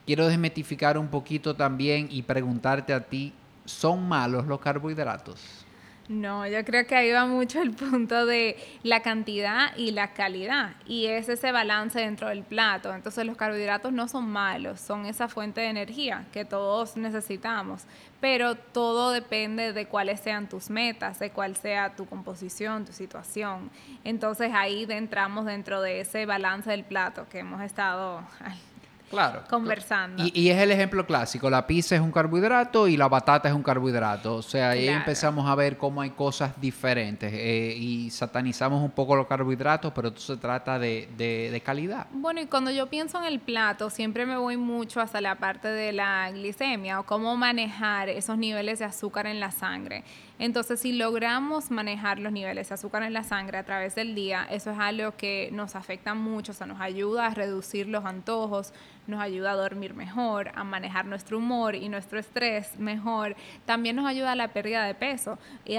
quiero 0.05 0.27
desmetificar 0.27 0.97
un 0.97 1.07
poquito 1.07 1.55
también 1.55 2.07
y 2.11 2.23
preguntarte 2.23 2.93
a 2.93 2.99
ti, 2.99 3.33
¿son 3.63 4.07
malos 4.07 4.45
los 4.45 4.59
carbohidratos? 4.59 5.64
No, 6.07 6.45
yo 6.45 6.63
creo 6.63 6.85
que 6.85 6.95
ahí 6.95 7.11
va 7.11 7.25
mucho 7.25 7.59
el 7.61 7.71
punto 7.71 8.27
de 8.27 8.57
la 8.83 9.01
cantidad 9.01 9.75
y 9.75 9.89
la 9.89 10.13
calidad. 10.13 10.75
Y 10.85 11.07
es 11.07 11.29
ese 11.29 11.51
balance 11.51 11.99
dentro 11.99 12.29
del 12.29 12.43
plato. 12.43 12.93
Entonces 12.93 13.25
los 13.25 13.35
carbohidratos 13.35 13.91
no 13.91 14.07
son 14.07 14.29
malos, 14.29 14.79
son 14.79 15.07
esa 15.07 15.27
fuente 15.27 15.61
de 15.61 15.67
energía 15.67 16.25
que 16.31 16.45
todos 16.45 16.95
necesitamos. 16.95 17.85
Pero 18.21 18.55
todo 18.55 19.11
depende 19.11 19.73
de 19.73 19.87
cuáles 19.87 20.19
sean 20.19 20.47
tus 20.47 20.69
metas, 20.69 21.17
de 21.17 21.31
cuál 21.31 21.55
sea 21.55 21.95
tu 21.95 22.05
composición, 22.05 22.85
tu 22.85 22.93
situación. 22.93 23.71
Entonces 24.03 24.51
ahí 24.53 24.85
entramos 24.87 25.45
dentro 25.45 25.81
de 25.81 26.01
ese 26.01 26.27
balance 26.27 26.69
del 26.69 26.83
plato 26.83 27.27
que 27.29 27.39
hemos 27.39 27.61
estado 27.63 28.21
Claro. 29.15 29.43
Conversando. 29.49 30.23
Y, 30.33 30.49
es 30.49 30.57
el 30.57 30.71
ejemplo 30.71 31.05
clásico. 31.05 31.49
La 31.49 31.65
pizza 31.65 31.95
es 31.95 32.01
un 32.01 32.11
carbohidrato 32.11 32.87
y 32.87 32.97
la 32.97 33.07
batata 33.07 33.47
es 33.47 33.55
un 33.55 33.63
carbohidrato. 33.63 34.35
O 34.35 34.41
sea, 34.41 34.71
ahí 34.71 34.87
empezamos 34.87 35.47
a 35.47 35.55
ver 35.55 35.77
cómo 35.77 36.01
hay 36.01 36.09
cosas 36.11 36.59
diferentes 36.59 37.31
eh, 37.33 37.73
y 37.77 38.09
satanizamos 38.11 38.83
un 38.83 38.91
poco 38.91 39.15
los 39.15 39.27
carbohidratos, 39.27 39.93
pero 39.93 40.09
esto 40.09 40.19
se 40.19 40.37
trata 40.37 40.77
de, 40.77 41.07
de, 41.17 41.61
calidad. 41.65 42.07
Bueno, 42.11 42.41
y 42.41 42.45
cuando 42.45 42.69
yo 42.71 42.87
pienso 42.87 43.17
en 43.17 43.25
el 43.25 43.39
plato, 43.39 43.89
siempre 43.89 44.25
me 44.25 44.37
voy 44.37 44.57
mucho 44.57 44.99
hasta 44.99 45.21
la 45.21 45.35
parte 45.35 45.69
de 45.69 45.93
la 45.93 46.29
glicemia 46.31 46.99
o 46.99 47.03
cómo 47.03 47.35
manejar 47.37 48.09
esos 48.09 48.37
niveles 48.37 48.79
de 48.79 48.85
azúcar 48.85 49.25
en 49.27 49.39
la 49.39 49.51
sangre. 49.51 50.03
Entonces, 50.37 50.81
si 50.81 50.91
logramos 50.91 51.71
manejar 51.71 52.19
los 52.19 52.31
niveles 52.31 52.69
de 52.69 52.75
azúcar 52.75 53.03
en 53.03 53.13
la 53.13 53.23
sangre 53.23 53.57
a 53.57 53.63
través 53.63 53.95
del 53.95 54.15
día, 54.15 54.45
eso 54.49 54.71
es 54.71 54.77
algo 54.77 55.15
que 55.15 55.49
nos 55.53 55.75
afecta 55.75 56.13
mucho, 56.13 56.51
o 56.51 56.55
sea, 56.55 56.67
nos 56.67 56.81
ayuda 56.81 57.27
a 57.27 57.29
reducir 57.29 57.87
los 57.87 58.03
antojos, 58.03 58.73
nos 59.07 59.21
ayuda 59.21 59.51
a 59.51 59.55
dormir 59.55 59.93
mejor, 59.93 60.51
a 60.55 60.63
manejar 60.63 61.05
nuestro 61.05 61.37
humor 61.37 61.75
y 61.75 61.87
nuestro 61.87 62.19
estrés 62.19 62.77
mejor. 62.77 63.35
También 63.65 63.95
nos 63.95 64.05
ayuda 64.05 64.33
a 64.33 64.35
la 64.35 64.49
pérdida 64.49 64.83
de 64.83 64.93
peso. 64.93 65.37
Y 65.63 65.77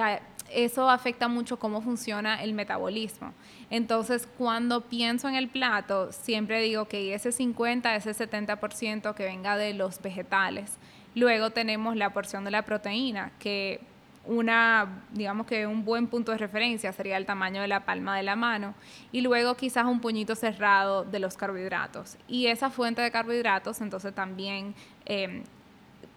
eso 0.50 0.88
afecta 0.88 1.28
mucho 1.28 1.58
cómo 1.58 1.82
funciona 1.82 2.42
el 2.42 2.54
metabolismo. 2.54 3.34
Entonces, 3.70 4.28
cuando 4.38 4.82
pienso 4.82 5.28
en 5.28 5.34
el 5.34 5.48
plato, 5.48 6.12
siempre 6.12 6.62
digo 6.62 6.86
que 6.86 7.14
ese 7.14 7.32
50, 7.32 7.94
ese 7.96 8.12
70% 8.12 9.14
que 9.14 9.24
venga 9.24 9.56
de 9.56 9.74
los 9.74 10.00
vegetales. 10.00 10.78
Luego 11.14 11.50
tenemos 11.50 11.96
la 11.96 12.10
porción 12.10 12.44
de 12.44 12.50
la 12.50 12.62
proteína, 12.62 13.32
que 13.38 13.80
una, 14.26 15.02
digamos 15.12 15.46
que 15.46 15.66
un 15.66 15.84
buen 15.84 16.06
punto 16.06 16.32
de 16.32 16.38
referencia 16.38 16.92
sería 16.92 17.16
el 17.16 17.26
tamaño 17.26 17.62
de 17.62 17.68
la 17.68 17.84
palma 17.84 18.16
de 18.16 18.22
la 18.22 18.36
mano 18.36 18.74
y 19.12 19.20
luego 19.20 19.56
quizás 19.56 19.86
un 19.86 20.00
puñito 20.00 20.34
cerrado 20.34 21.04
de 21.04 21.18
los 21.18 21.36
carbohidratos. 21.36 22.16
Y 22.28 22.46
esa 22.46 22.70
fuente 22.70 23.02
de 23.02 23.10
carbohidratos 23.10 23.80
entonces 23.80 24.14
también 24.14 24.74
eh, 25.04 25.42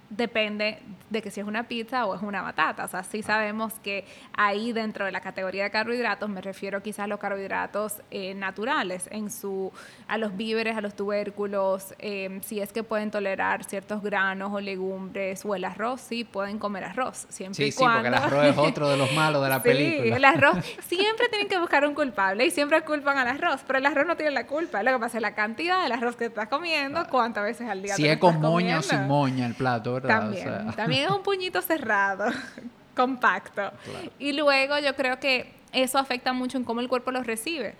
depende 0.10 0.80
de 1.10 1.22
que 1.22 1.32
si 1.32 1.40
es 1.40 1.48
una 1.48 1.68
pizza 1.68 2.06
o 2.06 2.16
es 2.16 2.22
una 2.22 2.42
batata. 2.42 2.86
O 2.86 2.88
sea, 2.88 3.04
sí 3.04 3.22
sabemos 3.22 3.74
que 3.84 4.06
ahí 4.34 4.72
dentro 4.72 5.06
de 5.06 5.12
la 5.12 5.22
categoría 5.22 5.64
de 5.64 5.72
carbohidratos, 5.72 6.30
me 6.30 6.42
refiero 6.42 6.82
quizás 6.82 7.06
a 7.06 7.08
los 7.08 7.20
carbohidratos 7.20 8.02
eh, 8.12 8.34
naturales, 8.34 9.08
en 9.12 9.32
su, 9.32 9.72
a 10.08 10.18
los 10.18 10.36
víveres, 10.38 10.78
a 10.78 10.82
los 10.82 10.96
tubérculos, 10.96 11.94
em, 12.00 12.42
si 12.42 12.60
es 12.60 12.72
que 12.72 12.84
pueden 12.84 13.12
tolerar 13.12 13.64
ciertos 13.64 14.02
granos 14.02 14.52
o 14.54 14.60
legumbres 14.60 15.46
o 15.46 15.56
el 15.56 15.66
arroz, 15.66 16.02
sí 16.02 16.24
pueden 16.24 16.60
comer 16.60 16.84
arroz, 16.84 17.26
siempre 17.30 17.66
sí, 17.66 17.72
Sí, 17.72 17.84
porque 17.84 18.08
el 18.08 18.14
arroz 18.14 18.46
es 18.46 18.58
otro 18.58 18.90
de 18.90 18.98
los 18.98 19.12
malos 19.14 19.44
de 19.44 19.50
la 19.50 19.58
sí, 19.62 19.64
película. 19.64 20.16
el 20.18 20.26
arroz, 20.26 20.58
siempre 20.88 21.30
tienen 21.30 21.48
que 21.48 21.60
buscar 21.60 21.86
un 21.86 21.94
culpable 21.94 22.46
y 22.46 22.52
siempre 22.52 22.82
culpan 22.82 23.18
al 23.18 23.28
arroz, 23.28 23.62
pero 23.66 23.80
el 23.80 23.86
arroz 23.86 24.06
no 24.06 24.16
tiene 24.16 24.32
la 24.32 24.48
culpa, 24.48 24.84
lo 24.84 24.92
que 24.92 25.00
pasa 25.00 25.18
es 25.18 25.22
la 25.22 25.34
cantidad 25.36 25.84
del 25.84 25.92
arroz 25.92 26.16
que 26.16 26.26
estás 26.26 26.48
comiendo, 26.48 27.06
cuántas 27.10 27.44
veces 27.44 27.68
al 27.70 27.82
día 27.82 27.96
Si 27.96 28.08
es 28.08 28.18
con 28.18 28.40
moña 28.40 28.80
o 28.80 28.82
sin 28.82 29.08
moña 29.08 29.46
el 29.46 29.56
plato, 29.56 29.99
también, 30.02 30.72
también 30.76 31.06
es 31.06 31.12
un 31.12 31.24
puñito 31.24 31.62
cerrado, 31.62 32.26
compacto. 32.96 33.72
Y 34.18 34.34
luego 34.34 34.80
yo 34.80 34.96
creo 34.96 35.20
que 35.20 35.52
eso 35.72 35.98
afecta 35.98 36.34
mucho 36.34 36.58
en 36.58 36.64
cómo 36.64 36.82
el 36.82 36.88
cuerpo 36.88 37.12
los 37.12 37.26
recibe. 37.26 37.76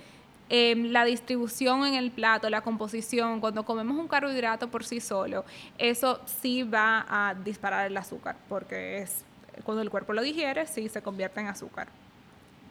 Em, 0.52 0.92
la 0.92 1.06
distribución 1.06 1.86
en 1.86 1.94
el 1.94 2.10
plato, 2.10 2.50
la 2.50 2.62
composición, 2.62 3.40
cuando 3.40 3.64
comemos 3.64 3.98
un 3.98 4.08
carbohidrato 4.08 4.68
por 4.70 4.84
sí 4.84 5.00
solo, 5.00 5.46
eso 5.78 6.22
sí 6.26 6.64
va 6.64 7.06
a 7.08 7.36
disparar 7.36 7.86
el 7.86 7.96
azúcar, 7.96 8.36
porque 8.48 8.98
es 8.98 9.24
cuando 9.64 9.84
el 9.84 9.92
cuerpo 9.92 10.14
lo 10.14 10.24
digiere, 10.24 10.66
sí 10.66 10.90
se 10.90 11.04
convierte 11.04 11.40
en 11.40 11.48
azúcar. 11.48 11.88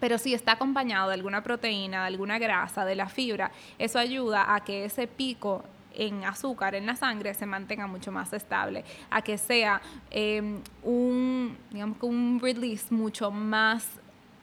Pero 0.01 0.18
si 0.18 0.34
está 0.34 0.53
acompañado 0.53 1.09
de 1.09 1.14
alguna 1.14 1.42
proteína, 1.42 2.03
de 2.03 2.07
alguna 2.09 2.38
grasa, 2.38 2.84
de 2.84 2.96
la 2.96 3.09
fibra, 3.09 3.53
eso 3.78 4.01
ayuda 4.01 4.55
a 4.55 4.64
que 4.64 4.84
ese 4.84 5.07
pico 5.07 5.62
en 5.99 6.24
azúcar 6.24 6.74
en 6.74 6.86
la 6.86 6.96
sangre 6.96 7.34
se 7.34 7.44
mantenga 7.44 7.86
mucho 7.86 8.11
más 8.11 8.32
estable, 8.32 8.84
a 9.11 9.20
que 9.20 9.36
sea 9.36 9.82
em, 10.11 10.61
un, 10.82 11.59
digamos, 11.70 11.99
un 12.03 12.40
release 12.40 12.94
mucho 12.94 13.30
más 13.30 13.86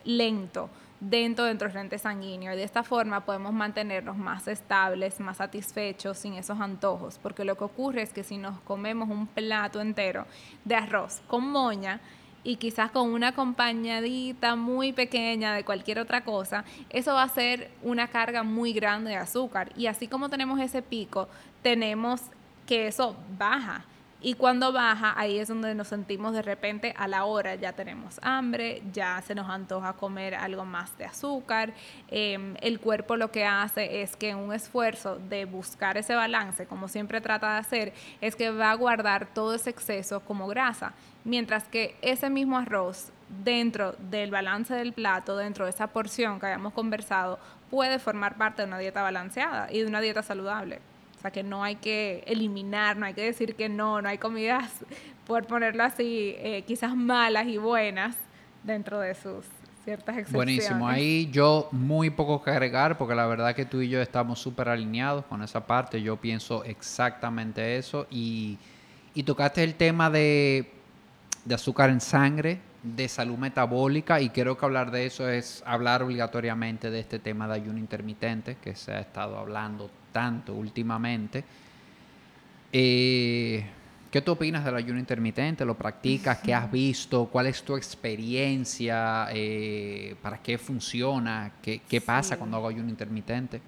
lento 0.03 0.69
dentro 0.99 1.45
del 1.45 1.57
torrente 1.57 1.97
sanguíneo. 1.97 2.53
Y 2.53 2.57
de 2.57 2.63
esta 2.63 2.83
forma 2.83 3.25
podemos 3.25 3.53
mantenernos 3.53 4.17
más 4.17 4.47
estables, 4.47 5.19
más 5.19 5.37
satisfechos, 5.37 6.17
sin 6.17 6.33
esos 6.33 6.59
antojos. 6.59 7.19
Porque 7.21 7.45
lo 7.45 7.55
que 7.55 7.63
ocurre 7.63 8.01
es 8.01 8.13
que 8.13 8.23
si 8.23 8.37
nos 8.37 8.59
comemos 8.61 9.09
un 9.09 9.27
plato 9.27 9.81
entero 9.81 10.25
de 10.63 10.75
arroz 10.75 11.21
con 11.27 11.49
moña, 11.49 12.01
y 12.45 12.57
quizás 12.57 12.91
con 12.91 13.11
una 13.11 13.29
acompañadita 13.29 14.55
muy 14.55 14.93
pequeña 14.93 15.55
de 15.55 15.65
cualquier 15.65 15.99
otra 15.99 16.23
cosa, 16.23 16.63
eso 16.91 17.15
va 17.15 17.23
a 17.23 17.29
ser 17.29 17.71
una 17.81 18.07
carga 18.07 18.43
muy 18.43 18.71
grande 18.71 19.09
de 19.09 19.17
azúcar. 19.17 19.71
Y 19.75 19.87
así 19.87 20.07
como 20.07 20.29
tenemos 20.29 20.59
ese 20.59 20.83
pico, 20.83 21.27
tenemos 21.63 22.21
que 22.67 22.87
eso 22.87 23.15
baja. 23.37 23.83
Y 24.25 24.33
cuando 24.33 24.71
baja, 24.71 25.13
ahí 25.15 25.37
es 25.37 25.49
donde 25.49 25.75
nos 25.75 25.89
sentimos 25.89 26.33
de 26.33 26.41
repente 26.41 26.95
a 26.97 27.07
la 27.07 27.25
hora, 27.25 27.53
ya 27.53 27.73
tenemos 27.73 28.19
hambre, 28.23 28.81
ya 28.91 29.21
se 29.21 29.35
nos 29.35 29.47
antoja 29.47 29.93
comer 29.93 30.33
algo 30.33 30.65
más 30.65 30.97
de 30.97 31.05
azúcar. 31.05 31.73
Em, 32.07 32.55
el 32.61 32.79
cuerpo 32.79 33.17
lo 33.17 33.29
que 33.29 33.45
hace 33.45 34.01
es 34.01 34.15
que 34.15 34.33
un 34.33 34.51
esfuerzo 34.51 35.17
de 35.17 35.45
buscar 35.45 35.95
ese 35.95 36.15
balance, 36.15 36.65
como 36.65 36.87
siempre 36.87 37.21
trata 37.21 37.53
de 37.53 37.59
hacer, 37.59 37.93
es 38.19 38.35
que 38.35 38.49
va 38.49 38.71
a 38.71 38.73
guardar 38.73 39.31
todo 39.31 39.53
ese 39.53 39.69
exceso 39.69 40.21
como 40.21 40.47
grasa. 40.47 40.93
Mientras 41.23 41.65
que 41.65 41.95
ese 42.01 42.31
mismo 42.31 42.57
arroz 42.57 43.11
dentro 43.43 43.91
del 43.99 44.31
balance 44.31 44.73
del 44.73 44.93
plato, 44.93 45.37
dentro 45.37 45.65
de 45.65 45.69
esa 45.69 45.85
porción 45.85 46.39
que 46.39 46.47
habíamos 46.47 46.73
conversado, 46.73 47.37
puede 47.69 47.99
formar 47.99 48.37
parte 48.37 48.63
de 48.63 48.69
una 48.69 48.79
dieta 48.79 49.03
balanceada 49.03 49.71
y 49.71 49.81
de 49.81 49.85
una 49.85 50.01
dieta 50.01 50.23
saludable 50.23 50.81
que 51.31 51.43
no 51.43 51.63
hay 51.63 51.75
que 51.75 52.23
eliminar, 52.27 52.97
no 52.97 53.05
hay 53.05 53.13
que 53.13 53.23
decir 53.23 53.55
que 53.55 53.69
no, 53.69 54.01
no 54.01 54.09
hay 54.09 54.17
comidas, 54.17 54.71
por 55.27 55.45
ponerlo 55.45 55.83
así, 55.83 56.35
eh, 56.37 56.63
quizás 56.67 56.95
malas 56.95 57.47
y 57.47 57.57
buenas 57.57 58.15
dentro 58.63 58.99
de 58.99 59.15
sus 59.15 59.45
ciertas 59.83 60.17
excepciones. 60.17 60.33
Buenísimo, 60.33 60.87
ahí 60.87 61.29
yo 61.31 61.69
muy 61.71 62.09
poco 62.09 62.43
que 62.43 62.49
agregar 62.49 62.97
porque 62.97 63.15
la 63.15 63.27
verdad 63.27 63.55
que 63.55 63.65
tú 63.65 63.81
y 63.81 63.89
yo 63.89 64.01
estamos 64.01 64.39
súper 64.39 64.69
alineados 64.69 65.25
con 65.25 65.43
esa 65.43 65.65
parte, 65.65 66.01
yo 66.01 66.17
pienso 66.17 66.63
exactamente 66.63 67.77
eso. 67.77 68.07
Y, 68.09 68.57
y 69.13 69.23
tocaste 69.23 69.63
el 69.63 69.75
tema 69.75 70.09
de, 70.09 70.71
de 71.45 71.55
azúcar 71.55 71.91
en 71.91 72.01
sangre, 72.01 72.59
de 72.83 73.07
salud 73.07 73.37
metabólica 73.37 74.21
y 74.21 74.29
creo 74.29 74.57
que 74.57 74.65
hablar 74.65 74.91
de 74.91 75.05
eso 75.05 75.27
es 75.29 75.63
hablar 75.65 76.03
obligatoriamente 76.03 76.91
de 76.91 76.99
este 76.99 77.19
tema 77.19 77.47
de 77.47 77.55
ayuno 77.55 77.79
intermitente 77.79 78.57
que 78.61 78.75
se 78.75 78.91
ha 78.91 78.99
estado 78.99 79.37
hablando 79.37 79.89
tanto 80.15 80.53
últimamente. 80.53 81.43
Eh, 82.71 83.65
¿Qué 84.09 84.21
tú 84.21 84.31
opinas 84.31 84.63
del 84.63 84.75
ayuno 84.75 84.97
intermitente? 84.97 85.65
¿Lo 85.65 85.75
practicas? 85.75 86.39
¿Qué 86.39 86.53
has 86.53 86.71
visto? 86.71 87.25
¿Cuál 87.25 87.47
es 87.47 87.61
tu 87.63 87.75
experiencia? 87.75 89.27
Eh, 89.33 90.15
¿Para 90.21 90.37
qué 90.37 90.57
funciona? 90.57 91.51
¿Qué, 91.61 91.99
pasa 91.99 92.37
cuando 92.37 92.55
hago 92.55 92.69
ayuno 92.69 92.87
intermitente? 92.87 93.59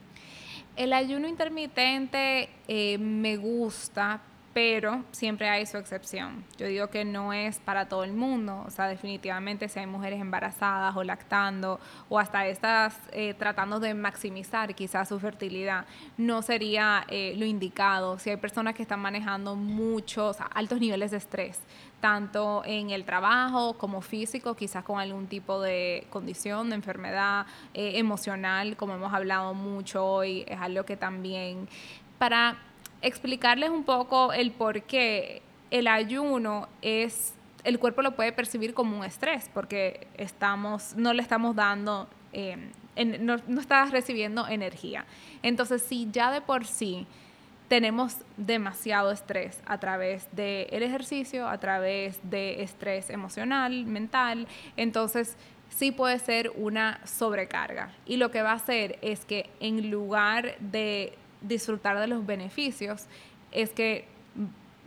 El 0.77 0.93
ayuno 0.93 1.27
intermitente 1.27 2.47
eh, 2.65 2.97
me 2.97 3.35
gusta, 3.35 4.21
pero 4.57 5.03
siempre 5.11 5.47
hay 5.49 5.67
su 5.67 5.77
excepción. 5.77 6.43
Yo 6.57 6.65
digo 6.65 6.87
que 6.87 7.05
no 7.05 7.31
es 7.31 7.59
para 7.59 7.87
todo 7.87 8.03
el 8.03 8.13
mundo, 8.13 8.63
o 8.65 8.71
sea, 8.71 8.87
definitivamente 8.87 9.69
si 9.69 9.77
hay 9.77 9.85
mujeres 9.85 10.19
embarazadas 10.19 10.95
o 10.95 11.03
lactando 11.03 11.79
o 12.09 12.17
hasta 12.17 12.47
estas 12.47 12.99
eh, 13.11 13.35
tratando 13.35 13.79
de 13.79 13.93
maximizar 13.93 14.73
quizás 14.73 15.09
su 15.09 15.19
fertilidad, 15.19 15.85
no 16.17 16.41
sería 16.41 17.05
eh, 17.07 17.35
lo 17.37 17.45
indicado. 17.45 18.17
Si 18.17 18.31
hay 18.31 18.37
personas 18.37 18.73
que 18.73 18.81
están 18.81 18.99
manejando 18.99 19.55
muchos, 19.55 20.37
altos 20.55 20.79
niveles 20.79 21.11
de 21.11 21.17
estrés, 21.17 21.59
tanto 22.01 22.63
en 22.65 22.89
el 22.89 23.05
trabajo 23.05 23.77
como 23.77 24.01
físico, 24.01 24.55
quizás 24.55 24.83
con 24.83 24.99
algún 24.99 25.27
tipo 25.27 25.61
de 25.61 26.07
condición, 26.09 26.69
de 26.69 26.77
enfermedad 26.77 27.45
eh, 27.75 27.99
emocional, 27.99 28.75
como 28.75 28.95
hemos 28.95 29.13
hablado 29.13 29.53
mucho 29.53 30.03
hoy, 30.03 30.45
es 30.47 30.59
algo 30.59 30.83
que 30.83 30.97
también 30.97 31.69
para 32.17 32.57
explicarles 33.01 33.69
un 33.69 33.83
poco 33.83 34.33
el 34.33 34.51
por 34.51 34.83
qué 34.83 35.41
el 35.71 35.87
ayuno 35.87 36.67
es, 36.81 37.33
el 37.63 37.79
cuerpo 37.79 38.01
lo 38.01 38.15
puede 38.15 38.31
percibir 38.31 38.73
como 38.73 38.97
un 38.97 39.03
estrés, 39.03 39.49
porque 39.53 40.07
estamos, 40.17 40.95
no 40.95 41.13
le 41.13 41.21
estamos 41.21 41.55
dando, 41.55 42.07
em, 42.31 42.71
no, 43.19 43.37
no 43.47 43.61
estás 43.61 43.91
recibiendo 43.91 44.47
energía. 44.47 45.05
Entonces, 45.43 45.81
si 45.81 46.09
ya 46.11 46.31
de 46.31 46.41
por 46.41 46.65
sí 46.65 47.05
tenemos 47.67 48.17
demasiado 48.37 49.11
estrés 49.11 49.61
a 49.65 49.77
través 49.77 50.27
del 50.31 50.83
ejercicio, 50.83 51.47
a 51.47 51.57
través 51.57 52.19
de 52.23 52.61
estrés 52.63 53.09
emocional, 53.09 53.85
mental, 53.85 54.47
entonces 54.77 55.35
sí 55.69 55.91
puede 55.91 56.17
ser 56.19 56.51
una 56.55 56.99
sobrecarga. 57.05 57.91
Y 58.05 58.17
lo 58.17 58.31
que 58.31 58.41
va 58.41 58.51
a 58.51 58.55
hacer 58.55 58.97
es 59.01 59.25
que 59.25 59.49
en 59.59 59.91
lugar 59.91 60.57
de 60.59 61.17
disfrutar 61.41 61.99
de 61.99 62.07
los 62.07 62.25
beneficios 62.25 63.05
es 63.51 63.71
que 63.71 64.05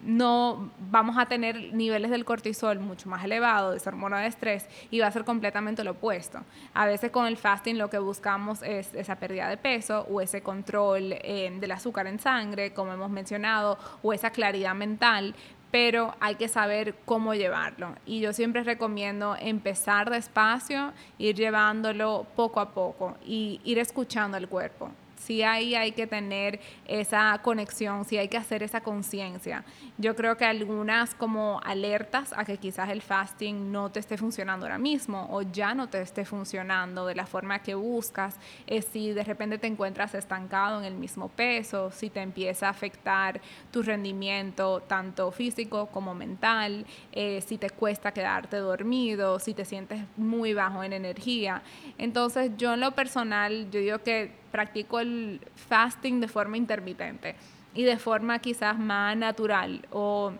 no 0.02 0.70
vamos 0.90 1.18
a 1.18 1.26
tener 1.26 1.74
niveles 1.74 2.10
del 2.10 2.24
cortisol 2.24 2.80
mucho 2.80 3.08
más 3.08 3.24
elevados, 3.24 3.72
de 3.72 3.76
esa 3.76 3.90
hormona 3.90 4.20
de 4.20 4.28
estrés, 4.28 4.66
y 4.90 5.00
va 5.00 5.06
a 5.06 5.10
ser 5.10 5.24
completamente 5.24 5.84
lo 5.84 5.92
opuesto. 5.92 6.40
A 6.74 6.86
veces 6.86 7.10
con 7.10 7.26
el 7.26 7.36
fasting 7.36 7.76
lo 7.76 7.90
que 7.90 7.98
buscamos 7.98 8.62
es 8.62 8.94
esa 8.94 9.16
pérdida 9.16 9.48
de 9.48 9.56
peso 9.56 10.06
o 10.10 10.20
ese 10.20 10.42
control 10.42 11.12
eh, 11.12 11.54
del 11.60 11.72
azúcar 11.72 12.06
en 12.06 12.18
sangre, 12.18 12.72
como 12.72 12.92
hemos 12.92 13.10
mencionado, 13.10 13.78
o 14.02 14.12
esa 14.12 14.30
claridad 14.30 14.74
mental, 14.74 15.34
pero 15.70 16.14
hay 16.18 16.34
que 16.34 16.48
saber 16.48 16.94
cómo 17.04 17.34
llevarlo. 17.34 17.94
Y 18.06 18.20
yo 18.20 18.32
siempre 18.32 18.64
recomiendo 18.64 19.36
empezar 19.38 20.10
despacio, 20.10 20.92
ir 21.18 21.36
llevándolo 21.36 22.26
poco 22.34 22.60
a 22.60 22.70
poco 22.70 23.16
y 23.24 23.60
ir 23.64 23.78
escuchando 23.78 24.36
al 24.36 24.48
cuerpo 24.48 24.90
si 25.20 25.42
ahí 25.42 25.74
hay 25.74 25.92
que 25.92 26.06
tener 26.06 26.60
esa 26.86 27.38
conexión, 27.42 28.04
si 28.04 28.16
hay 28.16 28.28
que 28.28 28.36
hacer 28.36 28.62
esa 28.62 28.80
conciencia. 28.80 29.64
Yo 29.98 30.16
creo 30.16 30.36
que 30.36 30.44
algunas 30.44 31.14
como 31.14 31.60
alertas 31.62 32.32
a 32.36 32.44
que 32.44 32.56
quizás 32.56 32.88
el 32.88 33.02
fasting 33.02 33.70
no 33.70 33.90
te 33.90 34.00
esté 34.00 34.16
funcionando 34.16 34.66
ahora 34.66 34.78
mismo 34.78 35.28
o 35.30 35.42
ya 35.42 35.74
no 35.74 35.88
te 35.88 36.00
esté 36.00 36.24
funcionando 36.24 37.06
de 37.06 37.14
la 37.14 37.26
forma 37.26 37.60
que 37.60 37.74
buscas, 37.74 38.36
es 38.66 38.86
si 38.86 39.12
de 39.12 39.22
repente 39.24 39.58
te 39.58 39.66
encuentras 39.66 40.14
estancado 40.14 40.78
en 40.78 40.86
el 40.86 40.94
mismo 40.94 41.28
peso, 41.28 41.90
si 41.90 42.10
te 42.10 42.20
empieza 42.20 42.66
a 42.66 42.70
afectar 42.70 43.40
tu 43.70 43.82
rendimiento 43.82 44.80
tanto 44.80 45.30
físico 45.32 45.86
como 45.86 46.14
mental, 46.14 46.86
eh, 47.12 47.40
si 47.46 47.58
te 47.58 47.70
cuesta 47.70 48.12
quedarte 48.12 48.56
dormido, 48.56 49.38
si 49.38 49.54
te 49.54 49.64
sientes 49.64 50.00
muy 50.16 50.54
bajo 50.54 50.82
en 50.82 50.92
energía. 50.92 51.62
Entonces 51.98 52.52
yo 52.56 52.74
en 52.74 52.80
lo 52.80 52.92
personal, 52.92 53.70
yo 53.70 53.80
digo 53.80 53.98
que 53.98 54.40
practico 54.50 55.00
el 55.00 55.40
fasting 55.54 56.20
de 56.20 56.28
forma 56.28 56.56
intermitente 56.56 57.34
y 57.74 57.84
de 57.84 57.98
forma 57.98 58.38
quizás 58.40 58.78
más 58.78 59.16
natural 59.16 59.86
o 59.90 60.32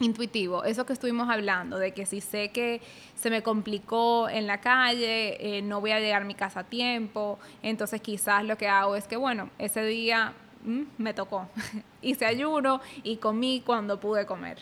intuitivo, 0.00 0.64
eso 0.64 0.86
que 0.86 0.92
estuvimos 0.92 1.28
hablando, 1.28 1.78
de 1.78 1.92
que 1.92 2.06
si 2.06 2.20
sé 2.20 2.50
que 2.50 2.80
se 3.16 3.30
me 3.30 3.42
complicó 3.42 4.28
en 4.28 4.46
la 4.46 4.60
calle, 4.60 5.58
eh, 5.58 5.62
no 5.62 5.80
voy 5.80 5.90
a 5.90 6.00
llegar 6.00 6.22
a 6.22 6.24
mi 6.24 6.34
casa 6.34 6.60
a 6.60 6.64
tiempo, 6.64 7.38
entonces 7.62 8.00
quizás 8.00 8.44
lo 8.44 8.56
que 8.56 8.68
hago 8.68 8.96
es 8.96 9.08
que, 9.08 9.16
bueno, 9.16 9.50
ese 9.58 9.84
día 9.84 10.34
mm, 10.64 10.82
me 10.98 11.14
tocó, 11.14 11.48
hice 12.02 12.26
ayuno 12.26 12.80
y 13.02 13.16
comí 13.16 13.62
cuando 13.64 13.98
pude 13.98 14.26
comer. 14.26 14.58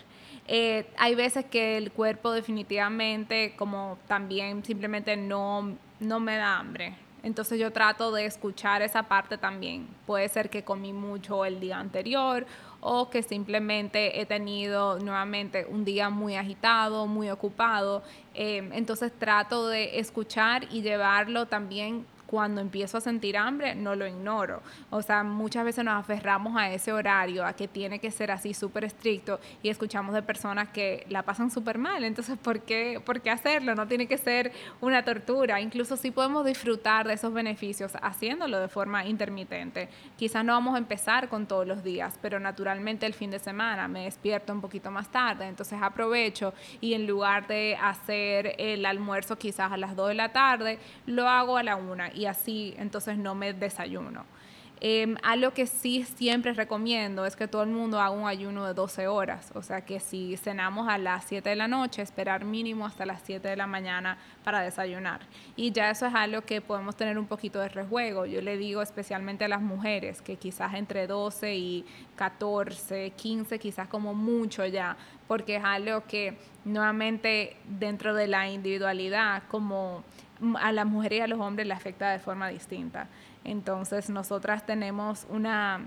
Eh, 0.49 0.87
hay 0.97 1.15
veces 1.15 1.45
que 1.45 1.77
el 1.77 1.91
cuerpo 1.91 2.31
definitivamente, 2.31 3.55
como 3.57 3.99
también 4.07 4.65
simplemente 4.65 5.17
no, 5.17 5.77
no 5.99 6.21
me 6.21 6.37
da 6.37 6.59
hambre, 6.59 6.95
entonces 7.27 7.59
yo 7.59 7.73
trato 7.73 8.13
de 8.13 8.25
escuchar 8.25 8.83
esa 8.83 9.03
parte 9.03 9.37
también. 9.37 9.89
Puede 10.07 10.29
ser 10.29 10.49
que 10.49 10.63
comí 10.63 10.93
mucho 10.93 11.45
el 11.45 11.59
día 11.59 11.77
anterior 11.79 12.47
o 12.81 13.11
que 13.11 13.25
simplemente 13.25 14.21
he 14.21 14.27
tenido 14.27 15.01
nuevamente 15.01 15.67
un 15.69 15.85
día 15.85 16.09
muy 16.09 16.37
agitado, 16.37 17.09
muy 17.09 17.29
ocupado. 17.31 18.05
Eh, 18.33 18.71
entonces 18.73 19.11
trato 19.19 19.67
de 19.67 19.99
escuchar 19.99 20.69
y 20.71 20.83
llevarlo 20.83 21.47
también 21.47 22.07
cuando 22.27 22.61
empiezo 22.61 22.99
a 22.99 23.01
sentir 23.01 23.37
hambre, 23.37 23.75
no 23.75 23.95
lo 23.95 24.07
ignoro. 24.07 24.63
O 24.91 25.03
sea, 25.03 25.23
muchas 25.23 25.65
veces 25.65 25.85
nos 25.85 25.95
aferramos 25.95 26.57
a 26.57 26.71
ese 26.71 26.93
horario, 26.93 27.45
a 27.45 27.53
que 27.53 27.69
tiene 27.69 27.99
que 27.99 28.11
ser 28.11 28.31
así 28.31 28.55
súper 28.55 28.85
estricto 28.85 29.41
y 29.63 29.69
escuchamos 29.69 30.15
de 30.15 30.23
personas 30.23 30.69
que 30.69 31.07
la 31.09 31.23
pasan 31.23 31.51
súper 31.51 31.79
mal. 31.79 32.05
Entonces, 32.05 32.39
¿por 32.39 32.61
qué, 32.61 33.01
¿por 33.05 33.21
qué 33.21 33.31
hacerlo? 33.31 33.75
No 33.75 33.87
tiene 33.87 34.07
que 34.07 34.19
ser 34.19 34.53
una 34.81 35.05
tortura. 35.05 35.61
Incluso 35.61 35.97
sí 35.97 36.11
podemos 36.11 36.45
disfrutar 36.45 37.07
de 37.07 37.15
esos 37.15 37.33
beneficios 37.33 37.93
haciéndolo 38.03 38.59
de 38.61 38.69
forma 38.69 39.05
intermitente. 39.07 39.89
Quizás 40.17 40.45
no 40.45 40.53
vamos 40.53 40.75
a 40.75 40.79
empezar 40.79 41.29
con 41.29 41.47
todos 41.47 41.67
los 41.67 41.83
días, 41.83 42.19
pero 42.21 42.41
naturalmente 42.41 43.07
el 43.07 43.15
fin 43.15 43.31
de 43.31 43.39
semana 43.39 43.89
me 43.89 44.05
despierto 44.05 44.53
un 44.53 44.61
poquito 44.61 44.91
más 44.91 45.09
tarde, 45.11 45.47
entonces 45.47 45.79
aprovecho 45.81 46.55
y 46.81 46.95
en 46.95 47.07
lugar 47.07 47.47
de 47.47 47.77
hacer 47.81 48.55
el 48.59 48.85
almuerzo 48.87 49.37
quizás 49.37 49.73
a 49.73 49.77
las 49.77 49.97
2 49.97 50.09
de 50.09 50.15
la 50.15 50.33
tarde, 50.33 50.79
lo 51.07 51.29
hago 51.29 51.57
a 51.57 51.63
la 51.63 51.77
1 51.77 52.05
y 52.17 52.27
así 52.27 52.75
entonces 52.79 53.19
no 53.19 53.35
me 53.35 53.53
desayuno. 53.53 54.25
Eh, 54.81 55.15
algo 55.23 55.53
que 55.53 55.67
sí 55.67 56.05
siempre 56.05 56.53
recomiendo 56.53 57.25
es 57.25 57.35
que 57.35 57.49
todo 57.49 57.63
el 57.63 57.71
mundo 57.71 57.99
haga 57.99 58.11
un 58.11 58.29
ayuno 58.29 58.67
de 58.67 58.75
12 58.75 59.09
horas, 59.09 59.51
o 59.55 59.63
sea 59.63 59.81
que 59.81 60.01
si 60.01 60.37
cenamos 60.37 60.87
a 60.87 60.99
las 60.99 61.25
7 61.25 61.49
de 61.49 61.57
la 61.57 61.67
noche, 61.67 62.03
esperar 62.03 62.45
mínimo 62.45 62.85
hasta 62.85 63.07
las 63.07 63.23
7 63.23 63.49
de 63.49 63.57
la 63.57 63.67
mañana 63.67 64.19
para 64.45 64.61
desayunar. 64.61 65.21
Y 65.57 65.73
ya 65.73 65.91
eso 65.91 66.05
es 66.07 66.15
algo 66.15 66.43
que 66.43 66.61
podemos 66.61 66.95
tener 66.95 67.19
un 67.19 67.27
poquito 67.27 67.59
de 67.59 67.71
rejuego. 67.71 68.27
Yo 68.27 68.43
le 68.43 68.59
digo 68.59 68.83
especialmente 68.83 69.47
a 69.47 69.49
las 69.49 69.63
mujeres 69.63 70.21
que 70.21 70.37
quizás 70.37 70.75
entre 70.75 71.07
12 71.07 71.57
y 71.57 71.87
14, 72.17 73.13
15, 73.17 73.59
quizás 73.59 73.89
como 73.89 74.13
mucho 74.13 74.67
ya, 74.67 74.95
porque 75.27 75.57
es 75.57 75.65
algo 75.65 76.05
que 76.05 76.37
nuevamente 76.67 77.57
dentro 77.65 78.13
de 78.13 78.27
la 78.27 78.47
individualidad, 78.51 79.45
como 79.49 80.05
a 80.61 80.73
las 80.73 80.87
mujeres 80.87 81.19
y 81.19 81.23
a 81.23 81.27
los 81.27 81.41
hombres 81.41 81.67
le 81.67 81.75
afecta 81.75 82.11
de 82.11 82.19
forma 82.19 82.49
distinta. 82.49 83.09
Entonces 83.45 84.11
nosotras 84.11 84.67
tenemos 84.67 85.27
una 85.31 85.81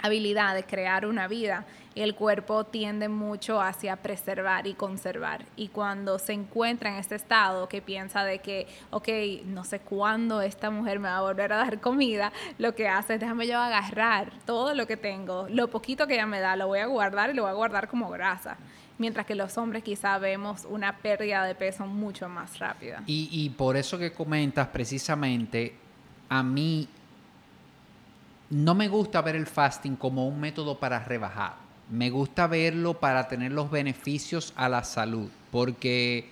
habilidad 0.00 0.54
de 0.54 0.64
crear 0.64 1.06
una 1.06 1.26
vida 1.28 1.64
y 1.94 2.02
el 2.02 2.14
cuerpo 2.14 2.64
tiende 2.64 3.08
mucho 3.08 3.60
hacia 3.60 3.96
preservar 3.96 4.66
y 4.66 4.74
conservar. 4.74 5.44
Y 5.56 5.68
cuando 5.68 6.18
se 6.18 6.32
encuentra 6.32 6.90
en 6.90 6.96
este 6.96 7.16
estado 7.16 7.68
que 7.68 7.82
piensa 7.82 8.24
de 8.24 8.38
que, 8.38 8.68
ok, 8.90 9.08
no 9.46 9.64
sé 9.64 9.80
cuándo 9.80 10.40
esta 10.40 10.70
mujer 10.70 11.00
me 11.00 11.08
va 11.08 11.18
a 11.18 11.22
volver 11.22 11.52
a 11.52 11.56
dar 11.56 11.80
comida, 11.80 12.32
lo 12.58 12.74
que 12.74 12.88
hace 12.88 13.14
es 13.14 13.20
déjame 13.20 13.48
yo 13.48 13.58
agarrar 13.58 14.30
todo 14.46 14.74
lo 14.74 14.86
que 14.86 14.96
tengo, 14.96 15.48
lo 15.50 15.68
poquito 15.68 16.06
que 16.06 16.14
ella 16.14 16.26
me 16.26 16.40
da, 16.40 16.54
lo 16.54 16.68
voy 16.68 16.78
a 16.78 16.86
guardar 16.86 17.30
y 17.30 17.34
lo 17.34 17.42
voy 17.42 17.50
a 17.50 17.54
guardar 17.54 17.88
como 17.88 18.08
grasa. 18.10 18.56
Mientras 18.98 19.26
que 19.26 19.34
los 19.34 19.56
hombres 19.56 19.82
quizá 19.84 20.18
vemos 20.18 20.66
una 20.68 20.98
pérdida 20.98 21.44
de 21.44 21.54
peso 21.54 21.86
mucho 21.86 22.28
más 22.28 22.58
rápida. 22.58 23.02
Y, 23.06 23.28
y 23.32 23.50
por 23.50 23.76
eso 23.76 23.96
que 23.96 24.12
comentas 24.12 24.68
precisamente 24.68 25.74
a 26.28 26.42
mí 26.42 26.88
no 28.50 28.74
me 28.74 28.88
gusta 28.88 29.20
ver 29.22 29.36
el 29.36 29.46
fasting 29.46 29.96
como 29.96 30.26
un 30.26 30.40
método 30.40 30.78
para 30.78 30.98
rebajar. 31.04 31.56
Me 31.90 32.10
gusta 32.10 32.46
verlo 32.46 32.94
para 32.94 33.28
tener 33.28 33.52
los 33.52 33.70
beneficios 33.70 34.52
a 34.56 34.68
la 34.68 34.84
salud, 34.84 35.28
porque 35.50 36.30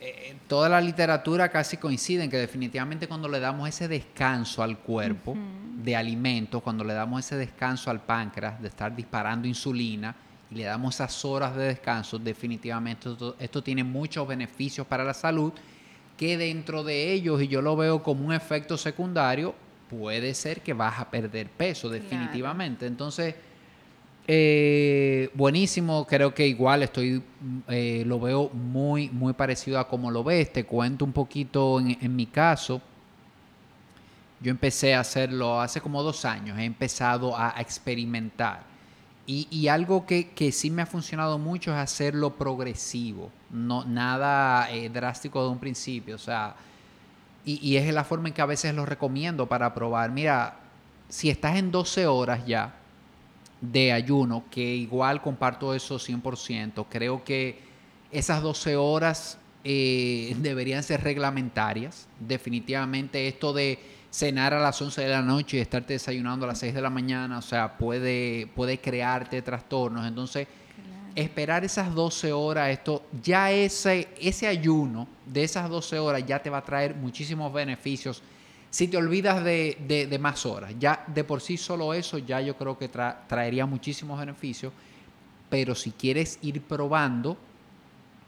eh, 0.00 0.36
toda 0.48 0.68
la 0.68 0.80
literatura 0.80 1.48
casi 1.48 1.78
coincide 1.78 2.24
en 2.24 2.30
que 2.30 2.36
definitivamente 2.36 3.08
cuando 3.08 3.28
le 3.28 3.40
damos 3.40 3.68
ese 3.68 3.88
descanso 3.88 4.62
al 4.62 4.78
cuerpo 4.78 5.34
de 5.82 5.96
alimentos, 5.96 6.62
cuando 6.62 6.84
le 6.84 6.92
damos 6.92 7.24
ese 7.24 7.36
descanso 7.36 7.90
al 7.90 8.00
páncreas 8.00 8.60
de 8.60 8.68
estar 8.68 8.94
disparando 8.94 9.48
insulina 9.48 10.14
y 10.50 10.54
le 10.56 10.64
damos 10.64 10.94
esas 10.94 11.24
horas 11.24 11.56
de 11.56 11.64
descanso, 11.64 12.18
definitivamente 12.18 13.08
esto 13.38 13.62
tiene 13.62 13.82
muchos 13.84 14.26
beneficios 14.26 14.86
para 14.86 15.04
la 15.04 15.14
salud 15.14 15.52
que 16.16 16.38
dentro 16.38 16.82
de 16.82 17.12
ellos, 17.12 17.42
y 17.42 17.48
yo 17.48 17.60
lo 17.60 17.76
veo 17.76 18.02
como 18.02 18.24
un 18.24 18.32
efecto 18.32 18.76
secundario, 18.76 19.54
puede 19.88 20.34
ser 20.34 20.62
que 20.62 20.72
vas 20.72 20.98
a 20.98 21.10
perder 21.10 21.48
peso 21.50 21.88
definitivamente. 21.88 22.86
Entonces, 22.86 23.34
eh, 24.28 25.30
buenísimo, 25.34 26.04
creo 26.04 26.34
que 26.34 26.48
igual 26.48 26.82
estoy, 26.82 27.22
eh, 27.68 28.02
lo 28.06 28.18
veo 28.18 28.50
muy, 28.50 29.08
muy 29.10 29.34
parecido 29.34 29.78
a 29.78 29.86
como 29.86 30.10
lo 30.10 30.24
ves. 30.24 30.52
Te 30.52 30.64
cuento 30.64 31.04
un 31.04 31.12
poquito 31.12 31.78
en, 31.80 32.16
mi 32.16 32.26
caso. 32.26 32.80
Yo 34.40 34.50
empecé 34.50 34.94
a 34.94 35.00
hacerlo 35.00 35.60
hace 35.60 35.80
como 35.80 36.02
dos 36.02 36.24
años, 36.24 36.58
he 36.58 36.64
empezado 36.64 37.36
a, 37.36 37.54
experimentar. 37.58 38.75
Y, 39.28 39.66
algo 39.66 40.06
que, 40.06 40.52
sí 40.52 40.70
me 40.70 40.82
ha 40.82 40.86
funcionado 40.86 41.36
mucho 41.36 41.72
es 41.72 41.78
hacerlo 41.78 42.34
progresivo, 42.34 43.32
no 43.50 43.84
nada 43.84 44.70
eh, 44.70 44.88
drástico 44.88 45.42
de 45.42 45.50
un 45.50 45.58
principio. 45.58 46.14
O 46.14 46.18
sea, 46.18 46.54
y, 47.44 47.76
es 47.76 47.92
la 47.92 48.04
forma 48.04 48.28
en 48.28 48.34
que 48.34 48.42
a 48.42 48.46
veces 48.46 48.72
lo 48.72 48.86
recomiendo 48.86 49.46
para 49.46 49.74
probar. 49.74 50.12
Mira, 50.12 50.56
si 51.08 51.28
estás 51.28 51.56
en 51.56 51.72
12 51.72 52.06
horas 52.06 52.46
ya 52.46 52.74
de 53.60 53.92
ayuno, 53.92 54.44
que 54.48 54.62
igual 54.62 55.20
comparto 55.20 55.74
eso 55.74 55.96
100%, 55.96 56.86
creo 56.88 57.24
que 57.24 57.60
esas 58.12 58.42
12 58.42 58.76
horas 58.76 59.38
eh, 59.64 60.36
deberían 60.40 60.84
ser 60.84 61.02
reglamentarias. 61.02 62.06
Definitivamente 62.20 63.26
esto 63.26 63.52
de 63.52 63.95
cenar 64.16 64.54
a 64.54 64.60
las 64.60 64.80
11 64.80 65.02
de 65.02 65.10
la 65.10 65.20
noche 65.20 65.58
y 65.58 65.60
estarte 65.60 65.92
desayunando 65.92 66.46
a 66.46 66.48
las 66.48 66.58
6 66.60 66.72
de 66.72 66.80
la 66.80 66.88
mañana, 66.88 67.36
o 67.36 67.42
sea, 67.42 67.76
puede, 67.76 68.46
puede 68.54 68.78
crearte 68.78 69.42
trastornos. 69.42 70.06
Entonces, 70.06 70.48
esperar 71.14 71.66
esas 71.66 71.94
12 71.94 72.32
horas, 72.32 72.70
esto, 72.70 73.04
ya 73.22 73.52
ese, 73.52 74.08
ese 74.18 74.46
ayuno 74.46 75.06
de 75.26 75.44
esas 75.44 75.68
12 75.68 75.98
horas 75.98 76.24
ya 76.24 76.38
te 76.38 76.48
va 76.48 76.58
a 76.58 76.64
traer 76.64 76.94
muchísimos 76.94 77.52
beneficios. 77.52 78.22
Si 78.70 78.88
te 78.88 78.96
olvidas 78.96 79.44
de, 79.44 80.18
más 80.18 80.46
horas, 80.46 80.72
ya 80.78 81.04
de 81.08 81.22
por 81.22 81.42
sí 81.42 81.58
solo 81.58 81.92
eso 81.92 82.16
ya 82.16 82.40
yo 82.40 82.56
creo 82.56 82.78
que 82.78 82.88
traería 82.88 83.66
muchísimos 83.66 84.18
beneficios, 84.18 84.72
pero 85.50 85.74
si 85.74 85.90
quieres 85.90 86.38
ir 86.40 86.62
probando, 86.62 87.36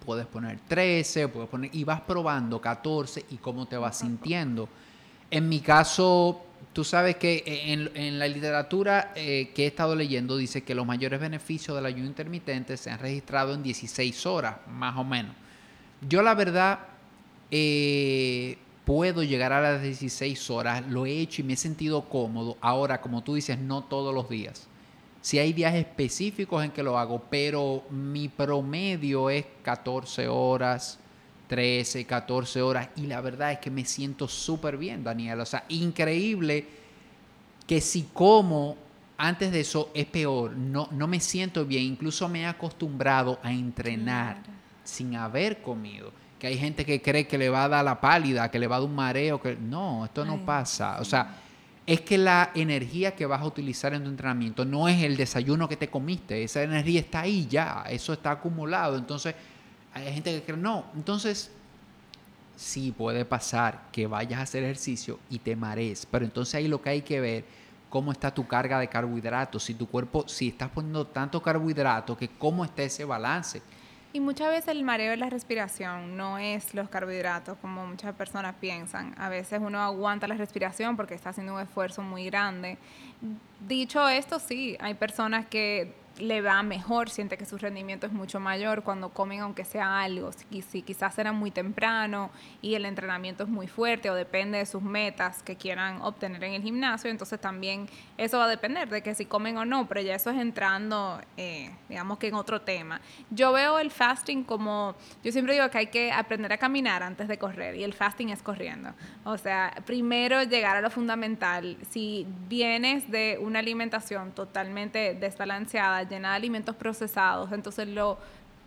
puedes 0.04 0.26
poner 0.26 0.58
13, 0.68 1.28
puedes 1.28 1.48
poner, 1.48 1.74
y 1.74 1.84
vas 1.84 2.02
probando 2.02 2.60
14 2.60 3.24
y 3.30 3.36
cómo 3.36 3.64
te 3.64 3.78
vas 3.78 3.96
sintiendo. 3.96 4.68
En 5.30 5.48
mi 5.48 5.60
caso, 5.60 6.42
Tú 6.78 6.84
sabes 6.84 7.16
que 7.16 7.42
en, 7.44 8.20
la 8.20 8.28
literatura 8.28 9.12
eh, 9.16 9.50
que 9.52 9.64
he 9.64 9.66
estado 9.66 9.96
leyendo 9.96 10.36
dice 10.36 10.62
que 10.62 10.76
los 10.76 10.86
mayores 10.86 11.18
beneficios 11.18 11.74
del 11.74 11.86
ayuno 11.86 12.06
intermitente 12.06 12.76
se 12.76 12.88
han 12.88 13.00
registrado 13.00 13.52
en 13.52 13.64
16 13.64 14.26
horas, 14.26 14.58
más 14.68 14.96
o 14.96 15.02
menos. 15.02 15.34
Yo 16.08 16.22
la 16.22 16.36
verdad 16.36 16.78
eh, 17.50 18.58
puedo 18.84 19.24
llegar 19.24 19.52
a 19.52 19.60
las 19.60 19.82
16 19.82 20.50
horas, 20.50 20.86
lo 20.86 21.04
he 21.04 21.18
hecho 21.18 21.42
y 21.42 21.46
me 21.46 21.54
he 21.54 21.56
sentido 21.56 22.08
cómodo. 22.08 22.56
Ahora, 22.60 23.00
como 23.00 23.24
tú 23.24 23.34
dices, 23.34 23.58
no 23.58 23.82
todos 23.82 24.14
los 24.14 24.28
días. 24.28 24.68
Si 25.20 25.40
hay 25.40 25.52
días 25.52 25.74
específicos 25.74 26.64
en 26.64 26.70
que 26.70 26.84
lo 26.84 26.96
hago, 26.96 27.24
pero 27.28 27.82
mi 27.90 28.28
promedio 28.28 29.30
es 29.30 29.46
14 29.64 30.28
horas, 30.28 31.00
13, 31.48 32.04
14 32.04 32.62
horas 32.62 32.88
y 32.96 33.06
la 33.06 33.20
verdad 33.20 33.52
es 33.52 33.58
que 33.58 33.70
me 33.70 33.84
siento 33.84 34.28
súper 34.28 34.76
bien, 34.76 35.02
Daniel. 35.02 35.40
O 35.40 35.46
sea, 35.46 35.64
increíble 35.68 36.66
que 37.66 37.80
si 37.80 38.04
como 38.12 38.76
antes 39.16 39.50
de 39.50 39.60
eso 39.60 39.90
es 39.94 40.06
peor, 40.06 40.52
no, 40.52 40.88
no 40.92 41.08
me 41.08 41.18
siento 41.18 41.66
bien, 41.66 41.82
incluso 41.82 42.28
me 42.28 42.42
he 42.42 42.46
acostumbrado 42.46 43.40
a 43.42 43.52
entrenar 43.52 44.38
sin 44.84 45.16
haber 45.16 45.60
comido. 45.60 46.12
Que 46.38 46.46
hay 46.46 46.56
gente 46.56 46.84
que 46.84 47.02
cree 47.02 47.26
que 47.26 47.36
le 47.36 47.48
va 47.48 47.64
a 47.64 47.68
dar 47.68 47.84
la 47.84 48.00
pálida, 48.00 48.48
que 48.48 48.60
le 48.60 48.68
va 48.68 48.76
a 48.76 48.78
dar 48.80 48.88
un 48.88 48.94
mareo, 48.94 49.40
que 49.40 49.56
no, 49.56 50.04
esto 50.04 50.24
no 50.24 50.44
pasa. 50.44 51.00
O 51.00 51.04
sea, 51.04 51.34
es 51.84 52.02
que 52.02 52.16
la 52.16 52.52
energía 52.54 53.16
que 53.16 53.26
vas 53.26 53.40
a 53.40 53.46
utilizar 53.46 53.92
en 53.94 54.04
tu 54.04 54.10
entrenamiento 54.10 54.64
no 54.64 54.88
es 54.88 55.02
el 55.02 55.16
desayuno 55.16 55.68
que 55.68 55.76
te 55.76 55.88
comiste, 55.88 56.44
esa 56.44 56.62
energía 56.62 57.00
está 57.00 57.20
ahí 57.20 57.46
ya, 57.48 57.84
eso 57.88 58.12
está 58.12 58.30
acumulado. 58.30 58.96
Entonces, 58.96 59.34
hay 59.94 60.12
gente 60.12 60.32
que 60.32 60.42
cree, 60.42 60.56
no. 60.56 60.84
Entonces, 60.94 61.50
sí 62.56 62.92
puede 62.92 63.24
pasar 63.24 63.82
que 63.92 64.06
vayas 64.06 64.40
a 64.40 64.42
hacer 64.42 64.64
ejercicio 64.64 65.18
y 65.30 65.38
te 65.38 65.54
marees, 65.54 66.06
pero 66.06 66.24
entonces 66.24 66.54
ahí 66.56 66.68
lo 66.68 66.82
que 66.82 66.90
hay 66.90 67.02
que 67.02 67.20
ver 67.20 67.44
cómo 67.88 68.12
está 68.12 68.32
tu 68.32 68.46
carga 68.46 68.78
de 68.78 68.88
carbohidratos, 68.88 69.62
si 69.62 69.74
tu 69.74 69.86
cuerpo, 69.86 70.26
si 70.28 70.48
estás 70.48 70.68
poniendo 70.68 71.06
tanto 71.06 71.40
carbohidrato, 71.40 72.16
que 72.16 72.28
cómo 72.28 72.64
está 72.64 72.82
ese 72.82 73.04
balance. 73.04 73.62
Y 74.12 74.20
muchas 74.20 74.48
veces 74.48 74.68
el 74.68 74.82
mareo 74.84 75.12
es 75.12 75.18
la 75.18 75.28
respiración, 75.28 76.16
no 76.16 76.38
es 76.38 76.74
los 76.74 76.88
carbohidratos, 76.88 77.58
como 77.58 77.86
muchas 77.86 78.14
personas 78.14 78.54
piensan. 78.58 79.14
A 79.18 79.28
veces 79.28 79.60
uno 79.62 79.80
aguanta 79.80 80.26
la 80.26 80.34
respiración 80.34 80.96
porque 80.96 81.14
está 81.14 81.30
haciendo 81.30 81.54
un 81.54 81.60
esfuerzo 81.60 82.02
muy 82.02 82.24
grande. 82.24 82.78
Dicho 83.66 84.08
esto, 84.08 84.38
sí, 84.38 84.76
hay 84.80 84.94
personas 84.94 85.46
que 85.46 85.94
le 86.20 86.40
va 86.40 86.62
mejor, 86.62 87.10
siente 87.10 87.36
que 87.36 87.44
su 87.44 87.58
rendimiento 87.58 88.06
es 88.06 88.12
mucho 88.12 88.40
mayor 88.40 88.82
cuando 88.82 89.10
comen 89.10 89.40
aunque 89.40 89.64
sea 89.64 90.00
algo. 90.00 90.30
Si, 90.32 90.62
si 90.62 90.82
quizás 90.82 91.18
era 91.18 91.32
muy 91.32 91.50
temprano 91.50 92.30
y 92.62 92.74
el 92.74 92.84
entrenamiento 92.84 93.44
es 93.44 93.48
muy 93.48 93.66
fuerte 93.68 94.10
o 94.10 94.14
depende 94.14 94.58
de 94.58 94.66
sus 94.66 94.82
metas 94.82 95.42
que 95.42 95.56
quieran 95.56 96.00
obtener 96.02 96.42
en 96.44 96.54
el 96.54 96.62
gimnasio, 96.62 97.10
entonces 97.10 97.40
también 97.40 97.88
eso 98.16 98.38
va 98.38 98.44
a 98.44 98.48
depender 98.48 98.88
de 98.88 99.02
que 99.02 99.14
si 99.14 99.24
comen 99.24 99.56
o 99.56 99.64
no, 99.64 99.86
pero 99.86 100.00
ya 100.00 100.14
eso 100.14 100.30
es 100.30 100.38
entrando, 100.38 101.20
eh, 101.36 101.70
digamos 101.88 102.18
que 102.18 102.28
en 102.28 102.34
otro 102.34 102.60
tema. 102.60 103.00
Yo 103.30 103.52
veo 103.52 103.78
el 103.78 103.90
fasting 103.90 104.44
como, 104.44 104.94
yo 105.22 105.32
siempre 105.32 105.54
digo 105.54 105.68
que 105.70 105.78
hay 105.78 105.86
que 105.88 106.12
aprender 106.12 106.52
a 106.52 106.58
caminar 106.58 107.02
antes 107.02 107.28
de 107.28 107.38
correr 107.38 107.76
y 107.76 107.84
el 107.84 107.94
fasting 107.94 108.30
es 108.30 108.42
corriendo. 108.42 108.92
O 109.24 109.38
sea, 109.38 109.74
primero 109.86 110.42
llegar 110.42 110.76
a 110.76 110.80
lo 110.80 110.90
fundamental. 110.90 111.76
Si 111.90 112.26
vienes 112.48 113.10
de 113.10 113.38
una 113.40 113.58
alimentación 113.58 114.32
totalmente 114.32 115.14
desbalanceada, 115.14 116.07
llena 116.08 116.30
de 116.30 116.36
alimentos 116.36 116.74
procesados. 116.74 117.52
Entonces 117.52 117.88
lo 117.88 118.18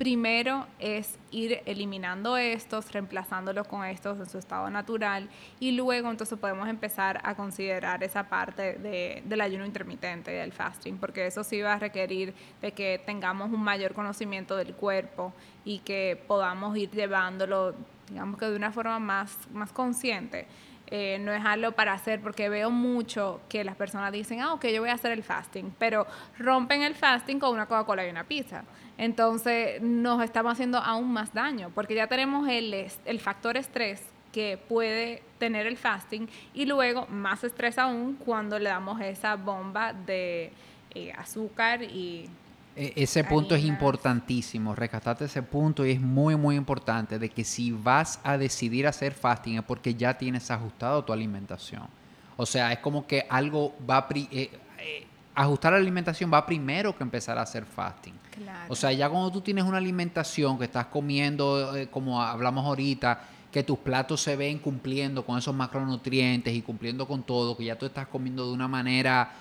primero 0.01 0.65
es 0.79 1.19
ir 1.29 1.61
eliminando 1.67 2.35
estos, 2.35 2.91
reemplazándolos 2.91 3.67
con 3.67 3.85
estos 3.85 4.17
en 4.17 4.27
su 4.27 4.39
estado 4.39 4.67
natural 4.71 5.29
y 5.59 5.73
luego 5.73 6.09
entonces 6.09 6.39
podemos 6.39 6.67
empezar 6.67 7.21
a 7.23 7.35
considerar 7.35 8.03
esa 8.03 8.23
parte 8.23 8.79
de, 8.79 9.21
del 9.25 9.41
ayuno 9.41 9.63
intermitente, 9.63 10.31
del 10.31 10.53
fasting, 10.53 10.97
porque 10.97 11.27
eso 11.27 11.43
sí 11.43 11.61
va 11.61 11.73
a 11.73 11.77
requerir 11.77 12.33
de 12.63 12.71
que 12.71 12.99
tengamos 13.05 13.51
un 13.51 13.61
mayor 13.61 13.93
conocimiento 13.93 14.57
del 14.57 14.73
cuerpo 14.73 15.33
y 15.65 15.77
que 15.79 16.19
podamos 16.27 16.75
ir 16.77 16.89
llevándolo, 16.89 17.75
digamos 18.09 18.39
que 18.39 18.47
de 18.47 18.55
una 18.55 18.71
forma 18.71 18.97
más, 18.97 19.37
más 19.53 19.71
consciente. 19.71 20.47
Eh, 20.93 21.19
no 21.19 21.31
es 21.31 21.43
algo 21.45 21.71
para 21.71 21.93
hacer, 21.93 22.19
porque 22.19 22.49
veo 22.49 22.69
mucho 22.69 23.39
que 23.47 23.63
las 23.63 23.77
personas 23.77 24.11
dicen, 24.11 24.41
ah, 24.41 24.53
ok, 24.53 24.65
yo 24.67 24.81
voy 24.81 24.89
a 24.89 24.95
hacer 24.95 25.13
el 25.13 25.23
fasting, 25.23 25.73
pero 25.79 26.05
rompen 26.37 26.83
el 26.83 26.95
fasting 26.95 27.39
con 27.39 27.53
una 27.53 27.65
Coca-Cola 27.65 28.05
y 28.05 28.09
una 28.09 28.25
pizza. 28.25 28.65
Entonces 28.97 29.81
nos 29.81 30.21
estamos 30.21 30.51
haciendo 30.51 30.79
aún 30.79 31.13
más 31.13 31.33
daño, 31.33 31.71
porque 31.73 31.95
ya 31.95 32.07
tenemos 32.07 32.45
el, 32.49 32.73
el 33.05 33.19
factor 33.21 33.55
estrés 33.55 34.03
que 34.33 34.57
puede 34.57 35.23
tener 35.37 35.65
el 35.65 35.77
fasting 35.77 36.27
y 36.53 36.65
luego 36.65 37.07
más 37.07 37.43
estrés 37.45 37.77
aún 37.77 38.15
cuando 38.15 38.59
le 38.59 38.69
damos 38.69 38.99
esa 39.01 39.35
bomba 39.35 39.93
de 39.93 40.51
eh, 40.93 41.13
azúcar 41.17 41.83
y 41.83 42.29
ese 42.75 43.23
punto 43.23 43.53
es 43.53 43.63
importantísimo, 43.63 44.73
rescataste 44.73 45.25
ese 45.25 45.43
punto 45.43 45.85
y 45.85 45.91
es 45.91 46.01
muy, 46.01 46.35
muy 46.35 46.55
importante 46.55 47.19
de 47.19 47.29
que 47.29 47.43
si 47.43 47.71
vas 47.71 48.19
a 48.23 48.37
decidir 48.37 48.87
hacer 48.87 49.13
fasting 49.13 49.57
es 49.57 49.63
porque 49.63 49.93
ya 49.93 50.17
tienes 50.17 50.49
ajustado 50.51 51.03
tu 51.03 51.11
alimentación. 51.11 51.83
O 52.37 52.45
sea, 52.45 52.71
es 52.71 52.79
como 52.79 53.05
que 53.05 53.25
algo 53.29 53.75
va 53.87 53.97
a... 53.97 54.07
Eh, 54.13 54.49
eh, 54.79 55.07
ajustar 55.33 55.73
la 55.73 55.79
alimentación 55.79 56.31
va 56.33 56.45
primero 56.45 56.95
que 56.95 57.03
empezar 57.03 57.37
a 57.37 57.41
hacer 57.41 57.65
fasting. 57.65 58.13
O 58.69 58.75
sea, 58.75 58.91
ya 58.91 59.09
cuando 59.09 59.31
tú 59.31 59.41
tienes 59.41 59.63
una 59.63 59.77
alimentación 59.77 60.57
que 60.57 60.65
estás 60.65 60.87
comiendo, 60.87 61.75
eh, 61.75 61.87
como 61.87 62.21
hablamos 62.21 62.65
ahorita, 62.65 63.21
que 63.51 63.63
tus 63.63 63.77
platos 63.79 64.21
se 64.21 64.35
ven 64.35 64.59
cumpliendo 64.59 65.25
con 65.25 65.37
esos 65.37 65.53
macronutrientes 65.53 66.53
y 66.53 66.61
cumpliendo 66.61 67.07
con 67.07 67.23
todo, 67.23 67.55
que 67.57 67.65
ya 67.65 67.77
tú 67.77 67.85
estás 67.85 68.07
comiendo 68.07 68.47
de 68.47 68.53
una 68.53 68.67
manera 68.67 69.31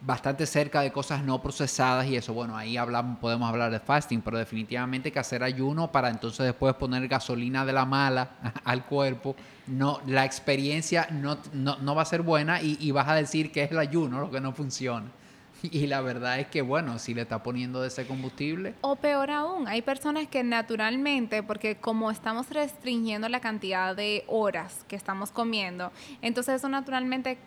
bastante 0.00 0.46
cerca 0.46 0.80
de 0.80 0.92
cosas 0.92 1.22
no 1.24 1.42
procesadas 1.42 2.06
y 2.06 2.16
eso, 2.16 2.32
bueno, 2.32 2.56
ahí 2.56 2.76
hablamos, 2.76 3.18
podemos 3.18 3.48
hablar 3.48 3.70
de 3.70 3.80
fasting, 3.80 4.20
pero 4.20 4.38
definitivamente 4.38 5.10
que 5.10 5.18
hacer 5.18 5.42
ayuno 5.42 5.90
para 5.90 6.08
entonces 6.08 6.46
después 6.46 6.74
poner 6.74 7.08
gasolina 7.08 7.64
de 7.64 7.72
la 7.72 7.84
mala 7.84 8.30
al 8.64 8.84
cuerpo, 8.86 9.34
no, 9.66 10.00
la 10.06 10.24
experiencia 10.24 11.08
no, 11.10 11.38
no, 11.52 11.94
va 11.94 12.02
a 12.02 12.06
ser 12.06 12.22
buena 12.22 12.62
y, 12.62 12.78
y, 12.80 12.90
vas 12.92 13.08
a 13.08 13.14
decir 13.14 13.50
que 13.50 13.64
es 13.64 13.70
el 13.70 13.78
ayuno 13.78 14.20
lo 14.20 14.30
que 14.30 14.40
no 14.40 14.52
funciona. 14.52 15.06
Y 15.62 15.86
la 15.86 16.00
verdad 16.00 16.38
es 16.38 16.46
que, 16.46 16.62
bueno, 16.62 16.98
si 17.00 17.14
le 17.14 17.22
está 17.22 17.42
poniendo 17.42 17.82
de 17.82 17.88
ese 17.88 18.06
combustible. 18.06 18.74
O 18.80 18.96
peor 18.96 19.30
aún, 19.30 19.66
hay 19.66 19.82
personas 19.82 20.28
que 20.28 20.44
naturalmente, 20.44 21.42
porque 21.42 21.76
como 21.76 22.10
estamos 22.10 22.48
restringiendo 22.50 23.28
la 23.28 23.40
cantidad 23.40 23.96
de 23.96 24.24
horas 24.28 24.84
que 24.86 24.94
estamos 24.96 25.30
comiendo, 25.32 25.90
entonces 26.22 26.56
eso 26.56 26.68
naturalmente 26.68 27.38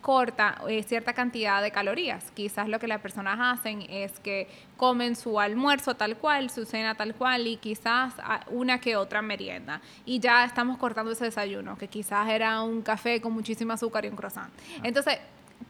corta 0.00 0.60
eh, 0.68 0.82
cierta 0.82 1.12
cantidad 1.12 1.62
de 1.62 1.70
calorías. 1.70 2.30
Quizás 2.32 2.68
lo 2.68 2.78
que 2.78 2.86
las 2.86 3.00
personas 3.00 3.38
hacen 3.40 3.82
es 3.88 4.18
que 4.20 4.48
comen 4.76 5.16
su 5.16 5.38
almuerzo 5.38 5.94
tal 5.94 6.16
cual, 6.16 6.50
su 6.50 6.64
cena 6.64 6.94
tal 6.94 7.14
cual 7.14 7.46
y 7.46 7.56
quizás 7.56 8.14
una 8.48 8.80
que 8.80 8.96
otra 8.96 9.22
merienda. 9.22 9.80
Y 10.04 10.18
ya 10.20 10.44
estamos 10.44 10.78
cortando 10.78 11.12
ese 11.12 11.24
desayuno, 11.24 11.76
que 11.76 11.88
quizás 11.88 12.28
era 12.28 12.62
un 12.62 12.82
café 12.82 13.20
con 13.20 13.32
muchísimo 13.32 13.72
azúcar 13.72 14.04
y 14.04 14.08
un 14.08 14.16
croissant. 14.16 14.50
Ah. 14.50 14.80
Entonces, 14.84 15.18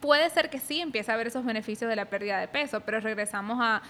puede 0.01 0.31
ser 0.31 0.51
que 0.51 0.61
sí 0.61 0.81
empiece 0.81 1.11
a 1.11 1.17
ver 1.17 1.27
esos 1.27 1.45
beneficios 1.45 1.89
de 1.89 1.97
la 1.97 2.05
pérdida 2.05 2.39
de 2.39 2.49
peso, 2.49 2.81
pero 2.81 3.01
regresamos 3.01 3.59
a 3.61 3.83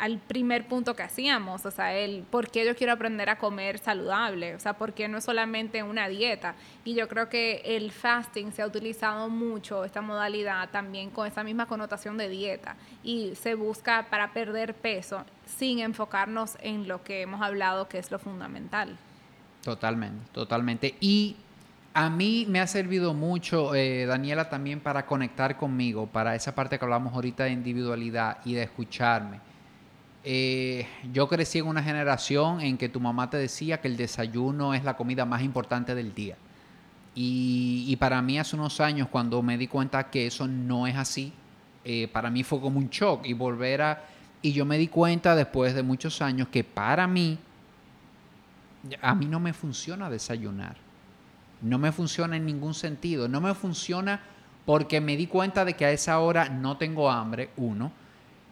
al 0.00 0.16
primer 0.18 0.66
punto 0.66 0.96
que 0.96 1.02
hacíamos, 1.02 1.66
o 1.66 1.70
sea, 1.70 1.94
el 1.94 2.22
por 2.22 2.50
qué 2.50 2.64
yo 2.64 2.74
quiero 2.74 2.94
aprender 2.94 3.28
a 3.28 3.36
comer 3.36 3.78
saludable, 3.78 4.54
o 4.54 4.58
sea, 4.58 4.72
por 4.72 4.94
qué 4.94 5.08
no 5.08 5.18
es 5.18 5.24
solamente 5.24 5.82
una 5.82 6.08
dieta. 6.08 6.54
Y 6.86 6.94
yo 6.94 7.06
creo 7.06 7.28
que 7.28 7.60
el 7.64 7.92
fasting 7.92 8.50
se 8.50 8.62
ha 8.62 8.66
utilizado 8.66 9.28
mucho, 9.28 9.84
esta 9.84 10.00
modalidad 10.00 10.70
también 10.70 11.10
con 11.10 11.26
esa 11.26 11.44
misma 11.44 11.66
connotación 11.66 12.16
de 12.16 12.30
dieta, 12.30 12.76
y 13.04 13.34
se 13.34 13.54
busca 13.54 14.06
para 14.08 14.32
perder 14.32 14.72
peso 14.74 15.22
sin 15.44 15.80
enfocarnos 15.80 16.56
en 16.62 16.88
lo 16.88 17.04
que 17.04 17.20
hemos 17.20 17.42
hablado 17.42 17.86
que 17.86 17.98
es 17.98 18.10
lo 18.10 18.18
fundamental. 18.18 18.96
Totalmente, 19.62 20.24
totalmente. 20.32 20.94
Y 21.00 21.36
a 21.92 22.08
mí 22.08 22.46
me 22.48 22.60
ha 22.60 22.66
servido 22.66 23.12
mucho, 23.12 23.74
eh, 23.74 24.06
Daniela, 24.06 24.48
también 24.48 24.80
para 24.80 25.04
conectar 25.04 25.58
conmigo, 25.58 26.06
para 26.06 26.34
esa 26.34 26.54
parte 26.54 26.78
que 26.78 26.84
hablamos 26.86 27.12
ahorita 27.12 27.44
de 27.44 27.50
individualidad 27.50 28.38
y 28.46 28.54
de 28.54 28.62
escucharme 28.62 29.49
eh, 30.22 30.86
yo 31.12 31.28
crecí 31.28 31.58
en 31.58 31.66
una 31.66 31.82
generación 31.82 32.60
en 32.60 32.76
que 32.76 32.88
tu 32.88 33.00
mamá 33.00 33.30
te 33.30 33.38
decía 33.38 33.80
que 33.80 33.88
el 33.88 33.96
desayuno 33.96 34.74
es 34.74 34.84
la 34.84 34.96
comida 34.96 35.24
más 35.24 35.42
importante 35.42 35.94
del 35.94 36.14
día. 36.14 36.36
Y, 37.14 37.96
para 37.96 38.22
mí 38.22 38.38
hace 38.38 38.56
unos 38.56 38.80
años, 38.80 39.08
cuando 39.08 39.42
me 39.42 39.58
di 39.58 39.66
cuenta 39.66 40.10
que 40.10 40.26
eso 40.26 40.46
no 40.46 40.86
es 40.86 40.96
así, 40.96 41.32
eh, 41.84 42.08
para 42.08 42.30
mí 42.30 42.44
fue 42.44 42.60
como 42.60 42.78
un 42.78 42.88
shock 42.88 43.26
y 43.26 43.32
volver 43.32 43.82
a... 43.82 44.04
Y 44.42 44.52
yo 44.52 44.64
me 44.64 44.78
di 44.78 44.88
cuenta 44.88 45.34
después 45.34 45.74
de 45.74 45.82
muchos 45.82 46.22
años 46.22 46.48
que 46.48 46.64
para 46.64 47.06
mí, 47.06 47.38
a 49.02 49.14
mí 49.14 49.26
no 49.26 49.40
me 49.40 49.52
funciona 49.52 50.08
desayunar. 50.08 50.76
No 51.60 51.78
me 51.78 51.92
funciona 51.92 52.36
en 52.36 52.46
ningún 52.46 52.72
sentido. 52.72 53.28
No 53.28 53.40
me 53.40 53.54
funciona 53.54 54.20
porque 54.64 55.00
me 55.00 55.16
di 55.16 55.26
cuenta 55.26 55.64
de 55.64 55.74
que 55.74 55.84
a 55.84 55.90
esa 55.90 56.20
hora 56.20 56.48
no 56.48 56.78
tengo 56.78 57.10
hambre, 57.10 57.50
uno 57.56 57.92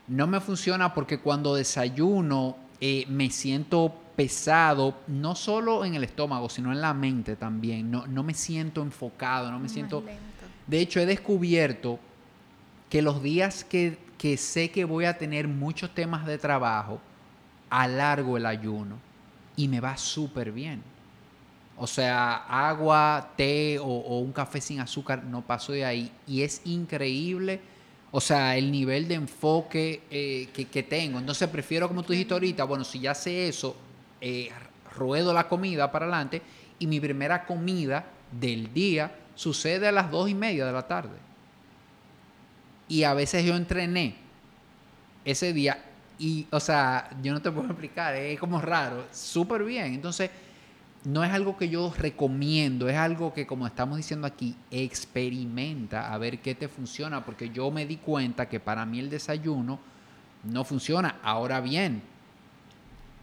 no 0.08 0.26
me 0.26 0.40
funciona 0.40 0.94
porque 0.94 1.18
cuando 1.18 1.54
desayuno 1.54 2.56
eh, 2.80 3.04
me 3.08 3.30
siento 3.30 3.94
pesado, 4.16 4.96
no 5.06 5.34
solo 5.34 5.84
en 5.84 5.94
el 5.94 6.02
estómago, 6.02 6.48
sino 6.48 6.72
en 6.72 6.80
la 6.80 6.94
mente 6.94 7.36
también. 7.36 7.90
No, 7.90 8.06
no 8.06 8.22
me 8.22 8.34
siento 8.34 8.82
enfocado, 8.82 9.50
no 9.50 9.60
me 9.60 9.68
siento... 9.68 10.02
De 10.66 10.80
hecho, 10.80 11.00
he 11.00 11.06
descubierto 11.06 11.98
que 12.90 13.00
los 13.00 13.22
días 13.22 13.64
que, 13.64 13.98
que 14.18 14.36
sé 14.36 14.70
que 14.70 14.84
voy 14.84 15.04
a 15.04 15.18
tener 15.18 15.46
muchos 15.46 15.94
temas 15.94 16.26
de 16.26 16.36
trabajo, 16.36 17.00
alargo 17.70 18.36
el 18.36 18.46
ayuno 18.46 18.96
y 19.56 19.68
me 19.68 19.80
va 19.80 19.96
súper 19.96 20.52
bien. 20.52 20.82
O 21.76 21.86
sea, 21.86 22.44
agua, 22.68 23.32
té 23.36 23.78
o, 23.78 23.84
o, 23.84 24.18
un 24.18 24.32
café 24.32 24.60
sin 24.60 24.80
azúcar, 24.80 25.22
no 25.22 25.42
paso 25.42 25.72
de 25.72 25.84
ahí. 25.84 26.10
Y 26.26 26.42
es 26.42 26.60
increíble 26.64 27.60
o 28.10 28.20
sea, 28.20 28.56
el 28.56 28.72
nivel 28.72 29.06
de 29.06 29.14
enfoque 29.14 30.02
eh, 30.10 30.48
que, 30.52 30.82
tengo. 30.82 31.18
Entonces 31.18 31.48
prefiero, 31.48 31.88
como 31.88 32.02
tú 32.02 32.12
dijiste 32.12 32.34
ahorita, 32.34 32.64
bueno, 32.64 32.84
si 32.84 33.00
ya 33.00 33.14
sé 33.14 33.48
eso, 33.48 33.76
eh, 34.20 34.50
ruedo 34.96 35.32
la 35.32 35.48
comida 35.48 35.90
para 35.92 36.06
adelante 36.06 36.42
y 36.78 36.86
mi 36.86 37.00
primera 37.00 37.44
comida 37.44 38.06
del 38.32 38.72
día 38.72 39.14
sucede 39.34 39.88
a 39.88 39.92
las 39.92 40.10
dos 40.10 40.28
y 40.28 40.34
media 40.34 40.64
de 40.64 40.72
la 40.72 40.86
tarde. 40.86 41.16
Y 42.88 43.02
a 43.02 43.12
veces 43.12 43.44
yo 43.44 43.54
entrené 43.54 44.16
ese 45.24 45.52
día 45.52 45.84
y, 46.18 46.46
o 46.50 46.60
sea, 46.60 47.10
yo 47.22 47.32
no 47.32 47.42
te 47.42 47.50
puedo 47.50 47.66
explicar, 47.70 48.14
es 48.14 48.40
como 48.40 48.60
raro, 48.60 49.06
súper 49.12 49.64
bien. 49.64 49.94
Entonces, 49.94 50.30
no 51.04 51.24
es 51.24 51.32
algo 51.32 51.56
que 51.56 51.68
yo 51.68 51.92
recomiendo, 51.96 52.88
es 52.88 52.96
algo 52.96 53.32
que 53.32 53.46
como 53.46 53.66
estamos 53.66 53.96
diciendo 53.96 54.26
aquí, 54.26 54.56
experimenta 54.70 56.12
a 56.12 56.18
ver 56.18 56.40
qué 56.40 56.54
te 56.54 56.68
funciona, 56.68 57.24
porque 57.24 57.50
yo 57.50 57.70
me 57.70 57.86
di 57.86 57.96
cuenta 57.96 58.48
que 58.48 58.60
para 58.60 58.84
mí 58.84 58.98
el 58.98 59.08
desayuno 59.08 59.78
no 60.44 60.64
funciona. 60.64 61.16
Ahora 61.22 61.60
bien, 61.60 62.02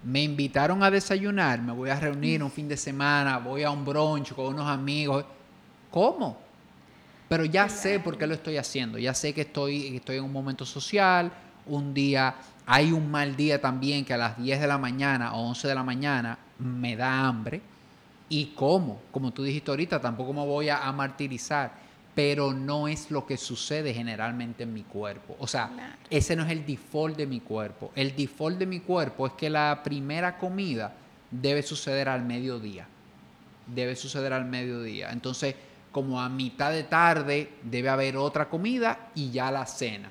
me 0.04 0.24
invitaron 0.24 0.84
a 0.84 0.92
desayunar, 0.92 1.62
me 1.62 1.74
voy 1.74 1.90
a 1.90 2.00
reunir 2.00 2.44
un 2.44 2.52
fin 2.52 2.68
de 2.68 2.78
semana, 2.78 3.40
voy 3.40 3.64
a 3.64 3.72
un 3.72 3.84
brunch 3.84 4.34
con 4.34 4.48
unos 4.48 4.68
amigos. 4.68 5.26
¿Cómo? 5.92 6.38
Pero 7.28 7.44
ya 7.46 7.68
sé 7.70 8.00
por 8.00 8.18
qué 8.18 8.28
lo 8.28 8.36
estoy 8.36 8.58
haciendo, 8.58 8.98
ya 9.00 9.14
sé 9.14 9.34
que 9.34 9.42
estoy, 9.42 9.96
estoy 9.96 10.18
en 10.18 10.24
un 10.24 10.32
momento 10.32 10.66
social, 10.66 11.32
un 11.66 11.94
día, 11.94 12.36
hay 12.66 12.92
un 12.92 13.12
mal 13.12 13.36
día 13.36 13.62
también 13.62 14.06
que 14.06 14.14
a 14.14 14.18
las 14.18 14.42
10 14.42 14.60
de 14.62 14.68
la 14.68 14.78
mañana 14.78 15.34
o 15.34 15.48
11 15.50 15.68
de 15.68 15.76
la 15.76 15.84
mañana 15.84 16.38
me 16.60 16.96
da 16.96 17.28
hambre. 17.28 17.62
¿Y 18.28 18.48
cómo? 18.48 19.02
Como 19.12 19.32
tú 19.32 19.44
dijiste 19.44 19.70
ahorita, 19.70 20.02
tampoco 20.02 20.34
me 20.34 20.44
voy 20.44 20.70
a, 20.70 20.92
martirizar, 20.92 21.72
pero 22.16 22.54
no 22.54 22.88
es 22.88 23.12
lo 23.12 23.28
que 23.28 23.38
sucede 23.38 23.94
generalmente 23.94 24.64
en 24.64 24.74
mi 24.74 24.82
cuerpo. 24.82 25.36
O 25.40 25.46
sea, 25.46 25.98
ese 26.10 26.36
no 26.36 26.44
es 26.44 26.52
el 26.52 26.66
default 26.66 27.18
de 27.18 27.28
mi 27.28 27.40
cuerpo. 27.40 27.92
El 27.96 28.16
default 28.16 28.58
de 28.58 28.66
mi 28.66 28.80
cuerpo 28.80 29.28
es 29.28 29.34
que 29.34 29.50
la 29.50 29.82
primera 29.84 30.40
comida 30.40 30.92
debe 31.30 31.62
suceder 31.62 32.10
al 32.10 32.26
mediodía. 32.26 32.88
Debe 33.68 33.96
suceder 33.96 34.34
al 34.34 34.46
mediodía. 34.46 35.12
Entonces, 35.12 35.56
como 35.92 36.20
a 36.20 36.30
mitad 36.30 36.72
de 36.72 36.84
tarde 36.84 37.52
debe 37.62 37.90
haber 37.90 38.18
otra 38.18 38.50
comida 38.50 39.10
y 39.14 39.30
ya 39.30 39.52
la 39.52 39.68
cena. 39.68 40.10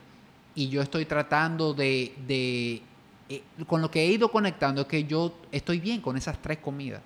Y 0.54 0.68
yo 0.68 0.82
estoy 0.82 1.04
tratando 1.04 1.74
de, 1.74 2.14
de 2.26 2.82
eh, 3.28 3.42
con 3.66 3.80
lo 3.80 3.90
que 3.90 4.02
he 4.02 4.06
ido 4.06 4.30
conectando 4.30 4.82
es 4.82 4.86
que 4.86 5.04
yo 5.04 5.34
estoy 5.50 5.80
bien 5.80 6.00
con 6.00 6.16
esas 6.16 6.40
tres 6.40 6.58
comidas. 6.58 7.02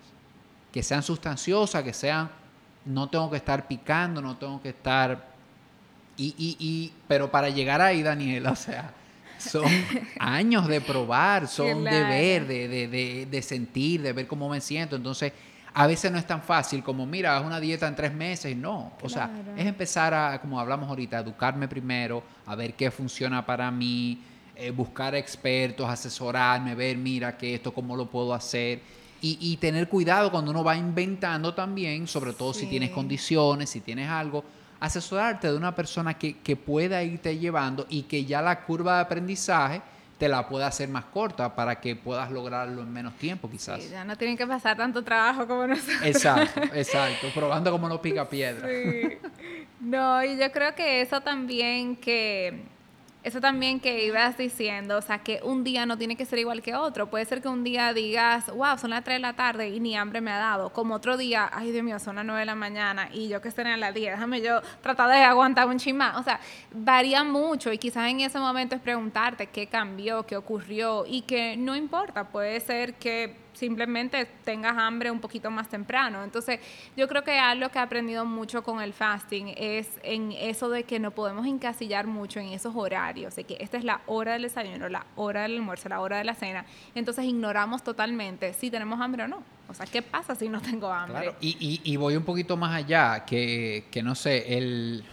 Que 0.73 0.83
sean 0.83 1.03
sustanciosas, 1.03 1.83
que 1.83 1.93
sean, 1.93 2.31
no 2.85 3.09
tengo 3.09 3.31
que 3.31 3.37
estar 3.37 3.67
picando, 3.67 4.21
no 4.21 4.37
tengo 4.37 4.61
que 4.61 4.71
estar... 4.71 5.29
Y, 6.17 6.35
y, 6.37 6.57
y 6.59 6.93
pero 7.07 7.31
para 7.31 7.49
llegar 7.49 7.81
ahí, 7.81 8.03
Daniela, 8.03 8.51
o 8.51 8.57
sea, 8.57 8.93
son 9.39 9.65
años 10.19 10.67
de 10.67 10.81
probar, 10.81 11.47
son 11.47 11.85
de 11.85 12.03
ver, 12.03 12.47
de, 12.47 12.69
de, 12.69 13.27
de, 13.27 13.43
sentir, 13.43 14.03
de 14.03 14.13
ver 14.13 14.27
cómo 14.27 14.49
me 14.49 14.61
siento. 14.61 14.97
Entonces, 14.97 15.33
a 15.79 15.87
veces 15.87 16.11
no 16.11 16.19
es 16.19 16.27
tan 16.27 16.43
fácil 16.43 16.83
como, 16.83 17.07
mira, 17.07 17.37
haz 17.37 17.45
una 17.45 17.61
dieta 17.61 17.87
en 17.87 17.95
tres 17.95 18.13
meses. 18.13 18.57
No, 18.57 18.95
o 19.01 19.09
sea, 19.09 19.31
es 19.57 19.65
empezar 19.65 20.13
a, 20.13 20.41
como 20.41 20.59
hablamos 20.59 20.89
ahorita, 20.89 21.21
educarme 21.21 21.69
primero, 21.69 22.21
a 22.47 22.57
ver 22.57 22.75
qué 22.75 22.91
funciona 22.91 23.47
para 23.47 23.71
mí, 23.71 24.21
eh, 24.57 24.73
buscar 24.73 25.15
expertos, 25.15 25.89
asesorarme, 25.89 26.75
ver, 26.75 26.97
mira, 26.97 27.39
que 27.39 27.55
esto, 27.55 27.73
cómo 27.73 27.97
lo 27.97 28.07
puedo 28.11 28.35
hacer. 28.35 28.81
Y, 29.21 29.57
tener 29.59 29.89
cuidado 29.89 30.33
cuando 30.33 30.51
uno 30.51 30.65
va 30.65 30.77
inventando 30.77 31.55
también, 31.55 32.09
sobre 32.09 32.33
todo 32.33 32.53
si 32.53 32.67
tienes 32.67 32.91
condiciones, 32.91 33.71
si 33.71 33.81
tienes 33.81 34.09
algo, 34.09 34.45
asesorarte 34.81 35.47
de 35.47 35.57
una 35.57 35.77
persona 35.77 36.15
que, 36.15 36.39
que 36.39 36.57
pueda 36.57 37.05
irte 37.05 37.39
llevando 37.39 37.87
y 37.89 38.03
que 38.03 38.25
ya 38.25 38.43
la 38.43 38.65
curva 38.65 38.97
de 38.97 39.03
aprendizaje 39.03 39.81
te 40.19 40.29
la 40.29 40.49
pueda 40.49 40.67
hacer 40.67 40.89
más 40.89 41.05
corta 41.07 41.55
para 41.55 41.81
que 41.81 41.95
puedas 41.95 42.31
lograrlo 42.31 42.83
en 42.83 42.93
menos 42.93 43.15
tiempo 43.15 43.49
quizás. 43.49 43.83
Sí, 43.83 43.91
ya 43.91 44.05
no 44.05 44.17
tienen 44.17 44.37
que 44.37 44.47
pasar 44.47 44.77
tanto 44.77 45.03
trabajo 45.03 45.47
como 45.47 45.67
nosotros. 45.67 46.03
Exacto, 46.03 46.61
exacto, 46.75 47.29
probando 47.33 47.71
como 47.71 47.89
no 47.89 48.03
pica 48.03 48.29
piedra. 48.29 48.69
Sí. 48.69 49.19
No, 49.81 50.23
y 50.25 50.37
yo 50.37 50.51
creo 50.51 50.75
que 50.75 51.01
eso 51.01 51.21
también 51.21 51.97
que 51.97 52.65
eso 53.29 53.41
también 53.41 53.81
que 53.81 54.05
ibas 54.05 54.37
diciendo, 54.37 54.99
o 54.99 55.03
sea, 55.03 55.19
que 55.19 55.41
un 55.43 55.63
día 55.63 55.87
no 55.87 55.97
tiene 55.97 56.17
que 56.17 56.25
ser 56.25 56.39
igual 56.39 56.63
que 56.63 56.75
otro. 56.75 57.09
Puede 57.09 57.25
ser 57.25 57.41
que 57.41 57.49
un 57.49 57.63
día 57.63 57.93
digas, 57.93 58.51
wow, 58.53 58.77
son 58.79 58.91
las 58.91 59.05
3 59.05 59.17
de 59.17 59.21
la 59.21 59.35
tarde 59.35 59.69
y 59.69 59.81
ni 59.81 59.97
hambre 59.97 60.21
me 60.21 60.31
ha 60.31 60.39
dado. 60.39 60.71
Como 60.71 60.95
otro 60.95 61.17
día, 61.17 61.49
ay 61.53 61.71
Dios 61.71 61.85
mío, 61.85 61.99
son 61.99 62.17
las 62.17 62.25
9 62.25 62.41
de 62.41 62.47
la 62.47 62.55
mañana 62.55 63.09
y 63.13 63.29
yo 63.29 63.41
que 63.41 63.49
estoy 63.49 63.65
a 63.67 63.77
las 63.77 63.95
10, 63.95 64.13
déjame 64.13 64.41
yo 64.41 64.61
tratar 64.83 65.11
de 65.11 65.23
aguantar 65.23 65.69
un 65.69 65.79
chimá. 65.79 66.19
O 66.19 66.23
sea, 66.23 66.41
varía 66.73 67.23
mucho 67.23 67.73
y 67.73 67.79
quizás 67.79 68.11
en 68.11 68.21
ese 68.21 68.39
momento 68.39 68.75
es 68.75 68.81
preguntarte 68.81 69.47
qué 69.47 69.67
cambió, 69.67 70.25
qué 70.25 70.37
ocurrió 70.37 71.05
y 71.07 71.23
que 71.23 71.57
no 71.57 71.77
importa. 71.77 72.25
Puede 72.29 72.59
ser 72.61 72.95
que 72.95 73.48
simplemente 73.59 74.27
tengas 74.45 74.77
hambre 74.79 75.11
un 75.11 75.21
poquito 75.21 75.51
más 75.51 75.69
temprano. 75.69 76.23
Entonces, 76.23 76.61
yo 76.97 77.09
creo 77.09 77.25
que 77.25 77.39
algo 77.39 77.69
que 77.71 77.79
he 77.79 77.83
aprendido 77.83 78.25
mucho 78.25 78.63
con 78.63 78.81
el 78.81 78.93
fasting 78.93 79.55
es 79.57 79.89
en 80.03 80.33
eso 80.33 80.69
de 80.69 80.85
que 80.85 80.99
no 80.99 81.11
podemos 81.11 81.47
encasillar 81.47 82.07
mucho 82.07 82.41
en 82.41 82.49
esos 82.49 82.75
horarios, 82.77 83.35
de 83.37 83.45
que 83.45 83.57
esta 83.61 83.77
es 83.77 83.85
la 83.85 84.01
hora 84.07 84.35
del 84.35 84.43
desayuno, 84.43 84.89
la 84.89 85.05
hora 85.17 85.43
del 85.43 85.57
almuerzo, 85.57 85.89
la 85.89 86.01
hora 86.01 86.19
de 86.19 86.25
la 86.25 86.35
cena. 86.35 86.65
Entonces, 86.95 87.25
ignoramos 87.25 87.83
totalmente 87.83 88.55
si 88.55 88.71
tenemos 88.71 89.01
hambre 89.01 89.25
o 89.25 89.29
no. 89.29 89.43
O 89.69 89.75
sea, 89.75 89.87
¿qué 89.87 90.01
pasa 90.01 90.35
si 90.35 90.49
no 90.49 90.61
tengo 90.63 90.91
hambre? 90.91 91.21
Claro, 91.21 91.37
y, 91.41 91.97
voy 91.97 92.17
un 92.17 92.25
poquito 92.25 92.57
más 92.57 92.75
allá, 92.75 93.25
que, 93.27 93.85
que 93.91 94.03
no 94.03 94.15
sé, 94.15 94.57
el 94.57 95.05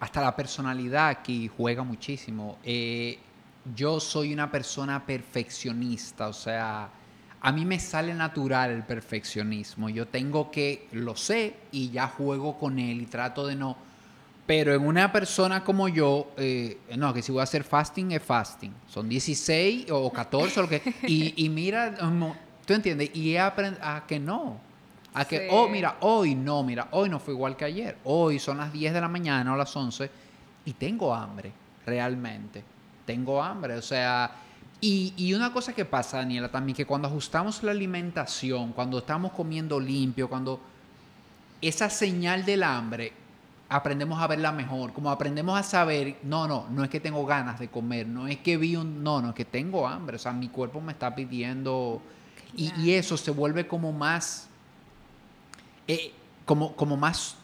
hasta 0.00 0.20
la 0.20 0.36
personalidad 0.36 1.08
aquí 1.08 1.48
juega 1.48 1.82
muchísimo. 1.82 2.58
Eh, 2.64 3.18
yo 3.74 3.98
soy 4.00 4.32
una 4.32 4.50
persona 4.50 5.04
perfeccionista, 5.04 6.28
o 6.28 6.32
sea, 6.32 6.90
a 7.40 7.52
mí 7.52 7.64
me 7.64 7.78
sale 7.78 8.14
natural 8.14 8.70
el 8.70 8.82
perfeccionismo. 8.82 9.88
Yo 9.88 10.06
tengo 10.06 10.50
que, 10.50 10.88
lo 10.92 11.16
sé 11.16 11.54
y 11.72 11.90
ya 11.90 12.08
juego 12.08 12.58
con 12.58 12.78
él 12.78 13.02
y 13.02 13.06
trato 13.06 13.46
de 13.46 13.54
no. 13.54 13.76
Pero 14.46 14.74
en 14.74 14.86
una 14.86 15.10
persona 15.10 15.62
como 15.64 15.88
yo, 15.88 16.32
eh, 16.36 16.78
no, 16.96 17.12
que 17.12 17.22
si 17.22 17.32
voy 17.32 17.40
a 17.40 17.44
hacer 17.44 17.64
fasting 17.64 18.12
es 18.12 18.22
fasting. 18.22 18.72
Son 18.88 19.08
16 19.08 19.90
o 19.90 20.12
14 20.12 20.60
o 20.60 20.62
lo 20.62 20.68
que. 20.68 20.82
Y, 21.06 21.44
y 21.44 21.48
mira, 21.48 21.94
¿tú 22.64 22.72
entiendes? 22.72 23.10
Y 23.14 23.32
he 23.32 23.40
aprendido 23.40 23.84
a 23.84 24.06
que 24.06 24.18
no. 24.18 24.58
A 25.14 25.24
que, 25.24 25.48
oh, 25.50 25.68
mira, 25.68 25.96
hoy 26.00 26.34
no, 26.34 26.62
mira, 26.62 26.88
hoy 26.90 27.08
no 27.08 27.18
fue 27.18 27.32
igual 27.32 27.56
que 27.56 27.64
ayer. 27.64 27.96
Hoy 28.04 28.38
son 28.38 28.58
las 28.58 28.72
10 28.72 28.92
de 28.92 29.00
la 29.00 29.08
mañana 29.08 29.52
o 29.52 29.56
las 29.56 29.74
11 29.74 30.10
y 30.66 30.72
tengo 30.74 31.14
hambre, 31.14 31.52
realmente 31.86 32.75
tengo 33.06 33.42
hambre, 33.42 33.74
o 33.76 33.82
sea, 33.82 34.30
y, 34.80 35.32
una 35.32 35.52
cosa 35.52 35.72
que 35.72 35.84
pasa, 35.84 36.18
Daniela, 36.18 36.50
también, 36.50 36.76
que 36.76 36.84
cuando 36.84 37.08
ajustamos 37.08 37.62
la 37.62 37.70
alimentación, 37.70 38.72
cuando 38.72 38.98
estamos 38.98 39.32
comiendo 39.32 39.80
limpio, 39.80 40.28
cuando 40.28 40.60
esa 41.62 41.88
señal 41.88 42.44
del 42.44 42.62
hambre, 42.62 43.12
aprendemos 43.68 44.20
a 44.20 44.26
verla 44.26 44.52
mejor, 44.52 44.92
como 44.92 45.10
aprendemos 45.10 45.58
a 45.58 45.62
saber, 45.62 46.18
no, 46.22 46.46
no, 46.46 46.66
no 46.70 46.84
es 46.84 46.90
que 46.90 47.00
tengo 47.00 47.24
ganas 47.24 47.58
de 47.58 47.68
comer, 47.68 48.06
no 48.06 48.28
es 48.28 48.36
que 48.38 48.58
vi 48.58 48.76
un, 48.76 49.02
no, 49.02 49.22
no, 49.22 49.30
es 49.30 49.34
que 49.34 49.46
tengo 49.46 49.88
hambre, 49.88 50.16
o 50.16 50.18
sea, 50.18 50.32
mi 50.32 50.48
cuerpo 50.48 50.80
me 50.80 50.92
está 50.92 51.14
pidiendo, 51.14 52.02
y, 52.54 52.92
eso 52.92 53.16
se 53.16 53.30
vuelve 53.30 53.66
como 53.66 53.92
más, 53.92 54.46
eh, 55.88 56.12
como, 56.44 56.76
como 56.76 56.96
más, 56.96 57.36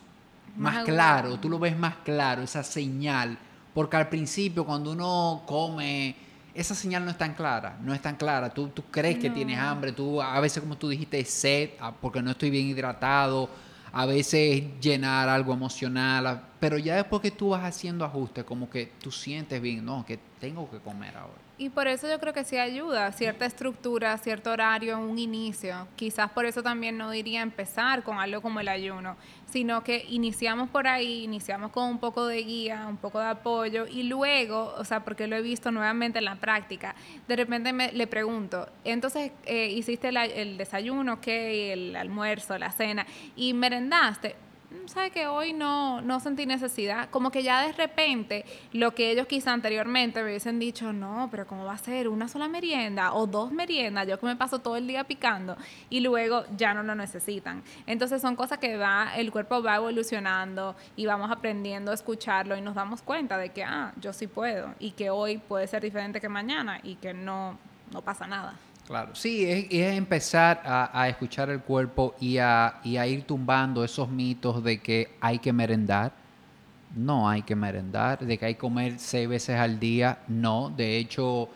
más 0.56 0.84
claro, 0.84 1.40
tú 1.40 1.48
lo 1.48 1.58
ves 1.58 1.76
más 1.78 1.96
claro, 2.04 2.42
esa 2.42 2.62
señal 2.62 3.38
porque 3.74 3.96
al 3.96 4.08
principio 4.08 4.64
cuando 4.64 4.92
uno 4.92 5.42
come, 5.46 6.14
esa 6.54 6.74
señal 6.74 7.04
no 7.04 7.10
es 7.10 7.18
tan 7.18 7.34
clara, 7.34 7.78
no 7.82 7.94
es 7.94 8.02
tan 8.02 8.16
clara. 8.16 8.50
Tú, 8.50 8.68
tú 8.68 8.82
crees 8.90 9.18
que 9.18 9.30
tienes 9.30 9.58
hambre, 9.58 9.92
tú 9.92 10.20
a 10.20 10.38
veces 10.40 10.62
como 10.62 10.76
tú 10.76 10.88
dijiste, 10.88 11.24
sed, 11.24 11.70
ah, 11.80 11.92
porque 11.98 12.22
no 12.22 12.30
estoy 12.32 12.50
bien 12.50 12.66
hidratado, 12.66 13.48
a 13.92 14.06
veces 14.06 14.64
llenar 14.80 15.28
algo 15.28 15.52
emocional, 15.52 16.42
pero 16.58 16.78
ya 16.78 16.96
después 16.96 17.20
que 17.20 17.30
tú 17.30 17.50
vas 17.50 17.64
haciendo 17.64 18.04
ajustes, 18.04 18.44
como 18.44 18.68
que 18.70 18.92
tú 19.00 19.10
sientes 19.10 19.60
bien, 19.60 19.84
no, 19.84 20.04
que 20.06 20.18
tengo 20.40 20.70
que 20.70 20.78
comer 20.78 21.16
ahora. 21.16 21.41
Y 21.62 21.68
por 21.68 21.86
eso 21.86 22.08
yo 22.10 22.18
creo 22.18 22.32
que 22.32 22.42
sí 22.42 22.58
ayuda, 22.58 23.12
cierta 23.12 23.46
estructura, 23.46 24.18
cierto 24.18 24.50
horario 24.50 24.98
un 24.98 25.16
inicio. 25.16 25.86
Quizás 25.94 26.28
por 26.32 26.44
eso 26.44 26.60
también 26.60 26.98
no 26.98 27.08
diría 27.08 27.40
empezar 27.40 28.02
con 28.02 28.18
algo 28.18 28.42
como 28.42 28.58
el 28.58 28.66
ayuno, 28.66 29.16
sino 29.46 29.84
que 29.84 30.04
iniciamos 30.08 30.70
por 30.70 30.88
ahí, 30.88 31.22
iniciamos 31.22 31.70
con 31.70 31.88
un 31.88 32.00
poco 32.00 32.26
de 32.26 32.42
guía, 32.42 32.88
un 32.88 32.96
poco 32.96 33.20
de 33.20 33.26
apoyo 33.26 33.86
y 33.86 34.02
luego, 34.02 34.74
o 34.76 34.84
sea, 34.84 35.04
porque 35.04 35.28
lo 35.28 35.36
he 35.36 35.40
visto 35.40 35.70
nuevamente 35.70 36.18
en 36.18 36.24
la 36.24 36.34
práctica, 36.34 36.96
de 37.28 37.36
repente 37.36 37.72
me, 37.72 37.92
le 37.92 38.08
pregunto, 38.08 38.68
entonces 38.82 39.30
eh, 39.44 39.68
hiciste 39.68 40.08
el 40.08 40.58
desayuno, 40.58 41.20
¿qué? 41.20 41.72
El 41.74 41.94
almuerzo, 41.94 42.58
la 42.58 42.72
cena 42.72 43.06
y 43.36 43.54
merendaste 43.54 44.34
sabe 44.86 45.10
que 45.10 45.26
hoy 45.26 45.52
no, 45.52 46.00
no 46.00 46.20
sentí 46.20 46.46
necesidad. 46.46 47.08
Como 47.10 47.30
que 47.30 47.42
ya 47.42 47.62
de 47.66 47.72
repente 47.72 48.44
lo 48.72 48.94
que 48.94 49.10
ellos 49.10 49.26
quizá 49.26 49.52
anteriormente 49.52 50.22
me 50.22 50.30
hubiesen 50.30 50.58
dicho, 50.58 50.92
no, 50.92 51.28
pero 51.30 51.46
¿cómo 51.46 51.64
va 51.64 51.74
a 51.74 51.78
ser? 51.78 52.08
¿Una 52.08 52.28
sola 52.28 52.48
merienda 52.48 53.12
o 53.14 53.26
dos 53.26 53.52
meriendas? 53.52 54.06
Yo 54.06 54.18
que 54.18 54.26
me 54.26 54.36
paso 54.36 54.58
todo 54.58 54.76
el 54.76 54.86
día 54.86 55.04
picando 55.04 55.56
y 55.90 56.00
luego 56.00 56.44
ya 56.56 56.74
no 56.74 56.82
lo 56.82 56.94
necesitan. 56.94 57.62
Entonces 57.86 58.20
son 58.22 58.36
cosas 58.36 58.58
que 58.58 58.76
va, 58.76 59.12
el 59.16 59.30
cuerpo 59.32 59.62
va 59.62 59.76
evolucionando 59.76 60.76
y 60.96 61.06
vamos 61.06 61.30
aprendiendo 61.30 61.90
a 61.90 61.94
escucharlo 61.94 62.56
y 62.56 62.60
nos 62.60 62.74
damos 62.74 63.02
cuenta 63.02 63.38
de 63.38 63.50
que, 63.50 63.64
ah, 63.64 63.92
yo 64.00 64.12
sí 64.12 64.26
puedo 64.26 64.74
y 64.78 64.92
que 64.92 65.10
hoy 65.10 65.38
puede 65.38 65.66
ser 65.66 65.82
diferente 65.82 66.20
que 66.20 66.28
mañana 66.28 66.80
y 66.82 66.96
que 66.96 67.14
no, 67.14 67.58
no 67.92 68.02
pasa 68.02 68.26
nada. 68.26 68.54
Claro, 68.86 69.14
sí, 69.14 69.44
es, 69.44 69.66
empezar 69.70 70.62
a, 70.64 71.08
escuchar 71.08 71.50
el 71.50 71.60
cuerpo 71.60 72.14
y 72.20 72.38
a, 72.38 72.80
ir 72.84 73.22
tumbando 73.24 73.84
esos 73.84 74.08
mitos 74.08 74.62
de 74.62 74.80
que 74.80 75.16
hay 75.20 75.38
que 75.38 75.52
merendar. 75.52 76.12
No 76.94 77.28
hay 77.28 77.42
que 77.42 77.56
merendar, 77.56 78.18
de 78.18 78.36
que 78.36 78.44
hay 78.44 78.54
que 78.54 78.60
comer 78.60 78.98
seis 78.98 79.28
veces 79.28 79.56
al 79.56 79.78
día. 79.80 80.18
No, 80.28 80.70
de 80.76 80.98
hecho, 80.98 81.48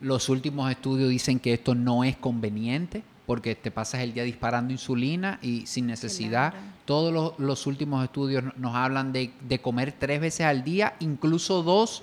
los 0.00 0.28
últimos 0.28 0.70
estudios 0.70 1.10
dicen 1.10 1.38
que 1.38 1.52
esto 1.52 1.74
no 1.74 2.02
es 2.02 2.16
conveniente 2.16 3.04
porque 3.26 3.54
te 3.54 3.70
pasas 3.70 4.00
el 4.00 4.12
día 4.12 4.24
disparando 4.24 4.72
insulina 4.72 5.38
y 5.42 5.64
sin 5.66 5.86
necesidad. 5.86 6.52
Todos 6.84 7.34
los, 7.38 7.66
últimos 7.68 8.02
estudios 8.02 8.42
nos 8.56 8.74
hablan 8.74 9.12
de, 9.12 9.32
de 9.48 9.60
comer 9.60 9.94
tres 9.96 10.20
veces 10.20 10.46
al 10.46 10.64
día, 10.64 10.94
incluso 10.98 11.62
dos 11.62 12.02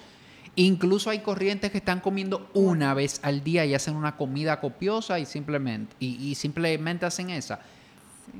Incluso 0.59 1.11
hay 1.11 1.19
corrientes 1.19 1.69
que 1.69 1.77
están 1.77 1.99
comiendo 1.99 2.49
una 2.55 2.95
vez 2.95 3.19
al 3.21 3.43
día 3.43 3.63
y 3.63 3.75
hacen 3.75 3.95
una 3.95 4.17
comida 4.17 4.59
copiosa 4.59 5.19
y 5.19 5.25
simplemente, 5.27 5.95
y, 5.99 6.33
simplemente 6.33 7.05
hacen 7.05 7.29
esa. 7.29 7.59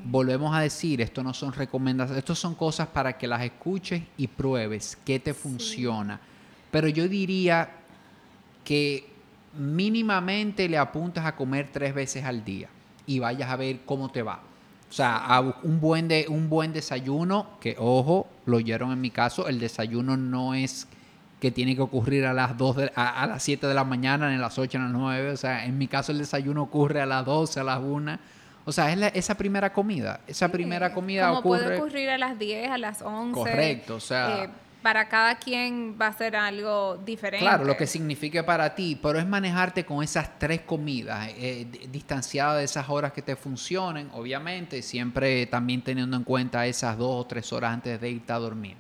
Volvemos 0.06 0.56
a 0.56 0.62
decir, 0.62 1.00
esto 1.00 1.22
no 1.22 1.32
son 1.36 1.54
recomendaciones, 1.54 2.18
esto 2.18 2.34
son 2.34 2.56
cosas 2.56 2.88
para 2.88 3.20
que 3.20 3.28
las 3.28 3.44
escuches 3.44 4.02
y 4.18 4.28
pruebes 4.28 4.98
qué 5.06 5.20
te 5.20 5.36
funciona. 5.36 6.20
Pero 6.72 6.88
yo 6.88 7.08
diría 7.08 7.70
que 8.66 9.08
mínimamente 9.56 10.68
le 10.68 10.80
apuntas 10.80 11.24
a 11.24 11.36
comer 11.36 11.70
tres 11.72 11.94
veces 11.94 12.26
al 12.26 12.44
día 12.44 12.68
y 13.06 13.20
vayas 13.20 13.52
a 13.52 13.58
ver 13.58 13.82
cómo 13.86 14.10
te 14.10 14.24
va. 14.24 14.42
O 14.90 14.94
sea, 14.94 15.40
un 15.62 15.80
buen, 15.80 16.08
de, 16.08 16.26
un 16.28 16.50
buen 16.50 16.74
desayuno, 16.74 17.60
que 17.62 17.76
ojo, 17.78 18.28
lo 18.48 18.58
oyeron 18.58 18.92
en 18.92 19.02
mi 19.02 19.12
caso, 19.12 19.48
el 19.48 19.60
desayuno 19.60 20.18
no 20.18 20.56
es 20.56 20.88
que 21.40 21.52
tiene 21.52 21.76
que 21.76 21.82
ocurrir 21.82 22.26
a 22.26 22.34
las 22.34 22.58
2 22.58 22.92
a, 22.96 23.28
las 23.28 23.44
7 23.44 23.68
de 23.68 23.74
la 23.74 23.84
mañana, 23.84 24.34
en 24.34 24.42
las 24.42 24.58
8, 24.58 24.78
en 24.78 24.84
las 24.86 24.94
9. 24.94 25.32
O 25.32 25.38
sea, 25.38 25.66
en 25.66 25.78
mi 25.78 25.88
caso 25.88 26.12
el 26.12 26.18
desayuno 26.18 26.64
ocurre 26.64 27.02
a 27.02 27.06
las 27.06 27.26
12, 27.26 27.60
a 27.60 27.64
las 27.64 27.80
1. 27.80 28.20
O 28.66 28.72
sea, 28.72 28.92
es 28.92 29.12
esa 29.14 29.36
primera 29.36 29.72
comida. 29.72 30.20
Esa 30.28 30.50
primera 30.50 30.94
comida 30.94 31.28
como 31.28 31.40
ocurre... 31.40 31.64
puede 31.64 31.78
ocurrir 31.78 32.10
a 32.10 32.18
las 32.18 32.40
10, 32.40 32.72
a 32.72 32.78
las 32.78 33.02
11. 33.02 33.34
Correcto, 33.34 33.96
o 33.96 34.00
sea... 34.00 34.44
Eh, 34.44 34.50
para 34.82 35.10
cada 35.10 35.36
quien 35.38 35.98
va 36.00 36.08
a 36.08 36.14
ser 36.14 36.36
algo 36.36 36.98
diferente. 36.98 37.46
Claro, 37.46 37.66
lo 37.66 37.76
que 37.76 37.88
signifique 37.88 38.44
para 38.44 38.74
ti, 38.74 38.98
pero 39.02 39.20
es 39.20 39.28
manejarte 39.28 39.84
con 39.84 40.02
esas 40.02 40.40
tres 40.40 40.62
comidas, 40.62 41.30
eh, 41.36 41.68
distanciadas 41.92 42.60
de 42.60 42.64
esas 42.64 42.88
horas 42.88 43.12
que 43.12 43.22
te 43.22 43.36
funcionen, 43.36 44.10
obviamente, 44.14 44.82
siempre 44.82 45.46
también 45.48 45.82
teniendo 45.82 46.16
en 46.16 46.24
cuenta 46.24 46.66
esas 46.68 46.98
dos 46.98 47.26
o 47.26 47.28
tres 47.28 47.52
horas 47.52 47.74
antes 47.74 48.00
de 48.00 48.10
irte 48.10 48.32
a 48.32 48.38
dormir 48.38 48.78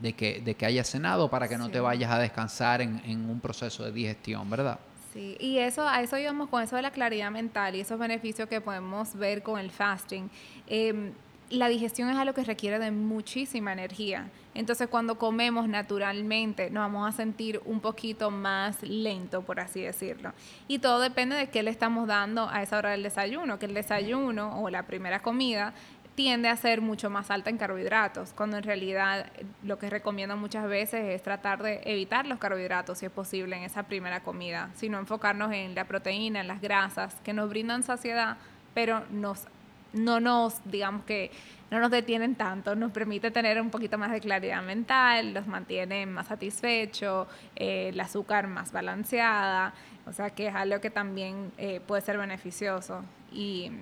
de 0.00 0.12
que, 0.12 0.40
de 0.40 0.54
que 0.54 0.66
hayas 0.66 0.88
cenado 0.88 1.28
para 1.28 1.48
que 1.48 1.56
no 1.56 1.70
te 1.70 1.80
vayas 1.80 2.10
a 2.10 2.18
descansar 2.18 2.80
en, 2.80 3.00
en, 3.04 3.28
un 3.28 3.40
proceso 3.40 3.84
de 3.84 3.92
digestión, 3.92 4.48
¿verdad? 4.50 4.78
Sí, 5.12 5.36
y 5.40 5.58
eso, 5.58 5.88
a 5.88 6.02
eso 6.02 6.18
íbamos 6.18 6.48
con 6.48 6.62
eso 6.62 6.76
de 6.76 6.82
la 6.82 6.90
claridad 6.90 7.30
mental 7.30 7.74
y 7.74 7.80
esos 7.80 7.98
beneficios 7.98 8.48
que 8.48 8.60
podemos 8.60 9.14
ver 9.14 9.42
con 9.42 9.58
el 9.58 9.70
fasting. 9.70 10.28
Em, 10.66 11.12
la 11.50 11.68
digestión 11.68 12.10
es 12.10 12.16
algo 12.16 12.34
que 12.34 12.42
requiere 12.44 12.78
de 12.78 12.90
muchísima 12.90 13.72
energía. 13.72 14.30
Entonces 14.54 14.88
cuando 14.88 15.16
comemos 15.16 15.68
naturalmente 15.68 16.70
nos 16.70 16.82
vamos 16.82 17.08
a 17.08 17.12
sentir 17.16 17.60
un 17.64 17.80
poquito 17.80 18.30
más 18.30 18.82
lento, 18.82 19.42
por 19.42 19.60
así 19.60 19.82
decirlo. 19.82 20.32
Y 20.66 20.78
todo 20.78 20.98
depende 20.98 21.36
de 21.36 21.48
qué 21.48 21.62
le 21.62 21.70
estamos 21.70 22.08
dando 22.08 22.48
a 22.48 22.62
esa 22.62 22.78
hora 22.78 22.90
del 22.90 23.02
desayuno, 23.02 23.58
que 23.58 23.66
el 23.66 23.74
desayuno 23.74 24.60
o 24.60 24.70
la 24.70 24.84
primera 24.84 25.20
comida 25.20 25.74
tiende 26.16 26.48
a 26.48 26.56
ser 26.56 26.80
mucho 26.80 27.10
más 27.10 27.30
alta 27.30 27.50
en 27.50 27.58
carbohidratos, 27.58 28.32
cuando 28.32 28.56
en 28.56 28.62
realidad 28.62 29.26
lo 29.62 29.78
que 29.78 29.90
recomiendo 29.90 30.36
muchas 30.36 30.66
veces 30.66 31.14
es 31.14 31.22
tratar 31.22 31.62
de 31.62 31.82
evitar 31.84 32.26
los 32.26 32.38
carbohidratos 32.38 32.98
si 32.98 33.06
es 33.06 33.12
posible 33.12 33.54
en 33.54 33.62
esa 33.62 33.82
primera 33.82 34.20
comida, 34.20 34.70
sino 34.74 34.98
enfocarnos 34.98 35.52
en 35.52 35.74
la 35.74 35.84
proteína, 35.84 36.40
en 36.40 36.48
las 36.48 36.62
grasas, 36.62 37.14
que 37.22 37.34
nos 37.34 37.50
brindan 37.50 37.82
saciedad, 37.82 38.38
pero 38.72 39.04
nos, 39.10 39.46
no 39.92 40.18
nos, 40.18 40.58
digamos 40.64 41.04
que, 41.04 41.30
no 41.70 41.80
nos 41.80 41.90
detienen 41.90 42.34
tanto, 42.34 42.74
nos 42.76 42.92
permite 42.92 43.30
tener 43.30 43.60
un 43.60 43.70
poquito 43.70 43.98
más 43.98 44.10
de 44.10 44.20
claridad 44.20 44.62
mental, 44.62 45.34
los 45.34 45.46
mantiene 45.46 46.06
más 46.06 46.28
satisfechos, 46.28 47.28
eh, 47.56 47.90
el 47.90 48.00
azúcar 48.00 48.46
más 48.46 48.72
balanceada, 48.72 49.74
o 50.06 50.12
sea 50.12 50.30
que 50.30 50.46
es 50.46 50.54
algo 50.54 50.80
que 50.80 50.90
también 50.90 51.52
eh, 51.58 51.80
puede 51.86 52.00
ser 52.00 52.16
beneficioso. 52.16 53.02
Y 53.32 53.72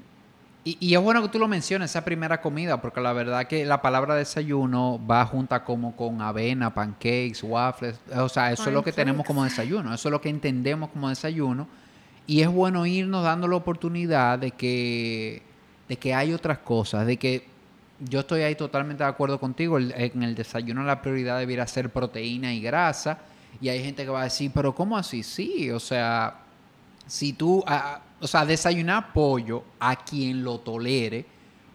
y, 0.66 0.94
es 0.94 1.00
bueno 1.00 1.20
que 1.20 1.28
tú 1.28 1.38
lo 1.38 1.46
menciones, 1.46 1.90
esa 1.90 2.06
primera 2.06 2.40
comida, 2.40 2.80
porque 2.80 2.98
la 2.98 3.12
verdad 3.12 3.46
que 3.46 3.66
la 3.66 3.82
palabra 3.82 4.14
desayuno 4.14 4.98
va 5.06 5.26
junta 5.26 5.62
como 5.62 5.94
con 5.94 6.22
avena, 6.22 6.72
pancakes, 6.72 7.42
waffles. 7.42 8.00
O 8.16 8.30
sea, 8.30 8.50
eso 8.50 8.68
es 8.68 8.72
lo 8.72 8.82
que 8.82 8.90
tenemos 8.90 9.26
como 9.26 9.44
desayuno, 9.44 9.92
eso 9.92 10.08
es 10.08 10.10
lo 10.10 10.22
que 10.22 10.30
entendemos 10.30 10.88
como 10.88 11.10
desayuno. 11.10 11.68
Y 12.26 12.40
es 12.40 12.48
bueno 12.48 12.86
irnos 12.86 13.24
dando 13.24 13.46
la 13.46 13.56
oportunidad 13.56 14.38
de 14.38 14.52
que, 14.52 15.42
de 15.86 15.96
que 15.96 16.14
hay 16.14 16.32
otras 16.32 16.58
cosas, 16.58 17.06
de 17.06 17.18
que 17.18 17.46
yo 18.00 18.20
estoy 18.20 18.40
ahí 18.40 18.54
totalmente 18.54 19.04
de 19.04 19.10
acuerdo 19.10 19.38
contigo. 19.38 19.78
En 19.78 20.22
el 20.22 20.34
desayuno 20.34 20.82
la 20.82 21.02
prioridad 21.02 21.38
debiera 21.38 21.66
ser 21.66 21.90
proteína 21.90 22.54
y 22.54 22.62
grasa. 22.62 23.18
Y 23.60 23.68
hay 23.68 23.84
gente 23.84 24.04
que 24.04 24.10
va 24.10 24.22
a 24.22 24.24
decir, 24.24 24.50
pero 24.54 24.74
¿cómo 24.74 24.96
así? 24.96 25.22
Sí, 25.22 25.70
o 25.70 25.78
sea, 25.78 26.43
si 27.06 27.32
tú... 27.32 27.62
Ah, 27.66 28.00
o 28.24 28.26
sea, 28.26 28.46
desayunar 28.46 29.12
pollo 29.12 29.64
a 29.78 29.96
quien 30.02 30.42
lo 30.42 30.58
tolere, 30.60 31.26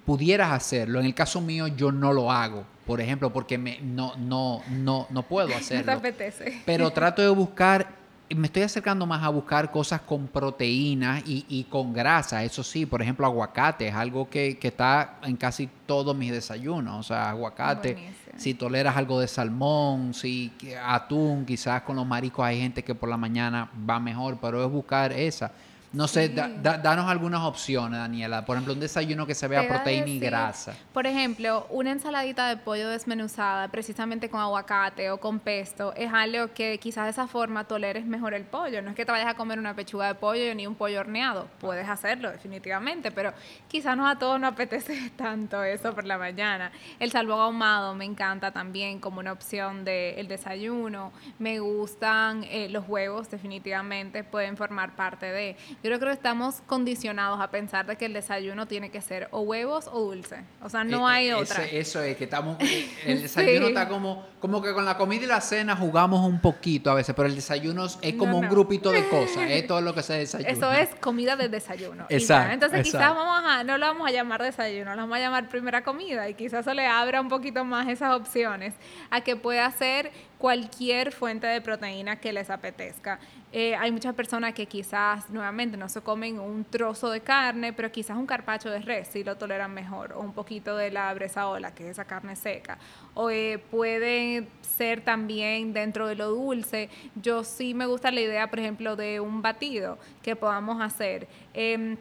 pudieras 0.03 0.51
hacerlo. 0.51 0.99
En 0.99 1.05
el 1.05 1.13
caso 1.13 1.39
mío, 1.41 1.67
yo 1.67 1.91
no 1.91 2.11
lo 2.11 2.31
hago, 2.31 2.65
por 2.87 2.99
ejemplo, 2.99 3.31
porque 3.31 3.59
me, 3.59 3.79
no, 3.81 4.15
no, 4.17 4.63
no, 4.71 5.05
no 5.11 5.23
puedo 5.23 5.55
hacerlo. 5.55 5.91
No 5.93 6.01
te 6.01 6.07
apetece. 6.07 6.61
Pero 6.65 6.89
trato 6.89 7.21
de 7.21 7.29
buscar, 7.29 7.98
me 8.35 8.47
estoy 8.47 8.63
acercando 8.63 9.05
más 9.05 9.23
a 9.23 9.29
buscar 9.29 9.71
cosas 9.71 10.01
con 10.01 10.27
proteínas 10.27 11.23
y, 11.25 11.65
con 11.69 11.93
grasa. 11.93 12.43
Eso 12.43 12.63
sí, 12.63 12.85
por 12.85 13.01
ejemplo, 13.01 13.25
aguacate 13.25 13.87
es 13.87 13.95
algo 13.95 14.29
que, 14.29 14.57
está 14.61 15.19
en 15.23 15.35
casi 15.35 15.69
todos 15.85 16.15
mis 16.15 16.31
desayunos. 16.31 16.99
O 16.99 17.03
sea, 17.03 17.29
aguacate. 17.29 17.97
Si 18.37 18.53
toleras 18.53 18.95
algo 18.95 19.19
de 19.19 19.27
salmón, 19.27 20.13
si 20.13 20.53
atún, 20.85 21.45
quizás 21.45 21.81
con 21.81 21.95
los 21.95 22.05
mariscos 22.05 22.45
hay 22.45 22.59
gente 22.61 22.83
que 22.83 22.95
por 22.95 23.09
la 23.09 23.17
mañana 23.17 23.69
va 23.89 23.99
mejor, 23.99 24.37
pero 24.39 24.63
es 24.63 24.71
buscar 24.71 25.11
esa. 25.11 25.51
No 25.91 26.07
sé, 26.07 26.29
danos 26.29 27.09
algunas 27.09 27.41
opciones, 27.41 27.99
Daniela. 27.99 28.45
Por 28.45 28.55
ejemplo, 28.55 28.73
un 28.73 28.79
desayuno 28.79 29.25
que 29.25 29.33
se 29.33 29.47
vea 29.47 29.67
proteína 29.67 30.07
y 30.07 30.19
grasa. 30.19 30.75
Por 30.93 31.07
ejemplo, 31.07 31.65
una 31.71 31.91
ensaladita 31.91 32.47
de 32.47 32.57
pollo 32.57 32.89
desmenuzada, 32.89 33.67
precisamente 33.69 34.29
con 34.29 34.39
aguacate 34.39 35.09
o 35.09 35.19
con 35.19 35.39
pesto, 35.39 35.93
es 35.95 36.13
algo 36.13 36.53
que 36.53 36.77
quizás 36.77 37.05
de 37.05 37.11
esa 37.11 37.27
forma 37.27 37.63
toleres 37.63 38.05
mejor 38.05 38.35
el 38.35 38.43
pollo. 38.43 38.83
No 38.83 38.91
es 38.91 38.95
que 38.95 39.03
te 39.03 39.11
vayas 39.11 39.29
a 39.29 39.33
comer 39.33 39.57
una 39.57 39.73
pechuga 39.73 40.07
de 40.07 40.15
pollo 40.15 40.53
ni 40.53 40.67
un 40.67 40.75
pollo 40.75 40.99
horneado. 40.99 41.47
Puedes 41.59 41.89
hacerlo, 41.89 42.29
definitivamente, 42.29 43.09
pero 43.09 43.33
quizás 43.67 43.97
no 43.97 44.07
a 44.07 44.19
todos 44.19 44.39
nos 44.39 44.53
apetece 44.53 45.09
tanto 45.17 45.63
eso 45.63 45.95
por 45.95 46.05
la 46.05 46.19
mañana. 46.19 46.71
El 46.99 47.09
salmón 47.09 47.39
ahumado 47.39 47.95
me 47.95 48.05
encanta 48.05 48.51
también 48.51 48.99
como 48.99 49.19
una 49.21 49.31
opción 49.31 49.85
del 49.85 50.27
desayuno. 50.27 51.11
Me 51.39 51.59
gustan 51.59 52.43
eh, 52.43 52.69
los 52.69 52.87
huevos, 52.87 53.31
definitivamente, 53.31 54.23
pueden 54.23 54.55
formar 54.55 54.95
parte 54.95 55.25
de 55.25 55.57
yo 55.83 55.99
creo 55.99 56.11
que 56.11 56.13
estamos 56.13 56.61
condicionados 56.67 57.39
a 57.39 57.49
pensar 57.51 57.85
de 57.85 57.95
que 57.95 58.05
el 58.05 58.13
desayuno 58.13 58.67
tiene 58.67 58.89
que 58.91 59.01
ser 59.01 59.27
o 59.31 59.41
huevos 59.41 59.87
o 59.91 59.99
dulce. 59.99 60.43
O 60.61 60.69
sea, 60.69 60.83
no 60.83 61.09
eh, 61.09 61.13
hay 61.13 61.31
otra. 61.31 61.65
eso 61.65 62.01
es, 62.01 62.17
que 62.17 62.25
estamos, 62.25 62.57
el 63.05 63.21
desayuno 63.21 63.67
está 63.67 63.87
como, 63.87 64.25
como 64.39 64.61
que 64.61 64.73
con 64.73 64.85
la 64.85 64.97
comida 64.97 65.23
y 65.23 65.27
la 65.27 65.41
cena 65.41 65.75
jugamos 65.75 66.25
un 66.25 66.39
poquito 66.41 66.91
a 66.91 66.95
veces, 66.95 67.15
pero 67.15 67.27
el 67.27 67.35
desayuno 67.35 67.85
es 68.01 68.13
como 68.15 68.39
un 68.39 68.49
grupito 68.49 68.91
de 68.91 69.07
cosas, 69.07 69.49
es 69.49 69.67
todo 69.67 69.81
lo 69.81 69.93
que 69.93 70.03
se 70.03 70.13
desayuna. 70.13 70.49
Eso 70.49 70.71
es 70.71 70.89
comida 70.95 71.35
de 71.35 71.49
desayuno. 71.49 72.05
Exacto. 72.09 72.53
Entonces 72.53 72.83
quizás 72.83 73.15
vamos 73.15 73.43
a, 73.45 73.63
no 73.63 73.77
lo 73.77 73.85
vamos 73.87 74.07
a 74.07 74.11
llamar 74.11 74.43
desayuno, 74.43 74.91
lo 74.91 75.01
vamos 75.01 75.17
a 75.17 75.19
llamar 75.19 75.49
primera 75.49 75.83
comida 75.83 76.29
y 76.29 76.33
quizás 76.33 76.61
eso 76.61 76.73
le 76.73 76.85
abra 76.85 77.21
un 77.21 77.29
poquito 77.29 77.63
más 77.63 77.87
esas 77.87 78.13
opciones 78.15 78.73
a 79.09 79.21
que 79.21 79.35
pueda 79.35 79.69
ser 79.71 80.11
cualquier 80.39 81.11
fuente 81.11 81.45
de 81.45 81.59
proteína 81.59 82.15
que 82.15 82.31
les 82.31 82.49
apetezca. 82.49 83.19
Eh, 83.51 83.75
hay 83.75 83.91
muchas 83.91 84.15
personas 84.15 84.53
que 84.53 84.67
quizás 84.67 85.29
nuevamente 85.29 85.75
no 85.75 85.89
se 85.89 86.01
comen 86.01 86.39
un 86.39 86.63
trozo 86.63 87.11
de 87.11 87.19
carne, 87.19 87.73
pero 87.73 87.91
quizás 87.91 88.17
un 88.17 88.25
carpacho 88.25 88.69
de 88.69 88.79
res 88.79 89.09
si 89.09 89.23
lo 89.23 89.35
toleran 89.35 89.73
mejor, 89.73 90.13
o 90.13 90.21
un 90.21 90.33
poquito 90.33 90.77
de 90.77 90.91
la 90.91 91.13
bresaola, 91.13 91.75
que 91.75 91.83
es 91.83 91.91
esa 91.91 92.05
carne 92.05 92.37
seca. 92.37 92.77
O 93.15 93.29
eh, 93.29 93.61
puede 93.69 94.47
ser 94.61 95.01
también 95.01 95.73
dentro 95.73 96.07
de 96.07 96.15
lo 96.15 96.29
dulce. 96.29 96.89
Yo 97.21 97.43
sí 97.43 97.73
me 97.73 97.85
gusta 97.85 98.09
la 98.09 98.21
idea, 98.21 98.49
por 98.49 98.59
ejemplo, 98.59 98.95
de 98.95 99.19
un 99.19 99.41
batido 99.41 99.99
que 100.23 100.37
podamos 100.37 100.81
hacer. 100.81 101.27
Em, 101.53 101.97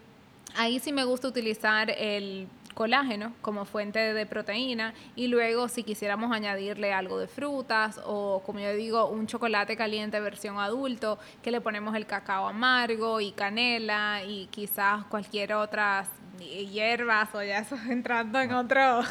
ahí 0.56 0.78
sí 0.78 0.92
me 0.92 1.02
gusta 1.02 1.26
utilizar 1.26 1.90
el 1.90 2.46
colágeno 2.78 3.32
como 3.42 3.64
fuente 3.64 3.98
de 3.98 4.24
proteína 4.24 4.94
y 5.16 5.26
luego 5.26 5.66
si 5.66 5.82
quisiéramos 5.82 6.30
añadirle 6.30 6.92
algo 6.92 7.18
de 7.18 7.26
frutas 7.26 8.00
o 8.06 8.40
como 8.46 8.60
yo 8.60 8.72
digo 8.72 9.08
un 9.08 9.26
chocolate 9.26 9.76
caliente 9.76 10.20
versión 10.20 10.60
adulto 10.60 11.18
que 11.42 11.50
le 11.50 11.60
ponemos 11.60 11.96
el 11.96 12.06
cacao 12.06 12.46
amargo 12.46 13.20
y 13.20 13.32
canela 13.32 14.22
y 14.24 14.46
quizás 14.52 15.04
cualquier 15.06 15.54
otra 15.54 16.06
hierbas 16.38 17.34
o 17.34 17.42
ya 17.42 17.66
entrando 17.88 18.40
en 18.40 18.52
otro 18.52 19.02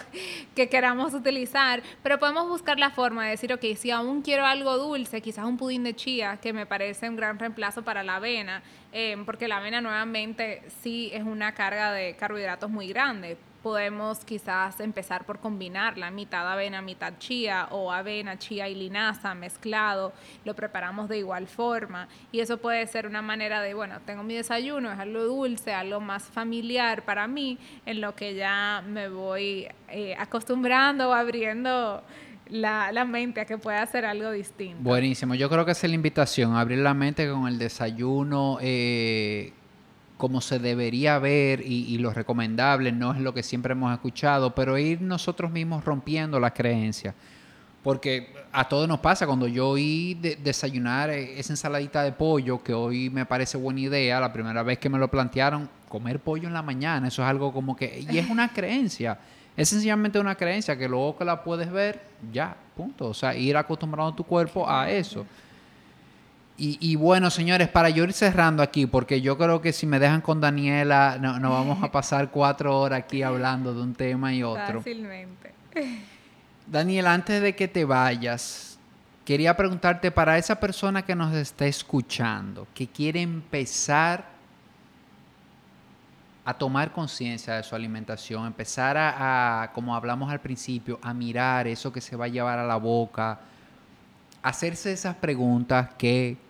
que 0.55 0.69
queramos 0.69 1.13
utilizar, 1.13 1.83
pero 2.03 2.19
podemos 2.19 2.47
buscar 2.47 2.79
la 2.79 2.91
forma 2.91 3.25
de 3.25 3.31
decir, 3.31 3.51
ok, 3.53 3.63
si 3.75 3.91
aún 3.91 4.21
quiero 4.21 4.45
algo 4.45 4.77
dulce, 4.77 5.21
quizás 5.21 5.45
un 5.45 5.57
pudín 5.57 5.83
de 5.83 5.95
chía, 5.95 6.37
que 6.41 6.53
me 6.53 6.65
parece 6.65 7.09
un 7.09 7.15
gran 7.15 7.37
reemplazo 7.37 7.83
para 7.83 8.03
la 8.03 8.15
avena, 8.15 8.63
eh, 8.93 9.17
porque 9.25 9.47
la 9.47 9.57
avena 9.57 9.81
nuevamente 9.81 10.63
sí 10.81 11.09
es 11.13 11.23
una 11.23 11.53
carga 11.53 11.91
de 11.91 12.15
carbohidratos 12.15 12.69
muy 12.69 12.87
grande, 12.87 13.37
podemos 13.61 14.19
quizás 14.19 14.79
empezar 14.79 15.25
por 15.25 15.39
combinarla, 15.39 16.11
mitad 16.11 16.51
avena, 16.51 16.81
mitad 16.81 17.13
chía 17.19 17.67
o 17.71 17.91
avena, 17.91 18.37
chía 18.37 18.69
y 18.69 18.75
linaza 18.75 19.33
mezclado, 19.35 20.13
lo 20.45 20.55
preparamos 20.55 21.09
de 21.09 21.17
igual 21.17 21.47
forma 21.47 22.07
y 22.31 22.39
eso 22.39 22.57
puede 22.57 22.85
ser 22.87 23.07
una 23.07 23.21
manera 23.21 23.61
de, 23.61 23.73
bueno, 23.73 23.99
tengo 24.05 24.23
mi 24.23 24.35
desayuno, 24.35 24.91
es 24.91 24.99
algo 24.99 25.23
dulce, 25.23 25.73
algo 25.73 25.99
más 25.99 26.23
familiar 26.23 27.03
para 27.03 27.27
mí, 27.27 27.57
en 27.85 28.01
lo 28.01 28.15
que 28.15 28.35
ya 28.35 28.83
me 28.87 29.09
voy 29.09 29.67
eh, 29.89 30.15
acostumbrando 30.17 31.09
o 31.09 31.13
abriendo 31.13 32.03
la, 32.49 32.91
la, 32.91 33.05
mente 33.05 33.41
a 33.41 33.45
que 33.45 33.57
pueda 33.57 33.81
hacer 33.81 34.05
algo 34.05 34.31
distinto. 34.31 34.81
Buenísimo, 34.81 35.35
yo 35.35 35.49
creo 35.49 35.65
que 35.65 35.71
es 35.71 35.83
la 35.83 35.95
invitación, 35.95 36.55
abrir 36.55 36.79
la 36.79 36.93
mente 36.93 37.29
con 37.29 37.47
el 37.47 37.57
desayuno. 37.57 38.57
Eh, 38.61 39.53
como 40.17 40.41
se 40.41 40.59
debería 40.59 41.19
ver 41.19 41.61
y, 41.61 41.97
lo 41.99 42.11
recomendable 42.11 42.91
no 42.91 43.13
es 43.13 43.21
lo 43.21 43.33
que 43.33 43.43
siempre 43.43 43.73
hemos 43.73 43.93
escuchado, 43.93 44.53
pero 44.55 44.77
ir 44.77 45.01
nosotros 45.01 45.51
mismos 45.51 45.85
rompiendo 45.85 46.39
las 46.39 46.53
creencias. 46.53 47.13
Porque 47.83 48.33
a 48.51 48.67
todos 48.67 48.87
nos 48.87 48.99
pasa, 48.99 49.25
cuando 49.25 49.47
yo 49.47 49.69
oí 49.69 50.15
desayunar 50.15 51.09
esa 51.11 51.53
ensaladita 51.53 52.03
de 52.03 52.11
pollo, 52.11 52.61
que 52.61 52.73
hoy 52.73 53.09
me 53.09 53.25
parece 53.25 53.57
buena 53.57 53.79
idea, 53.79 54.19
la 54.19 54.33
primera 54.33 54.63
vez 54.63 54.79
que 54.79 54.89
me 54.89 54.97
lo 54.97 55.07
plantearon, 55.09 55.69
comer 55.87 56.19
pollo 56.19 56.47
en 56.47 56.53
la 56.53 56.63
mañana, 56.63 57.07
eso 57.07 57.21
es 57.21 57.29
algo 57.29 57.53
como 57.53 57.75
que, 57.75 58.05
y 58.09 58.17
es 58.17 58.29
una 58.29 58.49
creencia, 58.53 59.19
es 59.55 59.69
sencillamente 59.69 60.19
una 60.19 60.35
creencia 60.35 60.77
que 60.77 60.87
luego 60.87 61.17
que 61.17 61.25
la 61.25 61.43
puedes 61.43 61.71
ver, 61.71 62.01
ya, 62.31 62.55
punto. 62.75 63.07
O 63.07 63.13
sea, 63.13 63.35
ir 63.35 63.55
acostumbrando 63.57 64.13
tu 64.13 64.23
cuerpo 64.23 64.69
a 64.69 64.89
eso. 64.89 65.25
Y, 66.59 66.95
bueno, 66.95 67.29
señores, 67.29 67.67
para 67.67 67.91
yo 67.91 68.03
ir 68.03 68.13
cerrando 68.13 68.63
aquí, 68.63 68.87
porque 68.87 69.21
yo 69.21 69.37
creo 69.37 69.61
que 69.61 69.71
si 69.71 69.85
me 69.85 69.99
dejan 69.99 70.21
con 70.21 70.41
Daniela, 70.41 71.19
no, 71.21 71.39
no 71.39 71.51
vamos 71.51 71.83
a 71.83 71.91
pasar 71.91 72.31
cuatro 72.31 72.79
horas 72.79 73.01
aquí 73.01 73.21
hablando 73.21 73.75
de 73.75 73.81
un 73.81 73.93
tema 73.93 74.33
y 74.33 74.41
otro. 74.41 74.79
Fácilmente. 74.79 75.53
Daniela, 76.65 77.13
antes 77.13 77.43
de 77.43 77.55
que 77.55 77.67
te 77.67 77.85
vayas, 77.85 78.79
quería 79.23 79.55
preguntarte 79.55 80.09
para 80.09 80.35
esa 80.39 80.59
persona 80.59 81.03
que 81.03 81.13
nos 81.13 81.31
está 81.35 81.67
escuchando, 81.67 82.67
que 82.73 82.87
quiere 82.87 83.21
empezar 83.21 84.25
a 86.43 86.55
tomar 86.55 86.91
conciencia 86.91 87.53
de 87.53 87.61
su 87.61 87.75
alimentación, 87.75 88.47
empezar 88.47 88.97
a, 88.97 89.61
a, 89.61 89.73
como 89.73 89.95
hablamos 89.95 90.31
al 90.31 90.39
principio, 90.39 90.97
a 91.03 91.13
mirar 91.13 91.67
eso 91.67 91.93
que 91.93 92.01
se 92.01 92.15
va 92.15 92.25
a 92.25 92.29
llevar 92.29 92.57
a 92.57 92.65
la 92.65 92.77
boca, 92.77 93.41
hacerse 94.41 94.91
esas 94.91 95.15
preguntas 95.17 95.89
que 95.99 96.46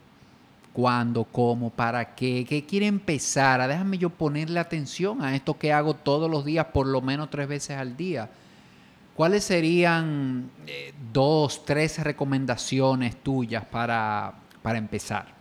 cuándo, 0.78 1.24
cómo, 1.24 1.72
para 1.72 2.14
qué, 2.14 2.46
qué 2.48 2.64
quiere 2.64 2.86
empezar, 2.86 3.60
a 3.60 3.68
déjame 3.68 3.98
yo 3.98 4.12
ponerle 4.12 4.60
atención 4.60 5.24
a 5.24 5.36
esto 5.36 5.58
que 5.58 5.74
hago 5.74 5.96
todos 5.96 6.30
los 6.30 6.46
días, 6.46 6.68
por 6.68 6.86
lo 6.86 7.02
menos 7.02 7.32
tres 7.32 7.48
veces 7.48 7.78
al 7.78 7.98
día. 7.98 8.30
¿Cuáles 9.16 9.44
serían 9.44 10.52
eh, 10.68 10.94
dos, 11.12 11.66
tres 11.66 11.98
recomendaciones 12.04 13.16
tuyas 13.24 13.66
para, 13.66 14.36
para 14.62 14.78
empezar? 14.78 15.37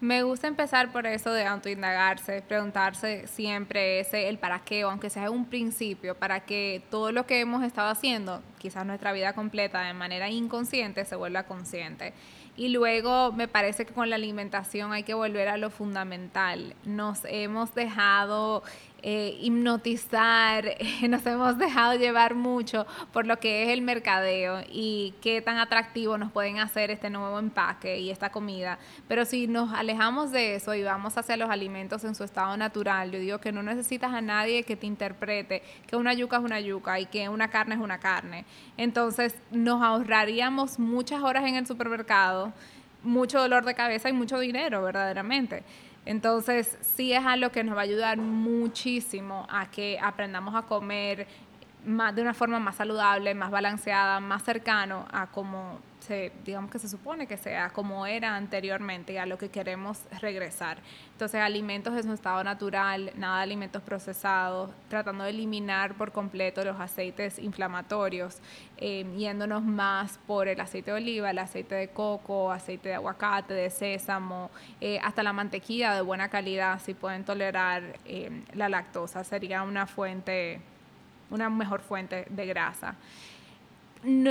Me 0.00 0.22
gusta 0.22 0.48
empezar 0.48 0.92
por 0.92 1.06
eso 1.06 1.30
de 1.30 1.44
autoindagarse, 1.44 2.40
preguntarse 2.40 3.26
siempre 3.26 4.00
ese 4.00 4.30
el 4.30 4.38
para 4.38 4.60
qué, 4.60 4.80
aunque 4.80 5.10
sea 5.10 5.30
un 5.30 5.44
principio, 5.44 6.14
para 6.14 6.40
que 6.40 6.82
todo 6.90 7.12
lo 7.12 7.26
que 7.26 7.40
hemos 7.40 7.62
estado 7.62 7.90
haciendo, 7.90 8.42
quizás 8.56 8.86
nuestra 8.86 9.12
vida 9.12 9.34
completa 9.34 9.82
de 9.82 9.92
manera 9.92 10.30
inconsciente, 10.30 11.04
se 11.04 11.16
vuelva 11.16 11.42
consciente. 11.42 12.14
Y 12.56 12.68
luego 12.68 13.32
me 13.32 13.46
parece 13.46 13.84
que 13.84 13.92
con 13.92 14.08
la 14.08 14.16
alimentación 14.16 14.94
hay 14.94 15.02
que 15.02 15.12
volver 15.12 15.48
a 15.48 15.58
lo 15.58 15.68
fundamental. 15.68 16.74
Nos 16.84 17.20
hemos 17.26 17.74
dejado 17.74 18.62
eh, 19.02 19.38
hipnotizar, 19.40 20.76
nos 21.08 21.24
hemos 21.26 21.58
dejado 21.58 21.98
llevar 21.98 22.34
mucho 22.34 22.86
por 23.12 23.26
lo 23.26 23.38
que 23.38 23.64
es 23.64 23.70
el 23.70 23.82
mercadeo 23.82 24.62
y 24.70 25.14
qué 25.22 25.40
tan 25.42 25.58
atractivo 25.58 26.18
nos 26.18 26.32
pueden 26.32 26.58
hacer 26.58 26.90
este 26.90 27.10
nuevo 27.10 27.38
empaque 27.38 27.98
y 27.98 28.10
esta 28.10 28.30
comida. 28.30 28.78
Pero 29.08 29.24
si 29.24 29.46
nos 29.46 29.72
alejamos 29.72 30.32
de 30.32 30.54
eso 30.56 30.74
y 30.74 30.82
vamos 30.82 31.16
hacia 31.16 31.36
los 31.36 31.50
alimentos 31.50 32.04
en 32.04 32.14
su 32.14 32.24
estado 32.24 32.56
natural, 32.56 33.10
yo 33.10 33.18
digo 33.18 33.38
que 33.38 33.52
no 33.52 33.62
necesitas 33.62 34.12
a 34.12 34.20
nadie 34.20 34.62
que 34.64 34.76
te 34.76 34.86
interprete 34.86 35.62
que 35.86 35.96
una 35.96 36.12
yuca 36.14 36.36
es 36.36 36.42
una 36.42 36.60
yuca 36.60 37.00
y 37.00 37.06
que 37.06 37.28
una 37.28 37.48
carne 37.48 37.74
es 37.74 37.80
una 37.80 37.98
carne. 37.98 38.44
Entonces 38.76 39.34
nos 39.50 39.82
ahorraríamos 39.82 40.78
muchas 40.78 41.22
horas 41.22 41.44
en 41.44 41.56
el 41.56 41.66
supermercado, 41.66 42.52
mucho 43.02 43.40
dolor 43.40 43.64
de 43.64 43.74
cabeza 43.74 44.08
y 44.08 44.12
mucho 44.12 44.38
dinero 44.38 44.82
verdaderamente. 44.82 45.62
Entonces, 46.06 46.78
sí 46.80 47.12
es 47.12 47.24
algo 47.24 47.50
que 47.50 47.62
nos 47.62 47.76
va 47.76 47.80
a 47.80 47.84
ayudar 47.84 48.18
muchísimo 48.18 49.46
a 49.50 49.70
que 49.70 49.98
aprendamos 50.00 50.54
a 50.54 50.62
comer 50.62 51.26
más, 51.84 52.14
de 52.14 52.22
una 52.22 52.34
forma 52.34 52.58
más 52.60 52.76
saludable, 52.76 53.34
más 53.34 53.50
balanceada, 53.50 54.20
más 54.20 54.42
cercano 54.42 55.06
a 55.10 55.26
como 55.28 55.78
se, 56.00 56.32
digamos 56.44 56.70
que 56.70 56.78
se 56.78 56.88
supone 56.88 57.26
que 57.26 57.36
sea, 57.36 57.70
como 57.70 58.06
era 58.06 58.34
anteriormente 58.34 59.12
y 59.12 59.16
a 59.18 59.26
lo 59.26 59.38
que 59.38 59.50
queremos 59.50 60.02
regresar. 60.20 60.78
Entonces, 61.12 61.40
alimentos 61.40 61.94
en 61.94 62.04
su 62.04 62.12
estado 62.12 62.42
natural, 62.42 63.12
nada 63.16 63.38
de 63.38 63.42
alimentos 63.42 63.82
procesados, 63.82 64.70
tratando 64.88 65.24
de 65.24 65.30
eliminar 65.30 65.94
por 65.94 66.12
completo 66.12 66.64
los 66.64 66.80
aceites 66.80 67.38
inflamatorios, 67.38 68.38
eh, 68.78 69.06
yéndonos 69.16 69.62
más 69.62 70.18
por 70.26 70.48
el 70.48 70.60
aceite 70.60 70.90
de 70.90 70.96
oliva, 70.96 71.30
el 71.30 71.38
aceite 71.38 71.74
de 71.74 71.88
coco, 71.88 72.50
aceite 72.50 72.88
de 72.88 72.94
aguacate, 72.94 73.54
de 73.54 73.70
sésamo, 73.70 74.50
eh, 74.80 74.98
hasta 75.02 75.22
la 75.22 75.32
mantequilla 75.32 75.94
de 75.94 76.00
buena 76.00 76.28
calidad, 76.28 76.80
si 76.80 76.94
pueden 76.94 77.24
tolerar 77.24 77.82
eh, 78.06 78.44
la 78.54 78.68
lactosa, 78.68 79.22
sería 79.24 79.62
una 79.62 79.86
fuente 79.86 80.60
una 81.30 81.50
mejor 81.50 81.80
fuente 81.80 82.26
de 82.30 82.46
grasa. 82.46 82.94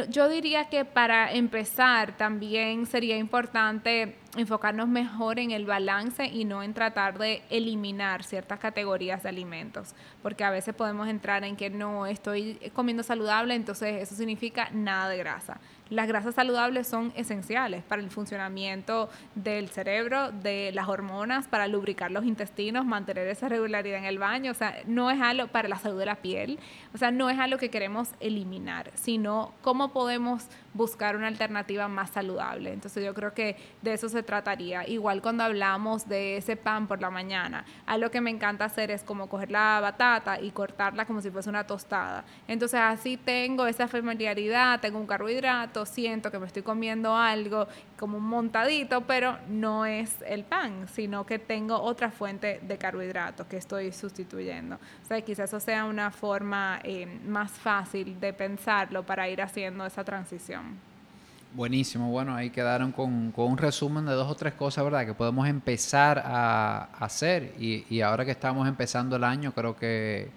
yo 0.09 0.29
diría 0.29 0.65
que 0.69 0.83
para 0.83 1.31
empezar 1.31 2.17
también 2.17 2.87
sería 2.87 3.17
importante 3.17 4.15
enfocarnos 4.35 4.87
mejor 4.87 5.39
en 5.39 5.51
el 5.51 5.65
balance 5.65 6.25
y 6.25 6.43
no 6.43 6.63
en 6.63 6.73
tratar 6.73 7.17
de 7.17 7.43
eliminar 7.49 8.23
ciertas 8.23 8.59
categorías 8.59 9.23
de 9.23 9.29
alimentos, 9.29 9.93
porque 10.23 10.43
a 10.43 10.49
veces 10.49 10.73
podemos 10.73 11.07
entrar 11.07 11.43
en 11.43 11.55
que 11.55 11.69
no 11.69 12.05
estoy 12.05 12.59
comiendo 12.73 13.03
saludable, 13.03 13.53
entonces 13.53 14.01
eso 14.01 14.15
significa 14.15 14.69
nada 14.71 15.09
de 15.09 15.17
grasa. 15.17 15.59
Las 15.89 16.07
grasas 16.07 16.35
saludables 16.35 16.87
son 16.87 17.11
esenciales 17.15 17.83
para 17.83 18.01
el 18.01 18.11
funcionamiento 18.11 19.09
del 19.33 19.69
cerebro, 19.69 20.31
de 20.31 20.71
las 20.71 20.87
hormonas, 20.87 21.47
para 21.47 21.67
lubricar 21.67 22.11
los 22.11 22.25
intestinos, 22.25 22.85
mantener 22.85 23.27
esa 23.27 23.49
regularidad 23.49 23.97
en 23.97 24.05
el 24.05 24.19
baño. 24.19 24.51
O 24.51 24.55
sea, 24.55 24.75
no 24.85 25.09
es 25.09 25.19
algo 25.19 25.47
para 25.47 25.67
la 25.67 25.77
salud 25.77 25.97
de 25.97 26.05
la 26.05 26.17
piel, 26.17 26.59
o 26.93 26.97
sea, 26.99 27.09
no 27.09 27.29
es 27.31 27.39
algo 27.39 27.57
que 27.57 27.71
queremos 27.71 28.09
eliminar, 28.19 28.91
sino 28.93 29.53
cómo 29.63 29.91
podemos 29.91 30.47
buscar 30.73 31.15
una 31.15 31.27
alternativa 31.27 31.87
más 31.87 32.11
saludable. 32.11 32.73
Entonces 32.73 33.03
yo 33.03 33.13
creo 33.13 33.33
que 33.33 33.57
de 33.81 33.93
eso 33.93 34.09
se 34.09 34.23
trataría. 34.23 34.87
Igual 34.87 35.21
cuando 35.21 35.43
hablamos 35.43 36.07
de 36.07 36.37
ese 36.37 36.55
pan 36.55 36.87
por 36.87 37.01
la 37.01 37.09
mañana, 37.09 37.65
algo 37.85 38.09
que 38.11 38.21
me 38.21 38.29
encanta 38.29 38.65
hacer 38.65 38.91
es 38.91 39.03
como 39.03 39.27
coger 39.27 39.51
la 39.51 39.79
batata 39.81 40.39
y 40.39 40.51
cortarla 40.51 41.05
como 41.05 41.21
si 41.21 41.31
fuese 41.31 41.49
una 41.49 41.65
tostada. 41.65 42.23
Entonces 42.47 42.79
así 42.79 43.17
tengo 43.17 43.65
esa 43.67 43.87
familiaridad, 43.87 44.79
tengo 44.79 44.99
un 44.99 45.07
carbohidrato, 45.07 45.85
siento 45.85 46.31
que 46.31 46.39
me 46.39 46.47
estoy 46.47 46.63
comiendo 46.63 47.15
algo 47.15 47.67
como 47.97 48.17
un 48.17 48.25
montadito, 48.25 49.01
pero 49.01 49.37
no 49.49 49.85
es 49.85 50.17
el 50.25 50.43
pan, 50.43 50.87
sino 50.87 51.25
que 51.25 51.39
tengo 51.39 51.79
otra 51.79 52.11
fuente 52.11 52.59
de 52.61 52.77
carbohidratos 52.77 53.47
que 53.47 53.57
estoy 53.57 53.91
sustituyendo. 53.91 54.75
O 54.75 55.05
sea, 55.05 55.21
quizás 55.21 55.49
eso 55.49 55.59
sea 55.59 55.85
una 55.85 56.11
forma 56.11 56.79
eh, 56.83 57.07
más 57.25 57.51
fácil 57.51 58.19
de 58.19 58.33
pensarlo 58.33 59.03
para 59.03 59.27
ir 59.27 59.41
haciendo 59.41 59.85
esa 59.85 60.03
transición. 60.03 60.58
Buenísimo, 61.51 62.11
bueno, 62.11 62.35
ahí 62.35 62.51
quedaron 62.51 62.91
con, 62.91 63.33
un 63.35 63.57
resumen 63.57 64.05
de 64.05 64.11
dos 64.11 64.29
o 64.29 64.35
tres 64.35 64.53
cosas, 64.53 64.83
¿verdad? 64.83 65.03
Que 65.03 65.15
podemos 65.15 65.47
empezar 65.47 66.21
a, 66.23 66.89
hacer. 66.99 67.55
Y, 67.59 68.01
ahora 68.01 68.23
que 68.23 68.31
estamos 68.31 68.67
empezando 68.67 69.15
el 69.15 69.23
año, 69.23 69.51
creo 69.53 69.75
que, 69.75 70.29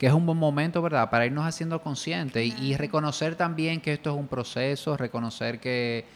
es 0.00 0.12
un 0.12 0.24
buen 0.24 0.38
momento, 0.38 0.80
¿verdad? 0.80 1.10
Para 1.10 1.26
irnos 1.26 1.44
haciendo 1.44 1.82
conscientes 1.82 2.58
y, 2.58 2.74
reconocer 2.74 3.36
también 3.36 3.82
que 3.82 3.92
esto 3.92 4.10
es 4.10 4.16
un 4.16 4.28
proceso, 4.28 4.96
reconocer 4.96 5.60
que, 5.60 6.06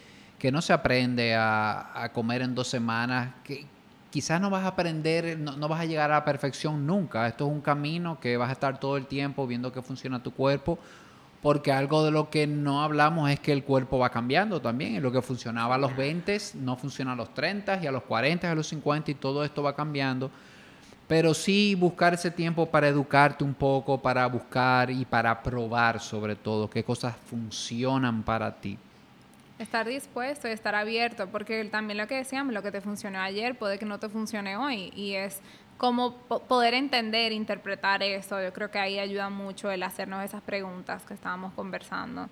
no 0.51 0.61
se 0.63 0.73
aprende 0.73 1.35
a, 1.35 2.09
comer 2.11 2.41
en 2.41 2.55
dos 2.55 2.67
semanas, 2.67 3.35
que 3.43 3.67
quizás 4.09 4.41
no 4.41 4.49
vas 4.49 4.63
a 4.63 4.69
aprender, 4.69 5.37
no, 5.37 5.55
no 5.55 5.67
vas 5.67 5.81
a 5.81 5.85
llegar 5.85 6.09
a 6.11 6.15
la 6.15 6.25
perfección 6.25 6.87
nunca, 6.87 7.27
esto 7.27 7.45
es 7.45 7.51
un 7.51 7.61
camino 7.61 8.19
que 8.19 8.37
vas 8.37 8.49
a 8.49 8.53
estar 8.53 8.79
todo 8.79 8.97
el 8.97 9.05
tiempo 9.05 9.45
viendo 9.45 9.71
que 9.71 9.83
funciona 9.83 10.21
tu 10.23 10.31
cuerpo 10.33 10.79
porque 11.41 11.71
algo 11.71 12.03
de 12.05 12.11
lo 12.11 12.29
que 12.29 12.45
no 12.45 12.83
hablamos 12.83 13.29
es 13.31 13.39
que 13.39 13.51
el 13.51 13.63
cuerpo 13.63 13.97
va 13.97 14.11
cambiando 14.11 14.61
también. 14.61 15.01
Lo 15.01 15.11
que 15.11 15.21
funcionaba 15.21 15.75
a 15.75 15.77
los 15.77 15.95
20 15.95 16.37
no 16.55 16.77
funciona 16.77 17.13
a 17.13 17.15
los 17.15 17.33
30 17.33 17.79
y 17.83 17.87
a 17.87 17.91
los 17.91 18.03
40 18.03 18.47
y 18.47 18.51
a 18.51 18.55
los 18.55 18.67
50 18.67 19.11
y 19.11 19.15
todo 19.15 19.43
esto 19.43 19.63
va 19.63 19.75
cambiando. 19.75 20.29
Pero 21.07 21.33
sí 21.33 21.75
buscar 21.75 22.13
ese 22.13 22.29
tiempo 22.29 22.67
para 22.67 22.87
educarte 22.87 23.43
un 23.43 23.55
poco, 23.55 23.99
para 23.99 24.25
buscar 24.27 24.91
y 24.91 25.03
para 25.03 25.41
probar 25.41 25.99
sobre 25.99 26.35
todo 26.35 26.69
qué 26.69 26.83
cosas 26.83 27.15
funcionan 27.25 28.21
para 28.21 28.55
ti. 28.55 28.77
Estar 29.57 29.87
dispuesto 29.87 30.47
y 30.47 30.51
estar 30.51 30.73
abierto, 30.73 31.27
porque 31.27 31.65
también 31.65 31.97
lo 31.97 32.07
que 32.07 32.15
decíamos, 32.15 32.53
lo 32.53 32.63
que 32.63 32.71
te 32.71 32.81
funcionó 32.81 33.19
ayer 33.19 33.57
puede 33.57 33.77
que 33.77 33.85
no 33.85 33.99
te 33.99 34.09
funcione 34.09 34.57
hoy 34.57 34.91
y 34.95 35.13
es 35.13 35.39
cómo 35.81 36.13
poder 36.47 36.75
entender, 36.75 37.31
interpretar 37.31 38.03
eso. 38.03 38.39
Yo 38.39 38.53
creo 38.53 38.69
que 38.69 38.77
ahí 38.77 38.99
ayuda 38.99 39.31
mucho 39.31 39.71
el 39.71 39.81
hacernos 39.81 40.23
esas 40.23 40.43
preguntas 40.43 41.01
que 41.07 41.15
estábamos 41.15 41.53
conversando. 41.53 42.29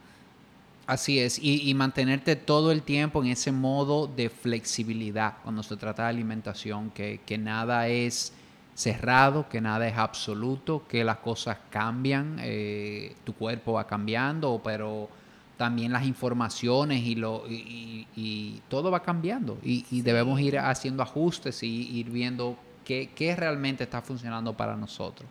Así 0.86 1.18
es, 1.18 1.40
y, 1.42 1.74
mantenerte 1.74 2.36
todo 2.36 2.72
el 2.72 2.84
tiempo 2.84 3.24
en 3.24 3.32
ese 3.32 3.52
modo 3.52 4.06
de 4.06 4.30
flexibilidad 4.30 5.38
cuando 5.44 5.64
se 5.64 5.76
trata 5.78 6.04
de 6.04 6.10
alimentación, 6.10 6.92
que, 6.92 7.38
nada 7.40 7.88
es 7.88 8.34
cerrado, 8.76 9.50
que 9.50 9.62
nada 9.62 9.88
es 9.88 9.98
absoluto, 9.98 10.84
que 10.88 11.04
las 11.04 11.18
cosas 11.18 11.58
cambian, 11.72 12.38
eh, 12.42 13.16
tu 13.24 13.34
cuerpo 13.34 13.74
va 13.74 13.88
cambiando, 13.88 14.62
pero 14.64 15.10
también 15.58 15.92
las 15.92 16.06
informaciones 16.06 17.02
y, 17.02 17.16
lo, 17.16 17.46
y, 17.48 18.62
todo 18.68 18.92
va 18.92 19.02
cambiando 19.02 19.58
y, 19.64 20.02
debemos 20.02 20.40
ir 20.40 20.60
haciendo 20.60 21.02
ajustes 21.02 21.64
y 21.64 21.98
ir 22.00 22.12
viendo 22.12 22.58
qué, 22.90 23.36
realmente 23.36 23.84
está 23.84 24.02
funcionando 24.02 24.54
para 24.54 24.76
nosotros. 24.76 25.30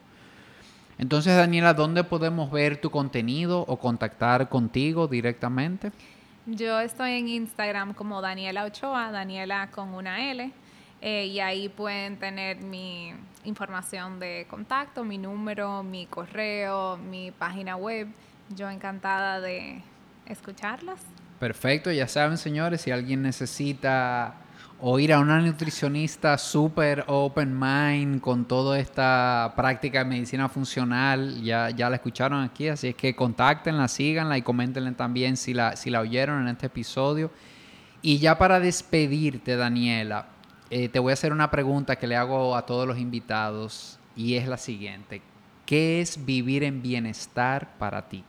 Entonces, 0.99 1.37
Daniela, 1.37 1.75
¿dónde 1.75 2.05
podemos 2.05 2.51
ver 2.51 2.81
tu 2.81 2.91
contenido 2.91 3.65
o 3.69 3.79
contactar 3.79 4.49
contigo 4.49 5.07
directamente? 5.07 5.93
Yo 6.47 6.81
estoy 6.81 7.13
en 7.13 7.29
Instagram 7.29 7.95
como 7.95 8.21
Daniela 8.21 8.65
Ochoa, 8.65 9.13
Daniela 9.13 9.71
con 9.71 9.95
una 9.95 10.31
L, 10.31 10.51
eh, 11.01 11.27
y 11.27 11.41
ahí 11.41 11.69
pueden 11.69 12.17
tener 12.17 12.59
mi 12.59 13.13
información 13.45 14.19
de 14.19 14.47
contacto, 14.49 15.05
mi 15.05 15.19
número, 15.19 15.83
mi 15.83 16.07
correo, 16.07 16.97
mi 16.97 17.31
página 17.31 17.77
web. 17.77 18.09
Yo 18.57 18.69
encantada 18.71 19.41
de 19.41 19.83
escucharlas. 20.27 21.01
Perfecto, 21.39 21.93
ya 21.93 22.09
saben, 22.09 22.39
señores, 22.39 22.81
si 22.81 22.91
alguien 22.91 23.23
necesita 23.23 24.35
o 24.81 24.99
ir 24.99 25.13
a 25.13 25.19
una 25.19 25.41
nutricionista 25.41 26.39
súper 26.39 27.05
open 27.09 27.59
mind 27.59 28.21
con 28.21 28.45
toda 28.45 28.79
esta 28.79 29.53
práctica 29.57 30.01
de 30.01 30.05
medicina 30.05 30.49
funcional, 30.49 31.43
ya, 31.43 31.71
ya 31.71 31.91
la 31.91 31.97
escucharon 31.97 32.45
aquí, 32.45 32.69
así 32.69 32.89
es 32.89 32.95
que 32.95 33.17
contáctenla, 33.17 33.89
síganla 33.89 34.39
y 34.39 34.43
coméntenle 34.43 34.93
también 34.93 35.37
si 35.37 35.53
la, 35.53 35.75
si 35.75 35.91
la 35.91 36.01
oyeron 36.01 36.43
en 36.43 36.49
este 36.49 36.67
episodio. 36.67 37.33
Y 38.03 38.19
ya 38.19 38.39
para 38.39 38.61
despedirte, 38.61 39.57
Daniela, 39.57 40.29
eh, 40.71 40.89
te 40.89 41.01
voy 41.01 41.11
a 41.11 41.15
hacer 41.15 41.33
una 41.33 41.51
pregunta 41.51 41.97
que 41.97 42.07
le 42.07 42.15
hago 42.15 42.55
a 42.55 42.65
todos 42.65 42.87
los 42.87 42.99
invitados 42.99 43.99
y 44.15 44.35
es 44.35 44.47
la 44.47 44.59
siguiente. 44.59 45.23
¿Qué 45.67 46.01
es 46.01 46.25
vivir 46.25 46.63
en 46.63 46.83
bienestar 46.83 47.77
para 47.79 48.09
ti? 48.09 48.23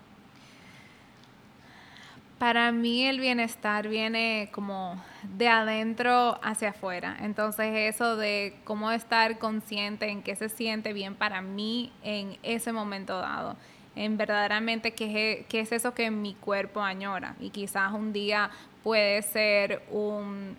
Para 2.40 2.72
mí 2.72 3.06
el 3.06 3.20
bienestar 3.20 3.90
viene 3.90 4.50
como 4.54 4.96
de 5.24 5.50
adentro 5.50 6.40
hacia 6.42 6.70
afuera. 6.70 7.18
Entonces 7.20 7.94
eso 7.94 8.16
de 8.16 8.56
cómo 8.64 8.92
estar 8.92 9.38
consciente 9.40 10.08
en 10.08 10.24
qué 10.24 10.38
se 10.38 10.48
siente 10.48 10.94
bien 10.94 11.16
para 11.16 11.42
mí 11.42 11.92
en 12.02 12.38
ese 12.42 12.72
momento 12.72 13.20
dado. 13.20 13.58
En 13.94 14.16
verdaderamente 14.16 14.94
qué, 14.94 15.46
qué 15.50 15.60
es 15.60 15.74
eso 15.74 15.94
que 15.94 16.10
mi 16.12 16.34
cuerpo 16.34 16.80
añora. 16.82 17.36
Y 17.42 17.50
quizás 17.50 17.92
un 17.92 18.14
día 18.14 18.50
puede 18.84 19.22
ser 19.22 19.84
un 19.92 20.56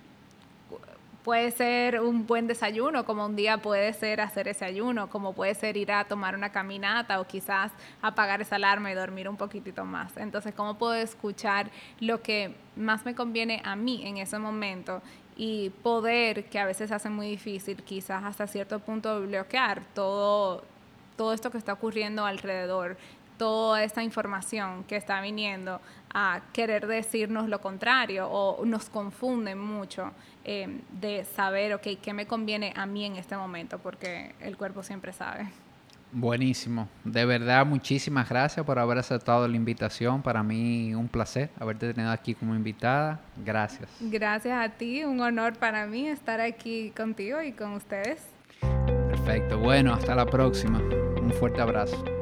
puede 1.25 1.51
ser 1.51 2.01
un 2.01 2.27
buen 2.27 2.47
desayuno, 2.47 3.05
como 3.05 3.27
un 3.27 3.37
día 3.37 3.59
puede 3.59 3.93
ser 3.93 4.21
hacer 4.21 4.49
ese 4.49 4.65
ayuno, 4.65 5.11
como 5.11 5.33
puede 5.33 5.55
ser 5.55 5.77
ir 5.77 5.93
a 5.93 6.05
tomar 6.05 6.35
una 6.35 6.51
caminata 6.51 7.21
o 7.21 7.27
quizás 7.27 7.73
apagar 8.01 8.41
esa 8.41 8.57
alarma 8.57 8.91
y 8.91 8.95
dormir 8.95 9.29
un 9.29 9.37
poquitito 9.37 9.85
más. 9.85 10.17
Entonces, 10.17 10.55
¿cómo 10.55 10.79
puedo 10.79 10.95
escuchar 10.95 11.71
lo 12.01 12.23
que 12.23 12.55
más 12.77 13.05
me 13.05 13.15
conviene 13.15 13.61
a 13.65 13.77
mí 13.77 14.07
en 14.07 14.17
ese 14.17 14.39
momento? 14.39 15.03
Y 15.37 15.71
poder, 15.83 16.45
que 16.47 16.59
a 16.59 16.67
veces 16.67 16.91
hace 16.93 17.11
muy 17.11 17.29
difícil, 17.29 17.83
quizás 17.83 18.25
hasta 18.25 18.47
cierto 18.47 18.79
punto 18.79 19.23
bloquear 19.23 19.83
todo, 19.95 20.65
todo 21.17 21.33
esto 21.33 21.51
que 21.51 21.59
está 21.59 21.73
ocurriendo 21.75 22.25
alrededor, 22.25 22.97
toda 23.39 23.83
esta 23.83 24.03
información 24.03 24.85
que 24.85 24.97
está 24.97 25.21
viniendo 25.23 25.81
a 26.13 26.43
querer 26.53 26.87
decirnos 26.87 27.49
lo 27.49 27.61
contrario 27.61 28.29
o 28.29 28.67
nos 28.67 28.91
confunden 28.91 29.59
mucho 29.59 30.13
eh, 30.45 30.81
de 31.01 31.25
saber, 31.25 31.75
ok, 31.75 31.87
qué 32.03 32.13
me 32.13 32.27
conviene 32.27 32.73
a 32.77 32.87
mí 32.87 33.05
en 33.05 33.17
este 33.17 33.37
momento, 33.37 33.79
porque 33.79 34.35
el 34.41 34.57
cuerpo 34.57 34.83
siempre 34.83 35.13
sabe. 35.13 35.49
Buenísimo. 36.13 36.89
De 37.05 37.25
verdad, 37.25 37.65
muchísimas 37.65 38.29
gracias 38.29 38.67
por 38.67 38.79
haber 38.79 38.99
aceptado 38.99 39.47
la 39.47 39.57
invitación. 39.57 40.23
Para 40.23 40.43
mí 40.43 40.93
un 40.95 41.09
placer 41.09 41.51
haberte 41.59 41.95
tenido 41.95 42.11
aquí 42.11 42.35
como 42.35 42.55
invitada. 42.55 43.21
Gracias. 43.45 43.89
Gracias 44.01 44.59
a 44.59 44.71
ti, 44.71 45.05
un 45.05 45.21
honor 45.21 45.57
para 45.57 45.87
mí 45.87 46.09
estar 46.09 46.41
aquí 46.41 46.91
contigo 46.97 47.41
y 47.43 47.53
con 47.53 47.75
ustedes. 47.75 48.27
Perfecto. 48.61 49.59
Bueno, 49.59 49.95
hasta 49.95 50.15
la 50.15 50.27
próxima. 50.27 50.79
Un 50.81 51.33
fuerte 51.33 51.61
abrazo. 51.61 52.20